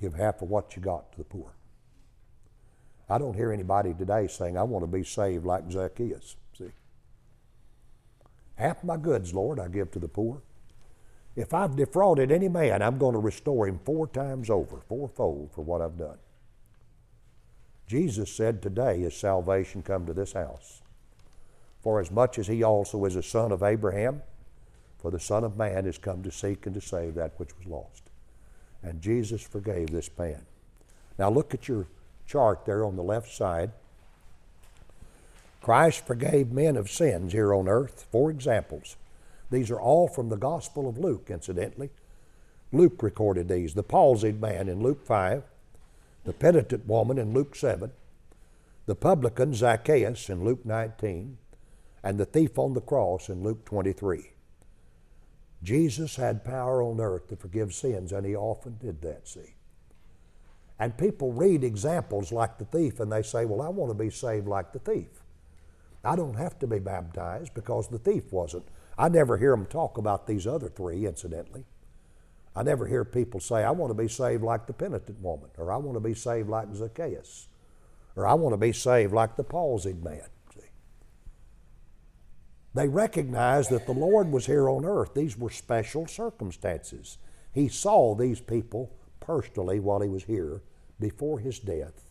Give 0.00 0.14
half 0.14 0.40
of 0.40 0.48
what 0.48 0.76
you 0.76 0.82
got 0.82 1.10
to 1.12 1.18
the 1.18 1.24
poor. 1.24 1.50
I 3.08 3.18
don't 3.18 3.34
hear 3.34 3.50
anybody 3.50 3.92
today 3.92 4.28
saying, 4.28 4.56
I 4.56 4.62
want 4.62 4.84
to 4.84 4.86
be 4.86 5.02
saved 5.02 5.44
like 5.44 5.68
Zacchaeus. 5.68 6.36
Half 8.60 8.84
my 8.84 8.98
goods, 8.98 9.32
Lord, 9.32 9.58
I 9.58 9.68
give 9.68 9.90
to 9.92 9.98
the 9.98 10.06
poor. 10.06 10.42
If 11.34 11.54
I've 11.54 11.76
defrauded 11.76 12.30
any 12.30 12.48
man, 12.48 12.82
I'm 12.82 12.98
going 12.98 13.14
to 13.14 13.18
restore 13.18 13.66
him 13.66 13.80
four 13.86 14.06
times 14.06 14.50
over, 14.50 14.82
fourfold 14.86 15.50
for 15.54 15.62
what 15.62 15.80
I've 15.80 15.96
done. 15.96 16.18
Jesus 17.86 18.30
said, 18.30 18.60
Today 18.60 19.00
is 19.00 19.16
salvation 19.16 19.80
come 19.80 20.04
to 20.04 20.12
this 20.12 20.34
house. 20.34 20.82
For 21.80 22.00
as 22.00 22.10
much 22.10 22.38
as 22.38 22.48
he 22.48 22.62
also 22.62 23.02
is 23.06 23.16
a 23.16 23.22
son 23.22 23.50
of 23.50 23.62
Abraham, 23.62 24.20
for 24.98 25.10
the 25.10 25.18
Son 25.18 25.42
of 25.42 25.56
Man 25.56 25.86
is 25.86 25.96
come 25.96 26.22
to 26.22 26.30
seek 26.30 26.66
and 26.66 26.74
to 26.74 26.82
save 26.82 27.14
that 27.14 27.32
which 27.38 27.56
was 27.56 27.66
lost. 27.66 28.10
And 28.82 29.00
Jesus 29.00 29.40
forgave 29.40 29.88
this 29.88 30.10
man. 30.18 30.44
Now 31.18 31.30
look 31.30 31.54
at 31.54 31.66
your 31.66 31.86
chart 32.26 32.66
there 32.66 32.84
on 32.84 32.96
the 32.96 33.02
left 33.02 33.34
side. 33.34 33.72
Christ 35.60 36.06
forgave 36.06 36.50
men 36.50 36.76
of 36.76 36.90
sins 36.90 37.32
here 37.32 37.54
on 37.54 37.68
earth. 37.68 38.06
Four 38.10 38.30
examples. 38.30 38.96
These 39.50 39.70
are 39.70 39.80
all 39.80 40.08
from 40.08 40.28
the 40.28 40.36
Gospel 40.36 40.88
of 40.88 40.98
Luke, 40.98 41.28
incidentally. 41.28 41.90
Luke 42.72 43.02
recorded 43.02 43.48
these. 43.48 43.74
The 43.74 43.82
palsied 43.82 44.40
man 44.40 44.68
in 44.68 44.82
Luke 44.82 45.04
5, 45.04 45.42
the 46.24 46.32
penitent 46.32 46.86
woman 46.86 47.18
in 47.18 47.34
Luke 47.34 47.56
7, 47.56 47.90
the 48.86 48.94
publican 48.94 49.54
Zacchaeus 49.54 50.28
in 50.28 50.44
Luke 50.44 50.64
19, 50.64 51.36
and 52.02 52.18
the 52.18 52.24
thief 52.24 52.58
on 52.58 52.74
the 52.74 52.80
cross 52.80 53.28
in 53.28 53.42
Luke 53.42 53.64
23. 53.64 54.30
Jesus 55.62 56.16
had 56.16 56.44
power 56.44 56.82
on 56.82 57.00
earth 57.00 57.28
to 57.28 57.36
forgive 57.36 57.74
sins, 57.74 58.12
and 58.12 58.24
he 58.24 58.34
often 58.34 58.78
did 58.80 59.02
that, 59.02 59.28
see. 59.28 59.54
And 60.78 60.96
people 60.96 61.32
read 61.32 61.62
examples 61.62 62.32
like 62.32 62.56
the 62.56 62.64
thief 62.64 63.00
and 63.00 63.12
they 63.12 63.22
say, 63.22 63.44
Well, 63.44 63.60
I 63.60 63.68
want 63.68 63.90
to 63.90 63.94
be 63.94 64.08
saved 64.08 64.48
like 64.48 64.72
the 64.72 64.78
thief. 64.78 65.19
I 66.04 66.16
don't 66.16 66.36
have 66.36 66.58
to 66.60 66.66
be 66.66 66.78
baptized 66.78 67.54
because 67.54 67.88
the 67.88 67.98
thief 67.98 68.32
wasn't. 68.32 68.66
I 68.98 69.08
never 69.08 69.36
hear 69.36 69.50
them 69.50 69.66
talk 69.66 69.98
about 69.98 70.26
these 70.26 70.46
other 70.46 70.68
three, 70.68 71.06
incidentally. 71.06 71.64
I 72.56 72.62
never 72.62 72.86
hear 72.86 73.04
people 73.04 73.40
say, 73.40 73.62
I 73.64 73.70
want 73.70 73.90
to 73.90 74.02
be 74.02 74.08
saved 74.08 74.42
like 74.42 74.66
the 74.66 74.72
penitent 74.72 75.20
woman, 75.20 75.50
or 75.56 75.70
I 75.70 75.76
want 75.76 75.96
to 75.96 76.00
be 76.00 76.14
saved 76.14 76.48
like 76.48 76.74
Zacchaeus, 76.74 77.48
or 78.16 78.26
I 78.26 78.34
want 78.34 78.54
to 78.54 78.58
be 78.58 78.72
saved 78.72 79.12
like 79.12 79.36
the 79.36 79.44
palsied 79.44 80.02
man. 80.02 80.26
They 82.74 82.88
recognized 82.88 83.70
that 83.70 83.86
the 83.86 83.92
Lord 83.92 84.30
was 84.30 84.46
here 84.46 84.68
on 84.68 84.84
earth. 84.84 85.14
These 85.14 85.36
were 85.36 85.50
special 85.50 86.06
circumstances. 86.06 87.18
He 87.52 87.68
saw 87.68 88.14
these 88.14 88.40
people 88.40 88.92
personally 89.18 89.80
while 89.80 90.00
he 90.00 90.08
was 90.08 90.24
here 90.24 90.62
before 91.00 91.40
his 91.40 91.58
death. 91.58 92.04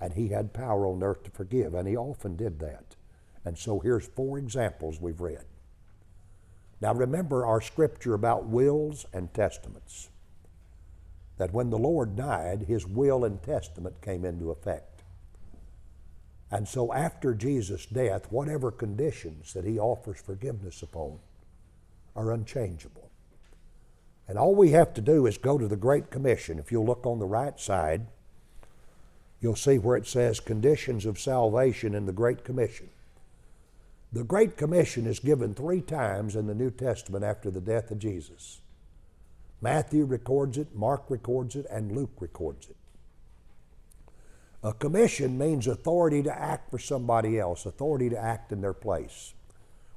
And 0.00 0.12
he 0.12 0.28
had 0.28 0.52
power 0.52 0.86
on 0.86 1.02
earth 1.02 1.24
to 1.24 1.30
forgive, 1.30 1.74
and 1.74 1.88
he 1.88 1.96
often 1.96 2.36
did 2.36 2.58
that. 2.60 2.96
And 3.44 3.56
so 3.56 3.78
here's 3.78 4.06
four 4.06 4.38
examples 4.38 5.00
we've 5.00 5.20
read. 5.20 5.44
Now 6.80 6.94
remember 6.94 7.46
our 7.46 7.60
scripture 7.60 8.14
about 8.14 8.46
wills 8.46 9.06
and 9.12 9.32
testaments. 9.32 10.10
That 11.38 11.52
when 11.52 11.70
the 11.70 11.78
Lord 11.78 12.16
died, 12.16 12.62
his 12.68 12.86
will 12.86 13.24
and 13.24 13.42
testament 13.42 14.00
came 14.02 14.24
into 14.24 14.50
effect. 14.50 15.02
And 16.50 16.68
so 16.68 16.92
after 16.92 17.34
Jesus' 17.34 17.86
death, 17.86 18.30
whatever 18.30 18.70
conditions 18.70 19.52
that 19.54 19.64
he 19.64 19.78
offers 19.78 20.20
forgiveness 20.20 20.82
upon 20.82 21.18
are 22.14 22.32
unchangeable. 22.32 23.10
And 24.28 24.38
all 24.38 24.54
we 24.54 24.70
have 24.70 24.94
to 24.94 25.00
do 25.00 25.26
is 25.26 25.36
go 25.36 25.58
to 25.58 25.66
the 25.66 25.76
Great 25.76 26.10
Commission. 26.10 26.58
If 26.58 26.70
you'll 26.70 26.86
look 26.86 27.06
on 27.06 27.18
the 27.18 27.26
right 27.26 27.58
side, 27.58 28.06
you'll 29.44 29.54
see 29.54 29.76
where 29.76 29.98
it 29.98 30.06
says 30.06 30.40
conditions 30.40 31.04
of 31.04 31.20
salvation 31.20 31.94
in 31.94 32.06
the 32.06 32.12
Great 32.12 32.44
Commission. 32.44 32.88
The 34.10 34.24
Great 34.24 34.56
Commission 34.56 35.06
is 35.06 35.18
given 35.18 35.52
three 35.52 35.82
times 35.82 36.34
in 36.34 36.46
the 36.46 36.54
New 36.54 36.70
Testament 36.70 37.26
after 37.26 37.50
the 37.50 37.60
death 37.60 37.90
of 37.90 37.98
Jesus. 37.98 38.62
Matthew 39.60 40.06
records 40.06 40.56
it, 40.56 40.74
Mark 40.74 41.10
records 41.10 41.56
it, 41.56 41.66
and 41.70 41.92
Luke 41.92 42.12
records 42.20 42.70
it. 42.70 42.76
A 44.62 44.72
commission 44.72 45.36
means 45.36 45.66
authority 45.66 46.22
to 46.22 46.34
act 46.34 46.70
for 46.70 46.78
somebody 46.78 47.38
else, 47.38 47.66
authority 47.66 48.08
to 48.08 48.18
act 48.18 48.50
in 48.50 48.62
their 48.62 48.72
place. 48.72 49.34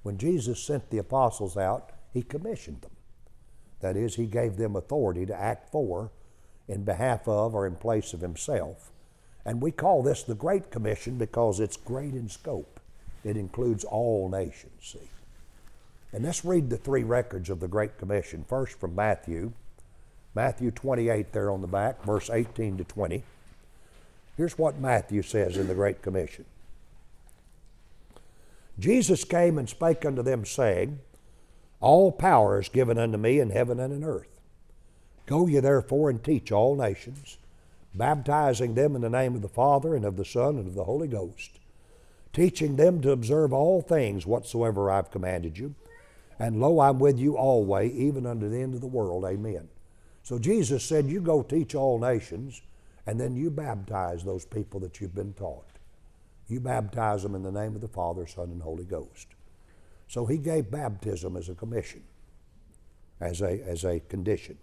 When 0.04 0.18
Jesus 0.18 0.62
sent 0.62 0.90
the 0.90 0.98
apostles 0.98 1.56
out, 1.56 1.94
he 2.12 2.22
commissioned 2.22 2.82
them. 2.82 2.98
That 3.80 3.96
is, 3.96 4.16
he 4.16 4.26
gave 4.26 4.58
them 4.58 4.76
authority 4.76 5.26
to 5.26 5.40
act 5.40 5.72
for, 5.72 6.12
in 6.68 6.84
behalf 6.84 7.30
of, 7.30 7.56
or 7.56 7.66
in 7.66 7.78
place 7.78 8.14
of 8.14 8.20
himself. 8.20 8.92
And 9.48 9.62
we 9.62 9.72
call 9.72 10.04
this 10.04 10.24
the 10.24 10.36
Great 10.36 10.72
Commission 10.72 11.18
because 11.18 11.62
it's 11.62 11.78
great 11.78 12.14
in 12.14 12.28
scope. 12.28 12.82
It 13.24 13.38
includes 13.38 13.86
all 13.86 14.28
nations, 14.30 14.74
see. 14.82 15.10
And 16.12 16.26
let's 16.26 16.44
read 16.44 16.70
the 16.70 16.76
three 16.76 17.04
records 17.04 17.50
of 17.50 17.62
the 17.62 17.68
Great 17.70 17.98
Commission. 17.98 18.44
First 18.48 18.78
from 18.78 18.94
Matthew, 18.94 19.54
Matthew 20.36 20.70
28 20.72 21.32
there 21.32 21.50
on 21.50 21.62
the 21.62 21.68
back, 21.68 22.04
verse 22.04 22.30
18 22.30 22.78
to 22.80 22.84
20. 22.84 23.24
Here's 24.36 24.58
what 24.58 24.80
Matthew 24.80 25.22
says 25.22 25.56
in 25.56 25.70
the 25.70 25.74
Great 25.74 26.02
Commission 26.02 26.44
Jesus 28.78 29.24
came 29.24 29.58
and 29.58 29.70
spake 29.70 30.06
unto 30.06 30.22
them, 30.22 30.46
saying, 30.46 31.00
All 31.80 32.12
power 32.12 32.60
is 32.60 32.68
given 32.68 32.98
unto 32.98 33.18
me 33.18 33.40
in 33.40 33.52
heaven 33.52 33.80
and 33.80 33.94
in 33.94 34.04
earth. 34.04 34.42
Go 35.26 35.48
ye 35.48 35.62
therefore 35.62 36.10
and 36.10 36.22
teach 36.22 36.52
all 36.52 36.76
nations, 36.76 37.38
baptizing 37.98 38.76
them 38.76 38.96
in 38.96 39.02
the 39.02 39.10
name 39.10 39.36
of 39.36 39.42
the 39.42 39.50
Father 39.50 39.96
and 39.96 40.06
of 40.06 40.18
the 40.18 40.26
Son 40.26 40.58
and 40.58 40.68
of 40.68 40.76
the 40.76 40.86
Holy 40.86 41.08
Ghost, 41.08 41.60
teaching 42.34 42.76
them 42.76 43.02
to 43.02 43.12
observe 43.12 43.54
all 43.54 43.82
things 43.82 44.26
whatsoever 44.26 44.92
I've 44.92 45.12
commanded 45.12 45.58
you. 45.58 45.76
And 46.40 46.62
lo, 46.62 46.80
I'm 46.82 47.00
with 47.00 47.20
you 47.20 47.38
always, 47.38 47.94
even 47.94 48.26
unto 48.26 48.50
the 48.50 48.62
end 48.62 48.76
of 48.76 48.82
the 48.82 48.88
world. 48.88 49.26
Amen. 49.26 49.70
So 50.24 50.40
Jesus 50.40 50.84
said, 50.84 51.08
You 51.08 51.22
go 51.22 51.44
teach 51.44 51.76
all 51.76 52.00
nations 52.00 52.62
and 53.08 53.20
then 53.20 53.36
you 53.36 53.50
baptize 53.50 54.24
those 54.24 54.46
people 54.46 54.80
that 54.82 55.02
you've 55.02 55.16
been 55.16 55.34
taught. 55.34 55.66
You 56.48 56.60
baptize 56.60 57.24
them 57.24 57.36
in 57.36 57.44
the 57.44 57.52
name 57.52 57.76
of 57.76 57.82
the 57.82 57.88
Father, 57.88 58.28
Son, 58.28 58.52
and 58.52 58.62
Holy 58.62 58.86
Ghost. 58.86 59.28
So 60.08 60.26
he 60.26 60.38
gave 60.38 60.72
baptism 60.72 61.38
as 61.38 61.50
a 61.50 61.56
commission. 61.56 62.04
as 63.20 63.42
a, 63.42 63.62
as 63.64 63.84
a 63.84 64.00
condition. 64.02 64.58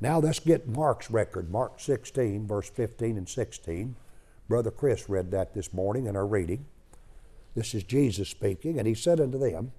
Now 0.00 0.18
let's 0.18 0.40
get 0.40 0.68
Mark's 0.68 1.10
record, 1.10 1.50
Mark 1.50 1.80
16, 1.80 2.46
verse 2.46 2.68
15 2.68 3.16
and 3.16 3.28
16. 3.28 3.96
Brother 4.48 4.70
Chris 4.70 5.08
read 5.08 5.30
that 5.30 5.54
this 5.54 5.72
morning 5.72 6.06
in 6.06 6.16
our 6.16 6.26
reading. 6.26 6.66
This 7.54 7.74
is 7.74 7.82
Jesus 7.82 8.28
speaking, 8.28 8.78
and 8.78 8.86
he 8.86 8.94
said 8.94 9.20
unto 9.20 9.38
them, 9.38 9.72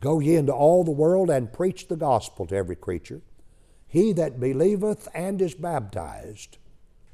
Go 0.00 0.20
ye 0.20 0.36
into 0.36 0.52
all 0.52 0.84
the 0.84 0.90
world 0.90 1.30
and 1.30 1.52
preach 1.52 1.88
the 1.88 1.96
gospel 1.96 2.46
to 2.46 2.56
every 2.56 2.76
creature. 2.76 3.20
He 3.86 4.12
that 4.14 4.40
believeth 4.40 5.08
and 5.14 5.40
is 5.40 5.54
baptized 5.54 6.58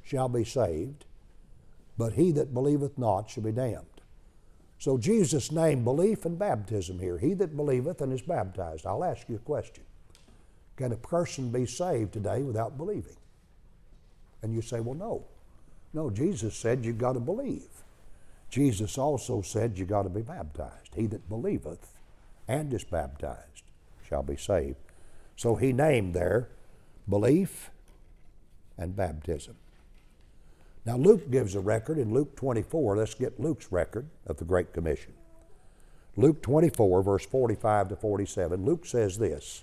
shall 0.02 0.28
be 0.28 0.44
saved, 0.44 1.04
but 1.98 2.14
he 2.14 2.32
that 2.32 2.54
believeth 2.54 2.96
not 2.96 3.30
shall 3.30 3.42
be 3.42 3.52
damned. 3.52 3.86
So 4.78 4.98
Jesus 4.98 5.52
named 5.52 5.84
belief 5.84 6.24
and 6.24 6.38
baptism 6.38 6.98
here. 6.98 7.18
He 7.18 7.34
that 7.34 7.56
believeth 7.56 8.00
and 8.00 8.12
is 8.12 8.22
baptized. 8.22 8.86
I'll 8.86 9.04
ask 9.04 9.28
you 9.28 9.36
a 9.36 9.38
question. 9.40 9.84
Can 10.76 10.92
a 10.92 10.96
person 10.96 11.50
be 11.50 11.66
saved 11.66 12.12
today 12.12 12.42
without 12.42 12.76
believing? 12.76 13.16
And 14.42 14.54
you 14.54 14.62
say, 14.62 14.80
well, 14.80 14.94
no. 14.94 15.24
No, 15.92 16.10
Jesus 16.10 16.54
said 16.56 16.84
you've 16.84 16.98
got 16.98 17.12
to 17.12 17.20
believe. 17.20 17.68
Jesus 18.48 18.98
also 18.98 19.42
said 19.42 19.78
you've 19.78 19.88
got 19.88 20.02
to 20.02 20.08
be 20.08 20.22
baptized. 20.22 20.94
He 20.94 21.06
that 21.06 21.28
believeth 21.28 21.92
and 22.48 22.72
is 22.72 22.84
baptized 22.84 23.62
shall 24.08 24.22
be 24.22 24.36
saved. 24.36 24.76
So 25.36 25.54
he 25.54 25.72
named 25.72 26.14
there 26.14 26.48
belief 27.08 27.70
and 28.78 28.94
baptism. 28.96 29.56
Now, 30.84 30.96
Luke 30.96 31.30
gives 31.30 31.54
a 31.54 31.60
record 31.60 31.98
in 31.98 32.12
Luke 32.12 32.34
24. 32.36 32.96
Let's 32.96 33.14
get 33.14 33.38
Luke's 33.38 33.70
record 33.70 34.08
of 34.26 34.36
the 34.38 34.44
Great 34.44 34.72
Commission. 34.72 35.12
Luke 36.16 36.42
24, 36.42 37.02
verse 37.02 37.24
45 37.24 37.90
to 37.90 37.96
47, 37.96 38.64
Luke 38.64 38.84
says 38.84 39.16
this 39.16 39.62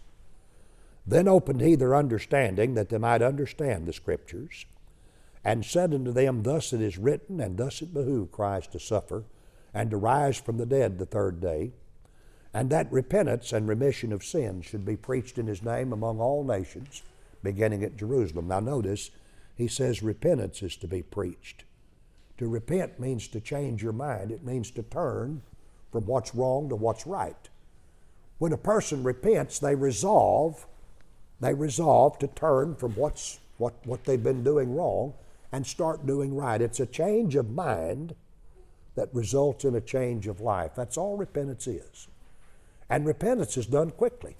Then 1.09 1.27
opened 1.27 1.61
he 1.61 1.73
their 1.73 1.95
understanding 1.95 2.75
that 2.75 2.89
they 2.89 2.99
might 2.99 3.23
understand 3.23 3.87
the 3.87 3.93
Scriptures, 3.93 4.67
and 5.43 5.65
said 5.65 5.91
unto 5.91 6.11
them, 6.11 6.43
Thus 6.43 6.71
it 6.71 6.81
is 6.81 6.99
written, 6.99 7.39
and 7.39 7.57
thus 7.57 7.81
it 7.81 7.95
behooved 7.95 8.31
Christ 8.31 8.73
to 8.73 8.79
suffer, 8.79 9.23
and 9.73 9.89
to 9.89 9.97
rise 9.97 10.37
from 10.37 10.57
the 10.57 10.67
dead 10.67 10.99
the 10.99 11.07
third 11.07 11.41
day, 11.41 11.71
and 12.53 12.69
that 12.69 12.91
repentance 12.91 13.51
and 13.51 13.67
remission 13.67 14.13
of 14.13 14.23
sins 14.23 14.67
should 14.67 14.85
be 14.85 14.95
preached 14.95 15.39
in 15.39 15.47
his 15.47 15.63
name 15.63 15.91
among 15.93 16.19
all 16.19 16.43
nations, 16.43 17.01
beginning 17.41 17.83
at 17.83 17.97
Jerusalem. 17.97 18.47
Now, 18.47 18.59
notice, 18.59 19.09
he 19.55 19.67
says 19.67 20.03
repentance 20.03 20.61
is 20.61 20.75
to 20.75 20.87
be 20.87 21.01
preached. 21.01 21.63
To 22.37 22.47
repent 22.47 22.99
means 22.99 23.27
to 23.29 23.41
change 23.41 23.81
your 23.81 23.93
mind, 23.93 24.29
it 24.29 24.45
means 24.45 24.69
to 24.71 24.83
turn 24.83 25.41
from 25.91 26.05
what's 26.05 26.35
wrong 26.35 26.69
to 26.69 26.75
what's 26.75 27.07
right. 27.07 27.49
When 28.37 28.53
a 28.53 28.57
person 28.57 29.03
repents, 29.03 29.57
they 29.57 29.73
resolve, 29.73 30.67
they 31.39 31.53
resolve 31.53 32.19
to 32.19 32.27
turn 32.27 32.75
from 32.75 32.93
what's 32.93 33.39
what, 33.57 33.73
what 33.85 34.05
they've 34.05 34.23
been 34.23 34.43
doing 34.43 34.75
wrong 34.75 35.13
and 35.51 35.65
start 35.65 36.05
doing 36.05 36.35
right. 36.35 36.61
It's 36.61 36.79
a 36.79 36.85
change 36.85 37.35
of 37.35 37.49
mind 37.49 38.15
that 38.95 39.13
results 39.13 39.65
in 39.65 39.75
a 39.75 39.81
change 39.81 40.27
of 40.27 40.41
life. 40.41 40.71
That's 40.75 40.97
all 40.97 41.17
repentance 41.17 41.67
is. 41.67 42.07
And 42.89 43.05
repentance 43.05 43.57
is 43.57 43.65
done 43.65 43.91
quickly. 43.91 44.35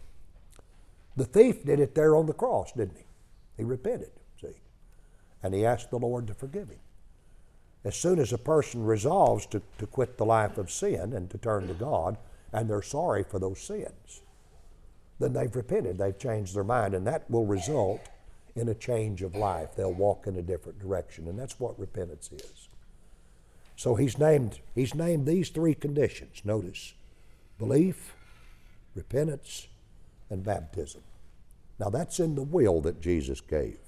The 1.16 1.26
thief 1.26 1.66
did 1.66 1.80
it 1.80 1.95
there 1.95 2.16
on 2.16 2.26
the 2.26 2.34
cross, 2.34 2.72
didn't 2.72 2.97
he? 2.97 3.04
He 3.58 3.64
repented 3.64 4.12
see. 4.39 4.56
and 5.43 5.54
he 5.54 5.66
asked 5.66 5.89
the 5.89 6.00
Lord 6.00 6.28
to 6.28 6.34
forgive 6.34 6.70
him. 6.70 6.80
As 7.84 7.95
soon 7.95 8.20
as 8.20 8.34
a 8.34 8.38
person 8.38 8.84
resolves 8.86 9.45
to, 9.47 9.62
to 9.78 9.88
quit 9.88 10.18
the 10.18 10.26
life 10.26 10.58
of 10.58 10.72
sin 10.72 11.14
and 11.14 11.30
to 11.30 11.38
turn 11.38 11.68
to 11.68 11.74
God, 11.74 12.18
and 12.52 12.70
they're 12.70 12.82
sorry 12.82 13.24
for 13.24 13.39
those 13.39 13.60
sins, 13.62 14.22
then 15.20 15.34
they've 15.34 15.55
repented, 15.55 15.97
they've 15.97 16.17
changed 16.17 16.55
their 16.55 16.63
mind, 16.63 16.93
and 16.93 17.05
that 17.05 17.30
will 17.30 17.45
result 17.45 18.01
in 18.55 18.70
a 18.70 18.74
change 18.74 19.22
of 19.22 19.36
life. 19.36 19.76
They'll 19.76 19.93
walk 19.93 20.28
in 20.28 20.36
a 20.36 20.41
different 20.41 20.80
direction, 20.80 21.28
and 21.28 21.38
that's 21.38 21.59
what 21.59 21.80
repentance 21.80 22.32
is. 22.32 22.70
So 23.76 23.95
he's 23.95 24.17
named, 24.17 24.59
he's 24.76 24.95
named 24.95 25.26
these 25.26 25.49
three 25.49 25.74
conditions. 25.74 26.41
Notice 26.43 26.93
belief, 27.57 28.13
repentance, 28.95 29.67
and 30.30 30.43
baptism. 30.43 31.01
Now 31.80 31.89
that's 31.89 32.20
in 32.20 32.36
the 32.36 32.43
will 32.43 32.82
that 32.82 33.01
Jesus 33.01 33.41
gave. 33.41 33.80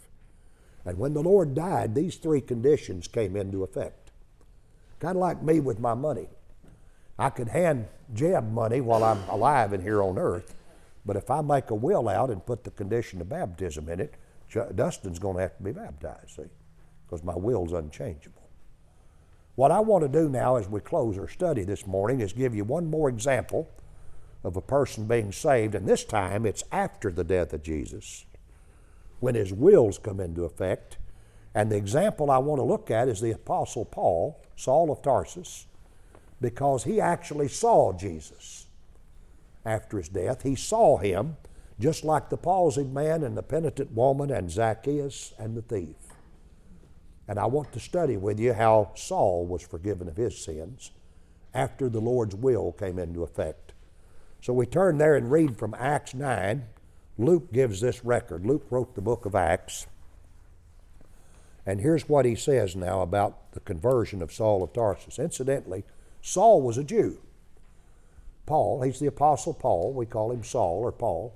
And 0.85 0.97
when 0.97 1.13
the 1.13 1.21
Lord 1.21 1.53
died, 1.53 1.93
these 1.93 2.15
three 2.15 2.41
conditions 2.41 3.07
came 3.07 3.35
into 3.35 3.63
effect. 3.63 4.11
Kind 4.99 5.17
of 5.17 5.21
like 5.21 5.43
me 5.43 5.59
with 5.59 5.79
my 5.79 5.93
money. 5.93 6.27
I 7.19 7.29
could 7.29 7.49
hand 7.49 7.87
Jeb 8.13 8.51
money 8.51 8.81
while 8.81 9.03
I'm 9.03 9.21
alive 9.29 9.73
and 9.73 9.83
here 9.83 10.01
on 10.01 10.17
earth, 10.17 10.55
but 11.05 11.15
if 11.15 11.29
I 11.29 11.41
make 11.41 11.69
a 11.69 11.75
will 11.75 12.07
out 12.07 12.29
and 12.29 12.45
put 12.45 12.63
the 12.63 12.71
condition 12.71 13.21
of 13.21 13.29
baptism 13.29 13.89
in 13.89 13.99
it, 13.99 14.15
Dustin's 14.75 15.19
going 15.19 15.37
to 15.37 15.41
have 15.41 15.57
to 15.57 15.63
be 15.63 15.71
baptized, 15.71 16.35
see, 16.35 16.43
because 17.05 17.23
my 17.23 17.35
will's 17.35 17.73
unchangeable. 17.73 18.41
What 19.55 19.71
I 19.71 19.79
want 19.79 20.03
to 20.03 20.09
do 20.09 20.29
now 20.29 20.55
as 20.55 20.67
we 20.67 20.79
close 20.79 21.17
our 21.17 21.27
study 21.27 21.63
this 21.63 21.85
morning 21.85 22.21
is 22.21 22.33
give 22.33 22.55
you 22.55 22.63
one 22.63 22.89
more 22.89 23.09
example 23.09 23.69
of 24.43 24.55
a 24.55 24.61
person 24.61 25.05
being 25.05 25.31
saved, 25.31 25.75
and 25.75 25.87
this 25.87 26.03
time 26.03 26.45
it's 26.45 26.63
after 26.71 27.11
the 27.11 27.23
death 27.23 27.53
of 27.53 27.63
Jesus 27.63 28.25
when 29.19 29.35
his 29.35 29.53
wills 29.53 29.99
come 29.99 30.19
into 30.19 30.45
effect. 30.45 30.97
And 31.53 31.71
the 31.71 31.77
example 31.77 32.31
I 32.31 32.37
want 32.37 32.59
to 32.59 32.63
look 32.63 32.89
at 32.89 33.07
is 33.07 33.21
the 33.21 33.31
Apostle 33.31 33.85
Paul, 33.85 34.41
Saul 34.55 34.91
of 34.91 35.01
Tarsus, 35.01 35.67
because 36.39 36.85
he 36.85 36.99
actually 36.99 37.47
saw 37.47 37.93
Jesus 37.93 38.60
after 39.65 39.97
his 39.97 40.09
death. 40.09 40.43
He 40.43 40.55
saw 40.55 40.97
him 40.97 41.37
just 41.79 42.03
like 42.03 42.29
the 42.29 42.37
palsied 42.37 42.91
man 42.91 43.23
and 43.23 43.35
the 43.35 43.43
penitent 43.43 43.91
woman 43.91 44.31
and 44.31 44.51
Zacchaeus 44.51 45.33
and 45.39 45.55
the 45.55 45.61
thief. 45.61 45.95
And 47.27 47.39
I 47.39 47.45
want 47.45 47.71
to 47.73 47.79
study 47.79 48.17
with 48.17 48.39
you 48.39 48.53
how 48.53 48.91
Saul 48.95 49.45
was 49.45 49.61
forgiven 49.61 50.07
of 50.07 50.17
his 50.17 50.37
sins 50.43 50.91
after 51.53 51.89
the 51.89 51.99
Lord's 51.99 52.35
will 52.35 52.71
came 52.71 52.99
into 52.99 53.23
effect. 53.23 53.73
So 54.41 54.53
we 54.53 54.65
turn 54.65 54.97
there 54.97 55.15
and 55.15 55.31
read 55.31 55.57
from 55.57 55.75
Acts 55.77 56.13
9, 56.13 56.65
Luke 57.17 57.51
gives 57.53 57.81
this 57.81 58.03
record. 58.03 58.45
Luke 58.45 58.65
wrote 58.69 58.95
the 58.95 59.01
book 59.01 59.25
of 59.25 59.35
Acts. 59.35 59.87
And 61.65 61.79
here's 61.79 62.09
what 62.09 62.25
he 62.25 62.35
says 62.35 62.75
now 62.75 63.01
about 63.01 63.51
the 63.51 63.59
conversion 63.59 64.21
of 64.21 64.33
Saul 64.33 64.63
of 64.63 64.73
Tarsus. 64.73 65.19
Incidentally, 65.19 65.83
Saul 66.21 66.61
was 66.61 66.77
a 66.77 66.83
Jew. 66.83 67.19
Paul, 68.51 68.81
he's 68.81 68.99
the 68.99 69.07
Apostle 69.07 69.53
Paul. 69.53 69.93
We 69.93 70.05
call 70.05 70.29
him 70.29 70.43
Saul 70.43 70.81
or 70.81 70.91
Paul. 70.91 71.33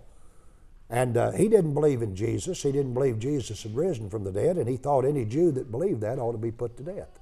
And 0.89 1.16
uh, 1.16 1.32
he 1.32 1.47
didn't 1.47 1.74
believe 1.74 2.01
in 2.01 2.13
Jesus. 2.13 2.61
He 2.61 2.74
didn't 2.74 2.93
believe 2.93 3.20
Jesus 3.20 3.63
had 3.63 3.74
risen 3.74 4.09
from 4.09 4.26
the 4.26 4.34
dead, 4.34 4.57
and 4.57 4.68
he 4.68 4.76
thought 4.76 5.05
any 5.05 5.24
Jew 5.24 5.53
that 5.53 5.72
believed 5.72 6.01
that 6.01 6.20
ought 6.20 6.34
to 6.34 6.38
be 6.38 6.51
put 6.51 6.76
to 6.76 6.84
death, 6.84 7.18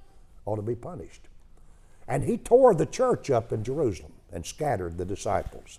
ought 0.47 0.55
to 0.55 0.63
be 0.63 0.73
punished. 0.73 1.27
And 2.07 2.23
he 2.23 2.39
tore 2.39 2.73
the 2.73 2.87
church 2.87 3.29
up 3.29 3.53
in 3.53 3.63
Jerusalem 3.63 4.13
and 4.31 4.43
scattered 4.47 4.97
the 4.97 5.05
disciples. 5.05 5.77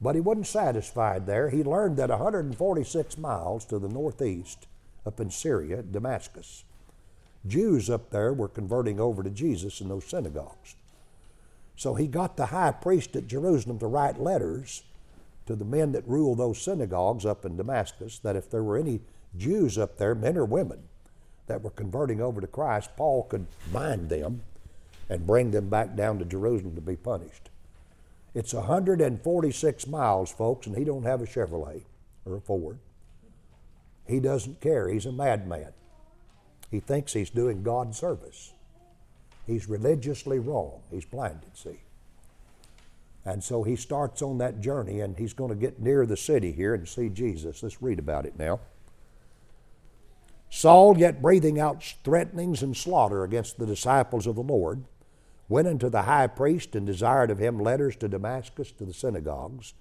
But 0.00 0.14
he 0.14 0.22
wasn't 0.22 0.46
satisfied 0.46 1.26
there. 1.26 1.50
He 1.50 1.62
learned 1.62 1.98
that 1.98 2.08
146 2.08 3.18
miles 3.18 3.66
to 3.66 3.78
the 3.78 3.90
northeast, 3.90 4.66
up 5.04 5.20
in 5.20 5.28
Syria, 5.28 5.82
Damascus, 5.82 6.64
Jews 7.46 7.90
up 7.90 8.08
there 8.08 8.32
were 8.32 8.48
converting 8.48 8.98
over 8.98 9.22
to 9.22 9.28
Jesus 9.28 9.82
in 9.82 9.90
those 9.90 10.06
synagogues. 10.06 10.76
So 11.76 11.94
he 11.94 12.06
got 12.06 12.36
the 12.36 12.46
high 12.46 12.72
priest 12.72 13.16
at 13.16 13.26
Jerusalem 13.26 13.78
to 13.80 13.86
write 13.86 14.20
letters 14.20 14.82
to 15.46 15.56
the 15.56 15.64
men 15.64 15.92
that 15.92 16.08
ruled 16.08 16.38
those 16.38 16.60
synagogues 16.60 17.26
up 17.26 17.44
in 17.44 17.56
Damascus 17.56 18.18
that 18.20 18.36
if 18.36 18.50
there 18.50 18.62
were 18.62 18.78
any 18.78 19.00
Jews 19.36 19.76
up 19.76 19.98
there, 19.98 20.14
men 20.14 20.36
or 20.36 20.44
women, 20.44 20.84
that 21.46 21.62
were 21.62 21.70
converting 21.70 22.20
over 22.20 22.40
to 22.40 22.46
Christ, 22.46 22.90
Paul 22.96 23.24
could 23.24 23.46
bind 23.72 24.08
them 24.08 24.42
and 25.10 25.26
bring 25.26 25.50
them 25.50 25.68
back 25.68 25.94
down 25.94 26.18
to 26.18 26.24
Jerusalem 26.24 26.74
to 26.74 26.80
be 26.80 26.96
punished. 26.96 27.50
It's 28.34 28.54
146 28.54 29.86
miles, 29.86 30.32
folks, 30.32 30.66
and 30.66 30.76
he 30.76 30.84
don't 30.84 31.04
have 31.04 31.20
a 31.20 31.26
Chevrolet 31.26 31.82
or 32.24 32.36
a 32.36 32.40
Ford. 32.40 32.78
He 34.06 34.20
doesn't 34.20 34.60
care. 34.60 34.88
He's 34.88 35.06
a 35.06 35.12
madman. 35.12 35.72
He 36.70 36.80
thinks 36.80 37.12
he's 37.12 37.30
doing 37.30 37.62
God 37.62 37.94
service. 37.94 38.53
He's 39.46 39.68
religiously 39.68 40.38
wrong. 40.38 40.80
He's 40.90 41.04
blinded, 41.04 41.56
see. 41.56 41.80
And 43.24 43.42
so 43.42 43.62
he 43.62 43.76
starts 43.76 44.20
on 44.22 44.38
that 44.38 44.60
journey, 44.60 45.00
and 45.00 45.16
he's 45.16 45.32
going 45.32 45.50
to 45.50 45.56
get 45.56 45.80
near 45.80 46.04
the 46.06 46.16
city 46.16 46.52
here 46.52 46.74
and 46.74 46.86
see 46.86 47.08
Jesus. 47.08 47.62
Let's 47.62 47.80
read 47.80 47.98
about 47.98 48.26
it 48.26 48.38
now. 48.38 48.60
Saul, 50.50 50.98
yet 50.98 51.22
breathing 51.22 51.58
out 51.58 51.82
threatenings 52.04 52.62
and 52.62 52.76
slaughter 52.76 53.24
against 53.24 53.58
the 53.58 53.66
disciples 53.66 54.26
of 54.26 54.36
the 54.36 54.42
Lord, 54.42 54.84
went 55.48 55.68
unto 55.68 55.88
the 55.88 56.02
high 56.02 56.26
priest 56.26 56.74
and 56.76 56.86
desired 56.86 57.30
of 57.30 57.38
him 57.38 57.58
letters 57.58 57.96
to 57.96 58.08
Damascus 58.08 58.70
to 58.72 58.84
the 58.84 58.94
synagogues, 58.94 59.74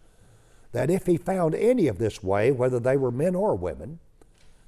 that 0.72 0.90
if 0.90 1.06
he 1.06 1.18
found 1.18 1.54
any 1.54 1.88
of 1.88 2.00
this 2.00 2.24
way, 2.24 2.52
whether 2.52 2.80
they 2.80 2.98
were 2.98 3.12
men 3.12 3.36
or 3.36 3.56
women, 3.56 4.00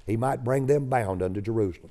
he 0.06 0.16
might 0.16 0.44
bring 0.44 0.66
them 0.66 0.86
bound 0.88 1.22
unto 1.22 1.40
Jerusalem. 1.40 1.90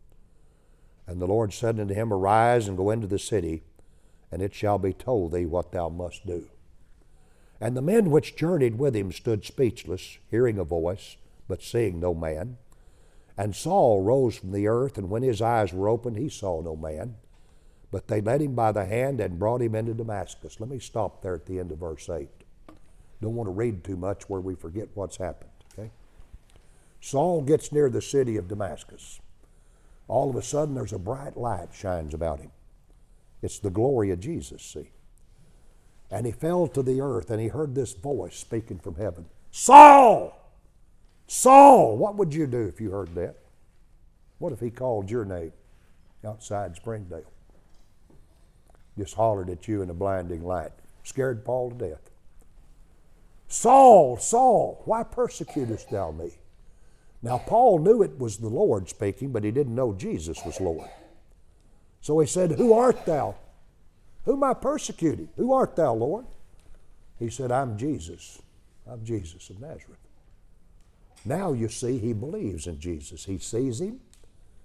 And 1.11 1.21
the 1.21 1.27
Lord 1.27 1.51
said 1.51 1.77
unto 1.77 1.93
him, 1.93 2.13
Arise 2.13 2.69
and 2.69 2.77
go 2.77 2.89
into 2.89 3.05
the 3.05 3.19
city, 3.19 3.63
and 4.31 4.41
it 4.41 4.53
shall 4.53 4.79
be 4.79 4.93
told 4.93 5.33
thee 5.33 5.45
what 5.45 5.73
thou 5.73 5.89
must 5.89 6.25
do. 6.25 6.47
And 7.59 7.75
the 7.75 7.81
men 7.81 8.09
which 8.09 8.37
journeyed 8.37 8.79
with 8.79 8.95
him 8.95 9.11
stood 9.11 9.43
speechless, 9.43 10.19
hearing 10.29 10.57
a 10.57 10.63
voice, 10.63 11.17
but 11.49 11.61
seeing 11.61 11.99
no 11.99 12.13
man. 12.13 12.55
And 13.37 13.53
Saul 13.53 14.01
rose 14.01 14.37
from 14.37 14.53
the 14.53 14.69
earth, 14.69 14.97
and 14.97 15.09
when 15.09 15.21
his 15.21 15.41
eyes 15.41 15.73
were 15.73 15.89
opened, 15.89 16.15
he 16.15 16.29
saw 16.29 16.61
no 16.61 16.77
man. 16.77 17.15
But 17.91 18.07
they 18.07 18.21
led 18.21 18.41
him 18.41 18.55
by 18.55 18.71
the 18.71 18.85
hand 18.85 19.19
and 19.19 19.37
brought 19.37 19.61
him 19.61 19.75
into 19.75 19.93
Damascus. 19.93 20.61
Let 20.61 20.69
me 20.69 20.79
stop 20.79 21.21
there 21.21 21.35
at 21.35 21.45
the 21.45 21.59
end 21.59 21.73
of 21.73 21.79
verse 21.79 22.09
8. 22.09 22.29
Don't 23.21 23.35
want 23.35 23.47
to 23.47 23.51
read 23.51 23.83
too 23.83 23.97
much 23.97 24.29
where 24.29 24.39
we 24.39 24.55
forget 24.55 24.87
what's 24.93 25.17
happened. 25.17 25.51
Okay? 25.77 25.91
Saul 27.01 27.41
gets 27.41 27.73
near 27.73 27.89
the 27.89 28.01
city 28.01 28.37
of 28.37 28.47
Damascus. 28.47 29.19
All 30.11 30.29
of 30.29 30.35
a 30.35 30.41
sudden, 30.41 30.75
there's 30.75 30.91
a 30.91 30.99
bright 30.99 31.37
light 31.37 31.69
shines 31.73 32.13
about 32.13 32.41
him. 32.41 32.51
It's 33.41 33.59
the 33.59 33.69
glory 33.69 34.11
of 34.11 34.19
Jesus, 34.19 34.61
see. 34.61 34.91
And 36.11 36.25
he 36.25 36.33
fell 36.33 36.67
to 36.67 36.83
the 36.83 36.99
earth 36.99 37.31
and 37.31 37.39
he 37.39 37.47
heard 37.47 37.73
this 37.73 37.93
voice 37.93 38.35
speaking 38.35 38.77
from 38.77 38.95
heaven 38.95 39.27
Saul! 39.51 40.37
Saul! 41.27 41.95
What 41.95 42.17
would 42.17 42.33
you 42.33 42.45
do 42.45 42.67
if 42.67 42.81
you 42.81 42.91
heard 42.91 43.15
that? 43.15 43.37
What 44.37 44.51
if 44.51 44.59
he 44.59 44.69
called 44.69 45.09
your 45.09 45.23
name 45.23 45.53
outside 46.25 46.75
Springdale? 46.75 47.31
just 48.97 49.13
hollered 49.13 49.49
at 49.49 49.65
you 49.69 49.81
in 49.81 49.89
a 49.89 49.93
blinding 49.93 50.43
light. 50.43 50.73
Scared 51.03 51.45
Paul 51.45 51.71
to 51.71 51.89
death. 51.89 52.09
Saul, 53.47 54.17
Saul, 54.17 54.81
why 54.83 55.03
persecutest 55.03 55.89
thou 55.89 56.11
me? 56.11 56.33
Now, 57.23 57.37
Paul 57.37 57.79
knew 57.79 58.01
it 58.01 58.17
was 58.17 58.37
the 58.37 58.49
Lord 58.49 58.89
speaking, 58.89 59.31
but 59.31 59.43
he 59.43 59.51
didn't 59.51 59.75
know 59.75 59.93
Jesus 59.93 60.43
was 60.43 60.59
Lord. 60.59 60.89
So 62.01 62.19
he 62.19 62.27
said, 62.27 62.53
Who 62.53 62.73
art 62.73 63.05
thou? 63.05 63.35
Whom 64.25 64.43
I 64.43 64.53
persecuting? 64.53 65.29
Who 65.37 65.53
art 65.53 65.75
thou, 65.75 65.93
Lord? 65.93 66.25
He 67.19 67.29
said, 67.29 67.51
I'm 67.51 67.77
Jesus. 67.77 68.41
I'm 68.87 69.03
Jesus 69.05 69.49
of 69.49 69.59
Nazareth. 69.59 69.99
Now 71.23 71.53
you 71.53 71.67
see, 71.69 71.99
he 71.99 72.13
believes 72.13 72.65
in 72.65 72.79
Jesus. 72.79 73.25
He 73.25 73.37
sees 73.37 73.79
him, 73.79 73.99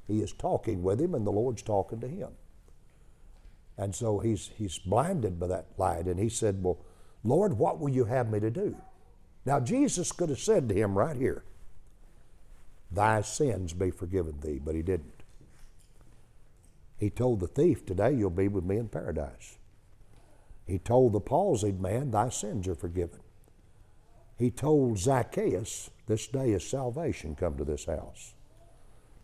he 0.07 0.21
is 0.21 0.33
talking 0.33 0.83
with 0.83 1.01
him, 1.01 1.15
and 1.15 1.27
the 1.27 1.33
Lord's 1.33 1.63
talking 1.63 2.01
to 2.01 2.09
him. 2.09 2.31
And 3.77 3.95
so 3.95 4.19
he's, 4.19 4.51
he's 4.57 4.79
blinded 4.79 5.39
by 5.39 5.49
that 5.49 5.67
light. 5.77 6.07
And 6.07 6.19
he 6.19 6.31
said, 6.31 6.63
Well, 6.63 6.79
Lord, 7.23 7.59
what 7.59 7.79
will 7.79 7.91
you 7.91 8.05
have 8.05 8.31
me 8.31 8.41
to 8.41 8.51
do? 8.51 8.77
Now, 9.45 9.61
Jesus 9.61 10.13
could 10.13 10.31
have 10.31 10.41
said 10.41 10.69
to 10.69 10.75
him 10.75 10.97
right 10.97 11.17
here, 11.17 11.45
Thy 12.91 13.21
sins 13.21 13.73
be 13.73 13.91
forgiven 13.91 14.41
thee, 14.41 14.61
but 14.63 14.75
he 14.75 14.83
didn't. 14.83 15.23
He 16.99 17.11
told 17.11 17.41
the 17.41 17.49
thief, 17.49 17.85
Today 17.85 18.13
you'll 18.13 18.31
be 18.31 18.49
with 18.49 18.65
me 18.65 18.79
in 18.79 18.89
paradise. 18.89 19.59
He 20.67 20.79
told 20.79 21.13
the 21.13 21.21
palsied 21.21 21.81
man, 21.81 22.11
Thy 22.11 22.29
sins 22.29 22.67
are 22.69 22.75
forgiven. 22.75 23.21
He 24.39 24.51
told 24.51 24.99
Zacchaeus, 24.99 25.91
This 26.07 26.27
day 26.27 26.53
is 26.53 26.67
salvation 26.67 27.35
come 27.35 27.57
to 27.57 27.65
this 27.65 27.87
house. 27.87 28.35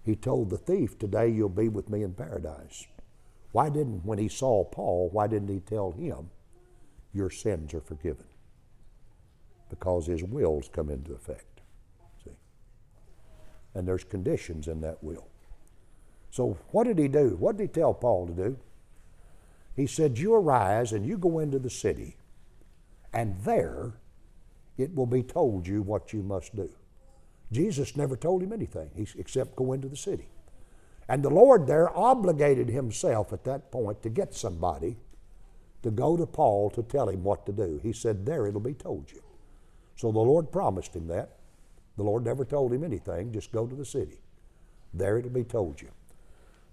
He 0.05 0.17
told 0.17 0.51
the 0.51 0.59
thief, 0.59 0.99
Today 0.99 1.29
you'll 1.29 1.49
be 1.49 1.69
with 1.69 1.89
me 1.89 2.03
in 2.03 2.15
paradise. 2.15 2.87
Why 3.53 3.69
didn't, 3.69 4.05
when 4.05 4.19
he 4.19 4.29
saw 4.29 4.65
Paul, 4.65 5.11
why 5.13 5.27
didn't 5.27 5.49
he 5.49 5.61
tell 5.61 5.93
him, 5.93 6.31
Your 7.13 7.31
sins 7.31 7.75
are 7.75 7.81
forgiven? 7.81 8.27
Because 9.69 10.07
his 10.07 10.25
will's 10.25 10.69
come 10.69 10.91
into 10.91 11.13
effect. 11.13 11.52
And 13.75 13.87
there's 13.87 14.05
conditions 14.05 14.69
in 14.69 14.81
that 14.83 15.03
will. 15.03 15.29
So 16.31 16.59
what 16.71 16.85
did 16.85 16.99
he 16.99 17.09
do? 17.09 17.37
What 17.39 17.57
did 17.57 17.65
he 17.65 17.69
tell 17.69 17.95
Paul 17.95 18.27
to 18.27 18.33
do? 18.33 18.59
He 19.75 19.87
said, 19.87 20.19
You 20.19 20.35
arise 20.35 20.93
and 20.93 21.07
you 21.07 21.17
go 21.17 21.39
into 21.39 21.59
the 21.59 21.71
city, 21.71 22.17
and 23.13 23.39
there 23.41 23.95
it 24.77 24.95
will 24.95 25.07
be 25.07 25.23
told 25.23 25.67
you 25.67 25.83
what 25.83 26.13
you 26.13 26.23
must 26.23 26.55
do. 26.57 26.71
Jesus 27.51 27.97
never 27.97 28.17
told 28.17 28.43
him 28.43 28.53
anything 28.53 28.91
except 29.19 29.57
go 29.57 29.73
into 29.73 29.89
the 29.89 29.97
city. 29.97 30.29
And 31.09 31.23
the 31.23 31.31
Lord 31.31 31.67
there 31.67 31.95
obligated 31.97 32.69
himself 32.69 33.33
at 33.33 33.45
that 33.45 33.71
point 33.71 34.03
to 34.03 34.09
get 34.09 34.35
somebody 34.35 34.97
to 35.83 35.91
go 35.91 36.17
to 36.17 36.27
Paul 36.27 36.71
to 36.71 36.83
tell 36.83 37.09
him 37.09 37.25
what 37.25 37.45
to 37.47 37.53
do. 37.53 37.81
He 37.83 37.93
said, 37.93 38.25
There 38.25 38.47
it'll 38.47 38.61
be 38.61 38.75
told 38.75 39.11
you. 39.13 39.23
So 39.97 40.11
the 40.11 40.19
Lord 40.19 40.51
promised 40.51 40.97
him 40.97 41.09
that. 41.09 41.37
The 41.97 42.03
Lord 42.03 42.25
never 42.25 42.45
told 42.45 42.73
him 42.73 42.85
anything, 42.85 43.33
just 43.33 43.53
go 43.53 43.67
to 43.67 43.75
the 43.75 43.85
city. 43.85 44.19
There 44.95 45.19
it'll 45.19 45.31
be 45.31 45.45
told 45.45 45.81
you. 45.81 45.89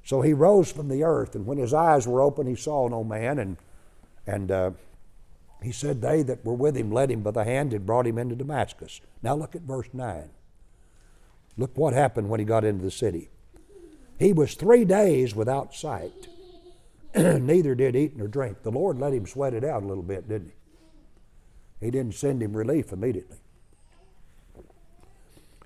So 0.03 0.21
he 0.21 0.33
rose 0.33 0.71
from 0.71 0.87
the 0.87 1.03
earth, 1.03 1.35
and 1.35 1.45
when 1.45 1.57
his 1.57 1.73
eyes 1.73 2.07
were 2.07 2.21
open, 2.21 2.47
he 2.47 2.55
saw 2.55 2.87
no 2.87 3.03
man. 3.03 3.39
And, 3.39 3.57
and 4.25 4.51
uh, 4.51 4.71
he 5.61 5.71
said, 5.71 6.01
They 6.01 6.23
that 6.23 6.43
were 6.45 6.53
with 6.53 6.75
him 6.75 6.91
led 6.91 7.11
him 7.11 7.21
by 7.21 7.31
the 7.31 7.43
hand 7.43 7.73
and 7.73 7.85
brought 7.85 8.07
him 8.07 8.17
into 8.17 8.35
Damascus. 8.35 9.01
Now 9.21 9.35
look 9.35 9.55
at 9.55 9.61
verse 9.61 9.89
9. 9.93 10.29
Look 11.57 11.77
what 11.77 11.93
happened 11.93 12.29
when 12.29 12.39
he 12.39 12.45
got 12.45 12.63
into 12.63 12.83
the 12.83 12.91
city. 12.91 13.29
He 14.17 14.33
was 14.33 14.53
three 14.53 14.85
days 14.85 15.35
without 15.35 15.73
sight, 15.73 16.27
neither 17.15 17.75
did 17.75 17.95
eat 17.95 18.15
nor 18.15 18.27
drink. 18.27 18.63
The 18.63 18.71
Lord 18.71 18.97
let 18.97 19.13
him 19.13 19.25
sweat 19.25 19.53
it 19.53 19.63
out 19.63 19.83
a 19.83 19.87
little 19.87 20.03
bit, 20.03 20.27
didn't 20.27 20.51
he? 21.79 21.85
He 21.85 21.91
didn't 21.91 22.15
send 22.15 22.41
him 22.43 22.55
relief 22.55 22.91
immediately. 22.91 23.38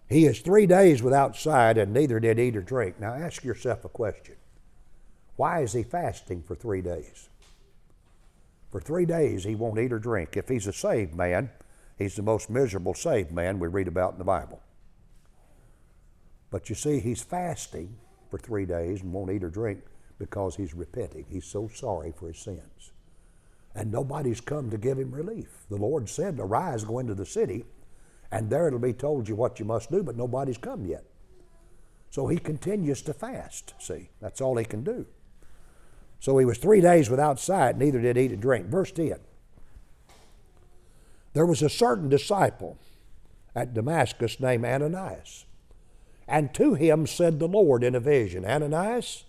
He 0.09 0.25
is 0.25 0.39
three 0.39 0.67
days 0.67 1.01
without 1.01 1.35
sight, 1.35 1.77
and 1.77 1.93
neither 1.93 2.19
did 2.19 2.39
eat 2.39 2.55
or 2.55 2.61
drink. 2.61 2.99
Now 2.99 3.13
ask 3.13 3.43
yourself 3.43 3.85
a 3.85 3.89
question 3.89 4.35
Why 5.35 5.61
is 5.61 5.73
he 5.73 5.83
fasting 5.83 6.43
for 6.43 6.55
three 6.55 6.81
days? 6.81 7.29
For 8.71 8.79
three 8.79 9.05
days 9.05 9.43
he 9.43 9.55
won't 9.55 9.79
eat 9.79 9.93
or 9.93 9.99
drink. 9.99 10.35
If 10.35 10.49
he's 10.49 10.67
a 10.67 10.73
saved 10.73 11.15
man, 11.15 11.51
he's 11.97 12.15
the 12.15 12.21
most 12.21 12.49
miserable 12.49 12.95
saved 12.95 13.31
man 13.31 13.59
we 13.59 13.67
read 13.67 13.87
about 13.87 14.13
in 14.13 14.17
the 14.17 14.23
Bible. 14.23 14.61
But 16.49 16.69
you 16.69 16.75
see, 16.75 16.99
he's 16.99 17.21
fasting 17.21 17.95
for 18.29 18.37
three 18.37 18.65
days 18.65 19.01
and 19.01 19.13
won't 19.13 19.31
eat 19.31 19.43
or 19.43 19.49
drink 19.49 19.83
because 20.19 20.55
he's 20.55 20.73
repenting. 20.73 21.25
He's 21.29 21.45
so 21.45 21.67
sorry 21.67 22.11
for 22.11 22.27
his 22.27 22.37
sins. 22.37 22.91
And 23.75 23.91
nobody's 23.91 24.41
come 24.41 24.69
to 24.69 24.77
give 24.77 24.99
him 24.99 25.11
relief. 25.11 25.65
The 25.69 25.77
Lord 25.77 26.07
said, 26.09 26.39
Arise, 26.39 26.83
go 26.83 26.99
into 26.99 27.15
the 27.15 27.25
city, 27.25 27.65
and 28.33 28.49
there 28.49 28.67
it'll 28.67 28.79
be 28.79 28.93
told 28.93 29.29
you 29.29 29.35
what 29.35 29.59
you 29.59 29.65
must 29.65 29.91
do, 29.91 30.01
but 30.01 30.17
nobody's 30.17 30.57
come 30.57 30.87
yet. 30.87 31.05
So 32.09 32.25
he 32.25 32.37
continues 32.37 33.03
to 33.03 33.13
fast. 33.13 33.75
See, 33.77 34.09
that's 34.19 34.41
all 34.41 34.57
he 34.57 34.65
can 34.65 34.83
do. 34.83 35.05
So 36.19 36.39
he 36.39 36.45
was 36.45 36.57
three 36.57 36.81
days 36.81 37.11
without 37.11 37.39
sight, 37.39 37.77
neither 37.77 38.01
did 38.01 38.17
eat 38.17 38.31
or 38.31 38.35
drink. 38.35 38.65
Verse 38.67 38.91
10. 38.91 39.17
There 41.33 41.45
was 41.45 41.61
a 41.61 41.69
certain 41.69 42.09
disciple 42.09 42.79
at 43.55 43.75
Damascus 43.75 44.39
named 44.39 44.65
Ananias. 44.65 45.45
And 46.27 46.55
to 46.55 46.73
him 46.73 47.05
said 47.05 47.37
the 47.37 47.47
Lord 47.47 47.83
in 47.83 47.93
a 47.93 47.99
vision, 47.99 48.45
Ananias, 48.45 49.25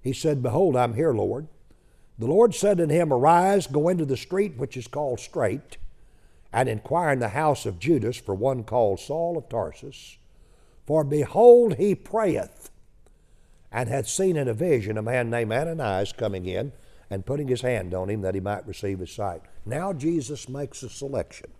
he 0.00 0.14
said, 0.14 0.42
Behold, 0.42 0.76
I'm 0.76 0.94
here, 0.94 1.12
Lord. 1.12 1.48
The 2.18 2.26
Lord 2.26 2.54
said 2.54 2.80
unto 2.80 2.94
him, 2.94 3.12
Arise, 3.12 3.66
go 3.66 3.90
into 3.90 4.06
the 4.06 4.16
street 4.16 4.56
which 4.56 4.78
is 4.78 4.86
called 4.86 5.20
Straight, 5.20 5.76
and 6.54 6.68
inquire 6.68 7.12
in 7.12 7.18
the 7.18 7.30
house 7.30 7.66
of 7.66 7.80
Judas 7.80 8.16
for 8.16 8.34
one 8.34 8.62
called 8.62 9.00
Saul 9.00 9.36
of 9.36 9.48
Tarsus. 9.48 10.18
For 10.86 11.02
behold, 11.02 11.74
he 11.74 11.94
prayeth, 11.94 12.70
and 13.72 13.88
had 13.88 14.06
seen 14.06 14.36
in 14.36 14.46
a 14.46 14.54
vision 14.54 14.96
a 14.96 15.02
man 15.02 15.28
named 15.28 15.52
Ananias 15.52 16.12
coming 16.12 16.46
in 16.46 16.72
and 17.10 17.26
putting 17.26 17.48
his 17.48 17.62
hand 17.62 17.92
on 17.92 18.08
him 18.08 18.22
that 18.22 18.34
he 18.34 18.40
might 18.40 18.66
receive 18.66 19.00
his 19.00 19.10
sight. 19.10 19.42
Now 19.66 19.92
Jesus 19.92 20.48
makes 20.48 20.82
a 20.84 20.88
selection. 20.88 21.50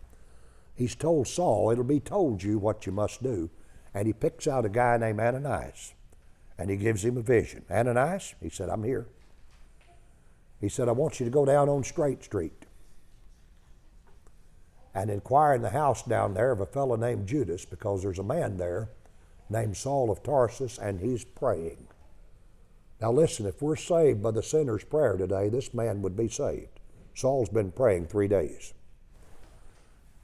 He's 0.76 0.94
told 0.94 1.26
Saul, 1.26 1.70
It'll 1.70 1.82
be 1.82 2.00
told 2.00 2.44
you 2.44 2.58
what 2.58 2.86
you 2.86 2.92
must 2.92 3.22
do 3.22 3.50
and 3.94 4.06
he 4.06 4.12
picks 4.12 4.48
out 4.48 4.66
a 4.66 4.68
guy 4.68 4.96
named 4.96 5.20
Ananias 5.20 5.94
and 6.58 6.68
he 6.68 6.76
gives 6.76 7.04
him 7.04 7.16
a 7.16 7.22
vision. 7.22 7.64
Ananias, 7.70 8.34
he 8.40 8.48
said, 8.48 8.68
I'm 8.68 8.84
here. 8.84 9.06
He 10.60 10.68
said, 10.68 10.88
I 10.88 10.92
want 10.92 11.20
you 11.20 11.24
to 11.24 11.30
go 11.30 11.44
down 11.44 11.68
on 11.68 11.84
Straight 11.84 12.22
Street 12.24 12.63
and 14.94 15.10
inquire 15.10 15.54
in 15.54 15.62
the 15.62 15.70
house 15.70 16.02
down 16.02 16.34
there 16.34 16.52
of 16.52 16.60
a 16.60 16.66
fellow 16.66 16.96
named 16.96 17.26
Judas 17.26 17.64
because 17.64 18.02
there's 18.02 18.18
a 18.18 18.24
man 18.24 18.56
there 18.56 18.90
named 19.50 19.76
Saul 19.76 20.10
of 20.10 20.22
Tarsus 20.22 20.78
and 20.78 21.00
he's 21.00 21.24
praying. 21.24 21.88
Now, 23.00 23.12
listen, 23.12 23.44
if 23.46 23.60
we're 23.60 23.76
saved 23.76 24.22
by 24.22 24.30
the 24.30 24.42
sinner's 24.42 24.84
prayer 24.84 25.16
today, 25.16 25.48
this 25.48 25.74
man 25.74 26.00
would 26.02 26.16
be 26.16 26.28
saved. 26.28 26.80
Saul's 27.14 27.48
been 27.48 27.72
praying 27.72 28.06
three 28.06 28.28
days. 28.28 28.72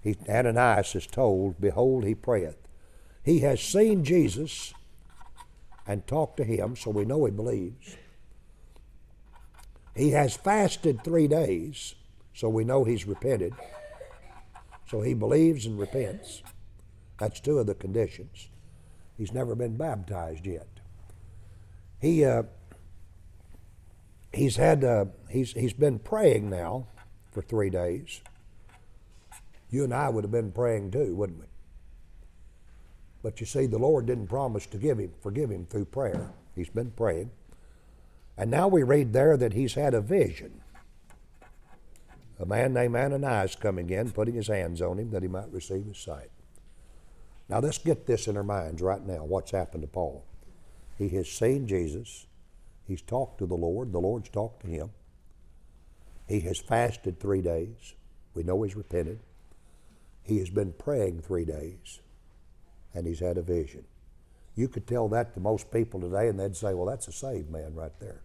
he, 0.03 0.17
Ananias 0.29 0.95
is 0.95 1.07
told, 1.07 1.61
Behold, 1.61 2.05
he 2.05 2.15
prayeth. 2.15 2.57
He 3.23 3.41
has 3.41 3.61
seen 3.61 4.05
Jesus 4.05 4.73
and 5.87 6.07
talked 6.07 6.37
to 6.39 6.45
him, 6.45 6.77
so 6.77 6.91
we 6.91 7.05
know 7.05 7.25
he 7.25 7.31
believes. 7.31 7.97
He 9.95 10.13
has 10.13 10.37
fasted 10.37 11.03
three 11.05 11.29
days, 11.29 11.97
so 12.33 12.49
we 12.49 12.65
know 12.65 12.85
he's 12.85 13.07
repented. 13.07 13.53
So 14.91 15.03
he 15.03 15.15
believes 15.15 15.67
and 15.67 15.79
repents. 15.79 16.43
That's 17.21 17.39
two 17.39 17.61
of 17.61 17.69
the 17.69 17.77
conditions. 17.77 18.49
He's 19.17 19.33
never 19.33 19.55
been 19.55 19.77
baptized 19.77 20.45
yet. 20.45 20.67
He 22.01 22.25
uh, 22.25 22.43
he's 24.33 24.57
had 24.57 24.83
uh, 24.83 25.05
he's 25.29 25.53
he's 25.53 25.75
been 25.75 26.01
praying 26.01 26.51
now 26.51 26.89
for 27.31 27.41
three 27.41 27.71
days. 27.71 28.21
You 29.71 29.85
and 29.85 29.95
I 29.95 30.09
would 30.09 30.25
have 30.25 30.33
been 30.33 30.51
praying 30.51 30.91
too, 30.91 31.15
wouldn't 31.15 31.39
we? 31.39 31.47
But 33.23 33.39
you 33.39 33.47
see, 33.47 33.67
the 33.67 33.79
Lord 33.79 34.07
didn't 34.07 34.27
promise 34.27 34.67
to 34.67 34.77
give 34.77 34.99
him 34.99 35.13
forgive 35.21 35.51
him 35.51 35.67
through 35.67 35.85
prayer. 35.85 36.33
He's 36.57 36.71
been 36.71 36.91
praying. 36.91 37.31
And 38.37 38.51
now 38.51 38.67
we 38.67 38.83
read 38.83 39.13
there 39.13 39.37
that 39.37 39.53
he's 39.53 39.75
had 39.75 39.95
a 39.95 40.01
vision. 40.01 40.60
A 42.41 42.47
man 42.47 42.73
named 42.73 42.97
Ananias 42.97 43.55
coming 43.55 43.91
in, 43.91 44.13
putting 44.13 44.35
his 44.35 44.49
hands 44.49 44.81
on 44.81 44.99
him 44.99 45.11
that 45.11 45.23
he 45.23 45.29
might 45.29 45.53
receive 45.53 45.85
his 45.85 45.99
sight. 45.99 46.31
Now 47.51 47.59
let's 47.61 47.77
get 47.77 48.07
this 48.07 48.27
in 48.29 48.37
our 48.37 48.43
minds 48.43 48.81
right 48.81 49.05
now 49.07 49.25
what's 49.25 49.51
happened 49.51 49.83
to 49.83 49.89
Paul. 49.89 50.25
He 50.97 51.11
has 51.11 51.29
seen 51.29 51.67
Jesus, 51.67 52.27
he's 52.87 53.03
talked 53.03 53.39
to 53.39 53.47
the 53.47 53.57
Lord, 53.57 53.93
the 53.93 54.01
Lord's 54.01 54.31
talked 54.31 54.63
to 54.63 54.69
him. 54.69 54.91
He 56.27 56.41
has 56.41 56.59
fasted 56.59 57.21
three 57.21 57.43
days. 57.43 57.95
We 58.35 58.43
know 58.43 58.63
he's 58.63 58.77
repented. 58.77 59.21
He 60.23 60.39
has 60.39 60.49
been 60.49 60.73
praying 60.73 61.21
three 61.21 61.45
days, 61.45 62.01
and 62.95 63.07
he's 63.07 63.21
had 63.21 63.37
a 63.37 63.43
vision. 63.43 63.85
You 64.55 64.69
could 64.69 64.87
tell 64.87 65.09
that 65.09 65.35
to 65.35 65.41
most 65.41 65.71
people 65.71 66.01
today, 66.01 66.29
and 66.29 66.39
they'd 66.39 66.57
say, 66.57 66.73
well, 66.73 66.87
that's 66.87 67.09
a 67.09 67.13
saved 67.13 67.51
man 67.51 67.75
right 67.75 67.99
there. 67.99 68.23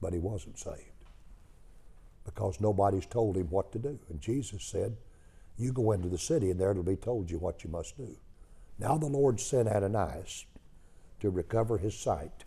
But 0.00 0.12
he 0.12 0.18
wasn't 0.18 0.58
saved 0.58 0.99
because 2.24 2.60
nobody's 2.60 3.06
told 3.06 3.36
him 3.36 3.48
what 3.50 3.72
to 3.72 3.78
do. 3.78 3.98
And 4.08 4.20
Jesus 4.20 4.64
said, 4.64 4.96
You 5.56 5.72
go 5.72 5.92
into 5.92 6.08
the 6.08 6.18
city, 6.18 6.50
and 6.50 6.60
there 6.60 6.70
it'll 6.70 6.82
be 6.82 6.96
told 6.96 7.30
you 7.30 7.38
what 7.38 7.64
you 7.64 7.70
must 7.70 7.96
do. 7.96 8.16
Now 8.78 8.96
the 8.96 9.06
Lord 9.06 9.40
sent 9.40 9.68
Ananias 9.68 10.46
to 11.20 11.30
recover 11.30 11.78
his 11.78 11.94
sight. 11.94 12.44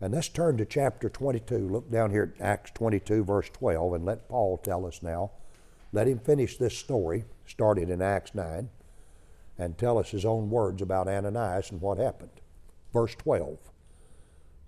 And 0.00 0.12
let's 0.12 0.28
turn 0.28 0.58
to 0.58 0.66
chapter 0.66 1.08
22. 1.08 1.68
Look 1.68 1.90
down 1.90 2.10
here 2.10 2.34
at 2.38 2.44
Acts 2.44 2.70
22, 2.72 3.24
verse 3.24 3.48
12, 3.50 3.94
and 3.94 4.04
let 4.04 4.28
Paul 4.28 4.58
tell 4.58 4.84
us 4.84 5.02
now. 5.02 5.30
Let 5.92 6.06
him 6.06 6.18
finish 6.18 6.58
this 6.58 6.76
story, 6.76 7.24
started 7.46 7.88
in 7.88 8.02
Acts 8.02 8.34
9, 8.34 8.68
and 9.56 9.78
tell 9.78 9.96
us 9.96 10.10
his 10.10 10.26
own 10.26 10.50
words 10.50 10.82
about 10.82 11.08
Ananias 11.08 11.70
and 11.70 11.80
what 11.80 11.96
happened. 11.96 12.42
Verse 12.92 13.14
12. 13.14 13.58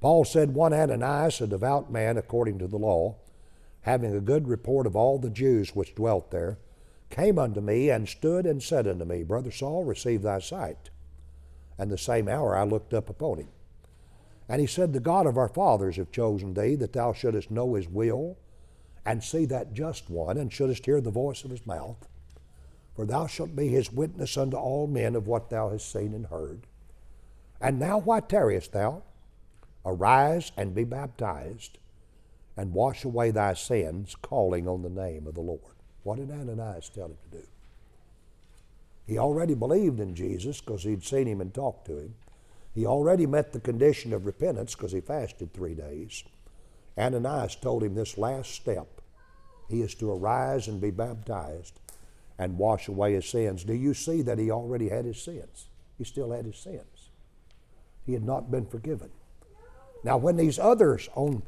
Paul 0.01 0.25
said, 0.25 0.55
One 0.55 0.73
Ananias, 0.73 1.41
a 1.43 1.47
devout 1.47 1.93
man 1.93 2.17
according 2.17 2.59
to 2.61 2.67
the 2.67 2.79
law, 2.79 3.17
having 3.89 4.15
a 4.15 4.21
good 4.21 4.47
report 4.47 4.87
of 4.87 4.95
all 4.95 5.19
the 5.19 5.31
Jews 5.31 5.75
which 5.75 5.95
dwelt 5.95 6.31
there, 6.31 6.59
came 7.09 7.39
unto 7.39 7.61
me 7.61 7.89
and 7.89 8.07
stood 8.07 8.45
and 8.45 8.63
said 8.63 8.87
unto 8.87 9.07
me, 9.07 9.23
Brother 9.23 9.51
Saul, 9.51 9.85
receive 9.85 10.21
thy 10.21 10.41
sight. 10.41 10.91
And 11.79 11.91
the 11.91 11.97
same 11.97 12.29
hour 12.29 12.55
I 12.55 12.65
looked 12.65 12.93
up 12.93 13.09
upon 13.09 13.39
him. 13.39 13.49
And 14.47 14.61
he 14.61 14.67
said, 14.67 14.93
The 14.93 15.01
God 15.01 15.27
of 15.27 15.39
our 15.39 15.49
fathers 15.49 15.97
have 15.97 16.13
chosen 16.13 16.53
thee, 16.53 16.75
that 16.75 16.93
thou 16.93 17.15
shouldest 17.15 17.51
know 17.51 17.75
his 17.75 17.89
will, 17.89 18.37
and 19.07 19.25
see 19.25 19.47
that 19.47 19.73
just 19.73 20.11
one, 20.11 20.37
and 20.37 20.53
shouldest 20.53 20.85
hear 20.85 21.01
the 21.01 21.11
voice 21.11 21.43
of 21.45 21.51
his 21.51 21.67
mouth. 21.67 22.07
For 22.95 23.07
thou 23.07 23.27
shalt 23.27 23.57
be 23.57 23.69
his 23.69 23.91
witness 23.91 24.37
unto 24.37 24.57
all 24.59 24.87
men 24.87 25.15
of 25.15 25.27
what 25.27 25.49
thou 25.49 25.71
hast 25.71 25.91
seen 25.91 26.13
and 26.13 26.27
heard. 26.27 26.67
And 27.59 27.79
now 27.79 27.99
why 27.99 28.21
tarriest 28.21 28.73
thou? 28.73 29.03
Arise 29.87 30.53
and 30.59 30.75
be 30.75 30.85
baptized, 30.85 31.79
and 32.59 32.75
wash 32.75 33.05
away 33.05 33.31
thy 33.31 33.55
sins, 33.55 34.17
calling 34.21 34.67
on 34.67 34.83
the 34.83 34.91
name 34.91 35.29
of 35.29 35.35
the 35.35 35.41
Lord. 35.41 35.61
What 36.03 36.19
did 36.19 36.33
Ananias 36.33 36.89
tell 36.89 37.07
him 37.07 37.17
to 37.31 37.39
do? 37.39 37.45
He 39.07 39.17
already 39.17 39.55
believed 39.55 40.01
in 40.01 40.17
Jesus 40.17 40.61
because 40.61 40.83
he'd 40.83 41.05
seen 41.05 41.29
him 41.29 41.41
and 41.41 41.55
talked 41.55 41.87
to 41.87 41.99
him. 41.99 42.17
He 42.75 42.85
already 42.85 43.27
met 43.27 43.53
the 43.53 43.61
condition 43.61 44.13
of 44.13 44.27
repentance 44.27 44.75
because 44.75 44.91
he 44.91 45.01
fasted 45.01 45.53
three 45.55 45.75
days. 45.75 46.25
Ananias 46.99 47.55
told 47.55 47.85
him 47.85 47.95
this 47.95 48.19
last 48.19 48.51
step. 48.51 48.89
He 49.69 49.81
is 49.81 49.95
to 49.95 50.11
arise 50.11 50.67
and 50.67 50.81
be 50.81 50.91
baptized 50.91 51.79
and 52.39 52.59
wash 52.59 52.89
away 52.89 53.15
his 53.15 53.27
sins. 53.27 53.63
Do 53.63 53.75
you 53.75 53.95
see 53.95 54.21
that 54.23 54.39
he 54.39 54.51
already 54.51 54.89
had 54.89 55.05
his 55.05 55.23
sins? 55.23 55.69
He 55.97 56.03
still 56.03 56.33
had 56.33 56.45
his 56.45 56.59
sins. 56.59 57.11
He 58.05 58.15
had 58.15 58.25
not 58.25 58.51
been 58.51 58.67
forgiven. 58.67 59.11
Now, 60.03 60.17
when 60.17 60.37
these 60.37 60.59
others 60.59 61.09
on 61.15 61.43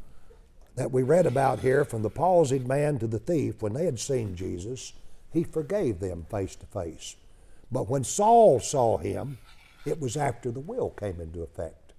that 0.80 0.92
we 0.92 1.02
read 1.02 1.26
about 1.26 1.60
here, 1.60 1.84
from 1.84 2.00
the 2.00 2.08
palsied 2.08 2.66
man 2.66 2.98
to 2.98 3.06
the 3.06 3.18
thief, 3.18 3.60
when 3.60 3.74
they 3.74 3.84
had 3.84 4.00
seen 4.00 4.34
Jesus, 4.34 4.94
he 5.30 5.44
forgave 5.44 6.00
them 6.00 6.24
face 6.30 6.56
to 6.56 6.64
face. 6.64 7.16
But 7.70 7.90
when 7.90 8.02
Saul 8.02 8.60
saw 8.60 8.96
him, 8.96 9.36
it 9.84 10.00
was 10.00 10.16
after 10.16 10.50
the 10.50 10.58
will 10.58 10.88
came 10.88 11.20
into 11.20 11.42
effect. 11.42 11.92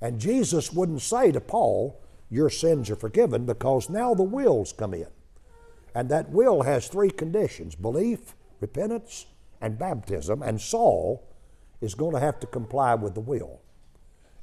And 0.00 0.20
Jesus 0.20 0.72
wouldn't 0.72 1.02
say 1.02 1.30
to 1.30 1.40
Paul, 1.40 2.02
Your 2.28 2.50
sins 2.50 2.90
are 2.90 2.96
forgiven, 2.96 3.46
because 3.46 3.88
now 3.88 4.14
the 4.14 4.24
will's 4.24 4.72
come 4.72 4.92
in. 4.92 5.06
And 5.94 6.08
that 6.08 6.30
will 6.30 6.62
has 6.62 6.88
three 6.88 7.10
conditions 7.10 7.76
belief, 7.76 8.34
repentance, 8.58 9.26
and 9.60 9.78
baptism. 9.78 10.42
And 10.42 10.60
Saul 10.60 11.24
is 11.80 11.94
going 11.94 12.14
to 12.14 12.20
have 12.20 12.40
to 12.40 12.48
comply 12.48 12.96
with 12.96 13.14
the 13.14 13.20
will. 13.20 13.60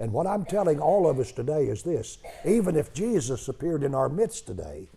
And 0.02 0.12
what 0.12 0.26
I'm 0.26 0.46
telling 0.46 0.80
all 0.80 1.08
of 1.08 1.20
us 1.20 1.32
today 1.32 1.68
is 1.68 1.84
this 1.84 2.18
even 2.44 2.76
if 2.76 2.92
Jesus 2.92 3.48
appeared 3.48 3.84
in 3.84 3.94
our 3.94 4.10
midst 4.10 4.48
today, 4.48 4.88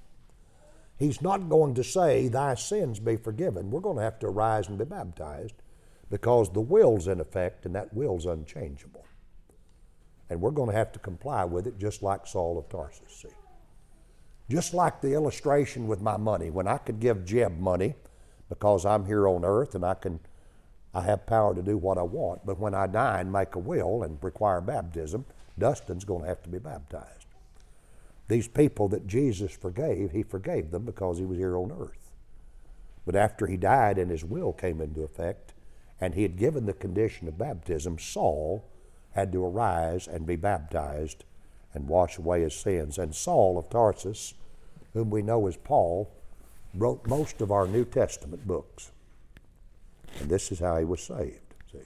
He's 0.96 1.20
not 1.20 1.50
going 1.50 1.74
to 1.74 1.84
say, 1.84 2.28
Thy 2.28 2.54
sins 2.54 3.00
be 3.00 3.16
forgiven. 3.16 3.70
We're 3.70 3.80
going 3.80 3.98
to 3.98 4.02
have 4.02 4.18
to 4.20 4.28
arise 4.28 4.68
and 4.68 4.78
be 4.78 4.86
baptized 4.86 5.56
because 6.10 6.50
the 6.50 6.62
will's 6.62 7.06
in 7.06 7.20
effect 7.20 7.66
and 7.66 7.74
that 7.74 7.92
will's 7.92 8.24
unchangeable. 8.24 9.04
And 10.30 10.40
we're 10.40 10.52
going 10.52 10.70
to 10.70 10.76
have 10.76 10.92
to 10.92 10.98
comply 10.98 11.44
with 11.44 11.66
it 11.66 11.78
just 11.78 12.02
like 12.02 12.26
Saul 12.26 12.56
of 12.58 12.70
Tarsus. 12.70 13.24
See? 13.24 13.28
Just 14.48 14.72
like 14.72 15.02
the 15.02 15.12
illustration 15.12 15.86
with 15.86 16.00
my 16.00 16.16
money. 16.16 16.48
When 16.48 16.66
I 16.66 16.78
could 16.78 16.98
give 16.98 17.26
Jeb 17.26 17.58
money 17.58 17.94
because 18.48 18.86
I'm 18.86 19.04
here 19.04 19.28
on 19.28 19.44
earth 19.44 19.74
and 19.74 19.84
I 19.84 19.94
can 19.94 20.20
I 20.94 21.02
have 21.02 21.26
power 21.26 21.54
to 21.54 21.62
do 21.62 21.76
what 21.76 21.98
I 21.98 22.02
want. 22.02 22.46
But 22.46 22.58
when 22.58 22.74
I 22.74 22.86
die 22.86 23.20
and 23.20 23.32
make 23.32 23.54
a 23.54 23.58
will 23.58 24.02
and 24.02 24.18
require 24.22 24.60
baptism, 24.60 25.24
Dustin's 25.58 26.04
going 26.04 26.22
to 26.22 26.28
have 26.28 26.42
to 26.44 26.48
be 26.48 26.58
baptized. 26.58 27.26
These 28.28 28.48
people 28.48 28.88
that 28.88 29.06
Jesus 29.06 29.52
forgave, 29.52 30.12
he 30.12 30.22
forgave 30.22 30.70
them 30.70 30.84
because 30.84 31.18
he 31.18 31.24
was 31.24 31.38
here 31.38 31.56
on 31.56 31.72
earth. 31.72 32.12
But 33.04 33.16
after 33.16 33.46
he 33.46 33.56
died 33.56 33.98
and 33.98 34.10
his 34.10 34.24
will 34.24 34.52
came 34.52 34.80
into 34.80 35.02
effect, 35.02 35.52
and 36.00 36.14
he 36.14 36.22
had 36.22 36.36
given 36.36 36.66
the 36.66 36.72
condition 36.72 37.28
of 37.28 37.38
baptism, 37.38 37.98
Saul 37.98 38.64
had 39.12 39.32
to 39.32 39.44
arise 39.44 40.08
and 40.08 40.26
be 40.26 40.36
baptized 40.36 41.24
and 41.72 41.88
wash 41.88 42.18
away 42.18 42.42
his 42.42 42.54
sins. 42.54 42.98
And 42.98 43.14
Saul 43.14 43.58
of 43.58 43.68
Tarsus, 43.68 44.34
whom 44.92 45.10
we 45.10 45.22
know 45.22 45.46
as 45.46 45.56
Paul, 45.56 46.10
wrote 46.74 47.06
most 47.06 47.40
of 47.40 47.52
our 47.52 47.66
New 47.66 47.84
Testament 47.84 48.46
books. 48.46 48.90
And 50.20 50.30
this 50.30 50.52
is 50.52 50.60
how 50.60 50.78
he 50.78 50.84
was 50.84 51.02
saved. 51.02 51.40
See? 51.70 51.78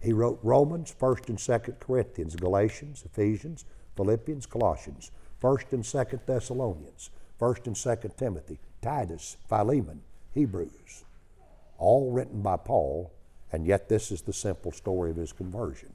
He 0.00 0.12
wrote 0.12 0.38
Romans, 0.42 0.94
1st 0.98 1.28
and 1.28 1.38
2nd 1.38 1.80
Corinthians, 1.80 2.36
Galatians, 2.36 3.04
Ephesians, 3.04 3.64
Philippians, 3.96 4.46
Colossians, 4.46 5.10
1st 5.42 5.72
and 5.72 5.82
2nd 5.82 6.26
Thessalonians, 6.26 7.10
1st 7.40 7.66
and 7.66 7.76
2nd 7.76 8.16
Timothy, 8.16 8.58
Titus, 8.82 9.36
Philemon, 9.48 10.02
Hebrews, 10.32 11.04
all 11.78 12.10
written 12.12 12.42
by 12.42 12.56
Paul, 12.56 13.12
and 13.52 13.66
yet 13.66 13.88
this 13.88 14.10
is 14.10 14.22
the 14.22 14.32
simple 14.32 14.72
story 14.72 15.10
of 15.10 15.16
his 15.16 15.32
conversion. 15.32 15.92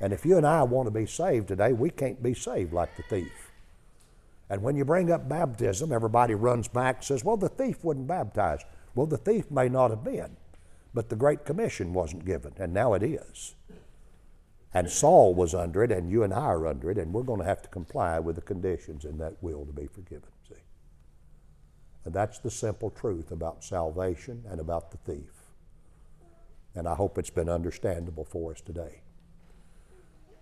And 0.00 0.12
if 0.12 0.24
you 0.24 0.36
and 0.36 0.46
I 0.46 0.62
want 0.62 0.86
to 0.86 0.90
be 0.90 1.06
saved 1.06 1.48
today, 1.48 1.72
we 1.72 1.90
can't 1.90 2.22
be 2.22 2.34
saved 2.34 2.72
like 2.72 2.96
the 2.96 3.02
thief. 3.04 3.52
And 4.50 4.62
when 4.62 4.76
you 4.76 4.84
bring 4.84 5.10
up 5.10 5.28
baptism, 5.28 5.92
everybody 5.92 6.34
runs 6.34 6.68
back 6.68 6.96
and 6.96 7.04
says, 7.04 7.24
well, 7.24 7.36
the 7.36 7.48
thief 7.48 7.82
wasn't 7.82 8.06
baptized. 8.06 8.66
Well, 8.94 9.06
the 9.06 9.18
thief 9.18 9.50
may 9.50 9.68
not 9.68 9.90
have 9.90 10.04
been, 10.04 10.36
but 10.92 11.08
the 11.08 11.16
Great 11.16 11.44
Commission 11.44 11.92
wasn't 11.92 12.24
given, 12.24 12.52
and 12.58 12.72
now 12.72 12.94
it 12.94 13.02
is. 13.02 13.54
And 14.72 14.90
Saul 14.90 15.34
was 15.34 15.54
under 15.54 15.84
it, 15.84 15.92
and 15.92 16.10
you 16.10 16.22
and 16.22 16.32
I 16.32 16.46
are 16.46 16.66
under 16.66 16.90
it, 16.90 16.98
and 16.98 17.12
we're 17.12 17.22
going 17.22 17.40
to 17.40 17.46
have 17.46 17.62
to 17.62 17.68
comply 17.68 18.18
with 18.18 18.36
the 18.36 18.42
conditions 18.42 19.04
in 19.04 19.18
that 19.18 19.40
will 19.40 19.64
to 19.66 19.72
be 19.72 19.86
forgiven. 19.86 20.28
See? 20.48 20.56
And 22.04 22.14
that's 22.14 22.38
the 22.38 22.50
simple 22.50 22.90
truth 22.90 23.30
about 23.30 23.64
salvation 23.64 24.42
and 24.48 24.60
about 24.60 24.90
the 24.90 24.98
thief. 24.98 25.30
And 26.74 26.88
I 26.88 26.94
hope 26.94 27.18
it's 27.18 27.30
been 27.30 27.48
understandable 27.48 28.24
for 28.24 28.52
us 28.52 28.60
today. 28.60 29.00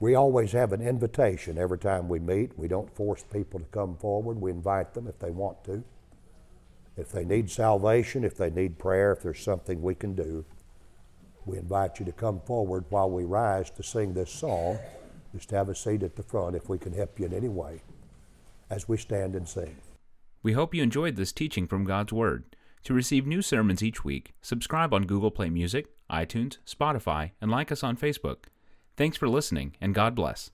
We 0.01 0.15
always 0.15 0.53
have 0.53 0.73
an 0.73 0.81
invitation 0.81 1.59
every 1.59 1.79
time 1.79 2.09
we 2.09 2.19
meet. 2.19 2.59
We 2.59 2.69
don't 2.69 2.91
force 2.97 3.23
people 3.33 3.61
to 3.61 3.67
come 3.67 3.97
forward. 3.97 4.41
We 4.41 4.51
invite 4.51 4.95
them 4.95 5.07
if 5.07 5.19
they 5.19 5.31
want 5.31 5.63
to. 5.65 5.85
If 6.97 7.11
they 7.11 7.25
need 7.25 7.51
salvation, 7.51 8.25
if 8.25 8.37
they 8.37 8.51
need 8.51 8.79
prayer, 8.79 9.13
if 9.13 9.23
there's 9.23 9.41
something 9.41 9.81
we 9.81 9.95
can 9.95 10.15
do, 10.15 10.45
we 11.47 11.59
invite 11.59 11.99
you 11.99 12.05
to 12.07 12.13
come 12.13 12.41
forward 12.41 12.85
while 12.91 13.11
we 13.11 13.25
rise 13.25 13.71
to 13.71 13.83
sing 13.83 14.15
this 14.15 14.31
song. 14.31 14.79
Just 15.35 15.51
have 15.51 15.69
a 15.69 15.75
seat 15.75 16.03
at 16.03 16.17
the 16.17 16.23
front 16.23 16.55
if 16.55 16.69
we 16.69 16.79
can 16.79 16.93
help 16.93 17.19
you 17.19 17.27
in 17.27 17.33
any 17.33 17.49
way 17.49 17.81
as 18.71 18.89
we 18.89 18.97
stand 18.97 19.35
and 19.35 19.49
sing. 19.49 19.77
We 20.43 20.53
hope 20.53 20.75
you 20.75 20.83
enjoyed 20.83 21.17
this 21.17 21.33
teaching 21.33 21.67
from 21.67 21.85
God's 21.85 22.13
Word. 22.13 22.57
To 22.85 22.95
receive 22.95 23.27
new 23.27 23.43
sermons 23.43 23.83
each 23.83 24.05
week, 24.05 24.35
subscribe 24.43 24.93
on 24.93 25.05
Google 25.05 25.31
Play 25.31 25.51
Music, 25.51 25.87
iTunes, 26.11 26.59
Spotify, 26.67 27.31
and 27.41 27.51
like 27.51 27.71
us 27.71 27.83
on 27.83 27.97
Facebook. 27.97 28.45
Thanks 28.97 29.17
for 29.17 29.29
listening, 29.29 29.77
and 29.81 29.95
God 29.95 30.15
bless. 30.15 30.51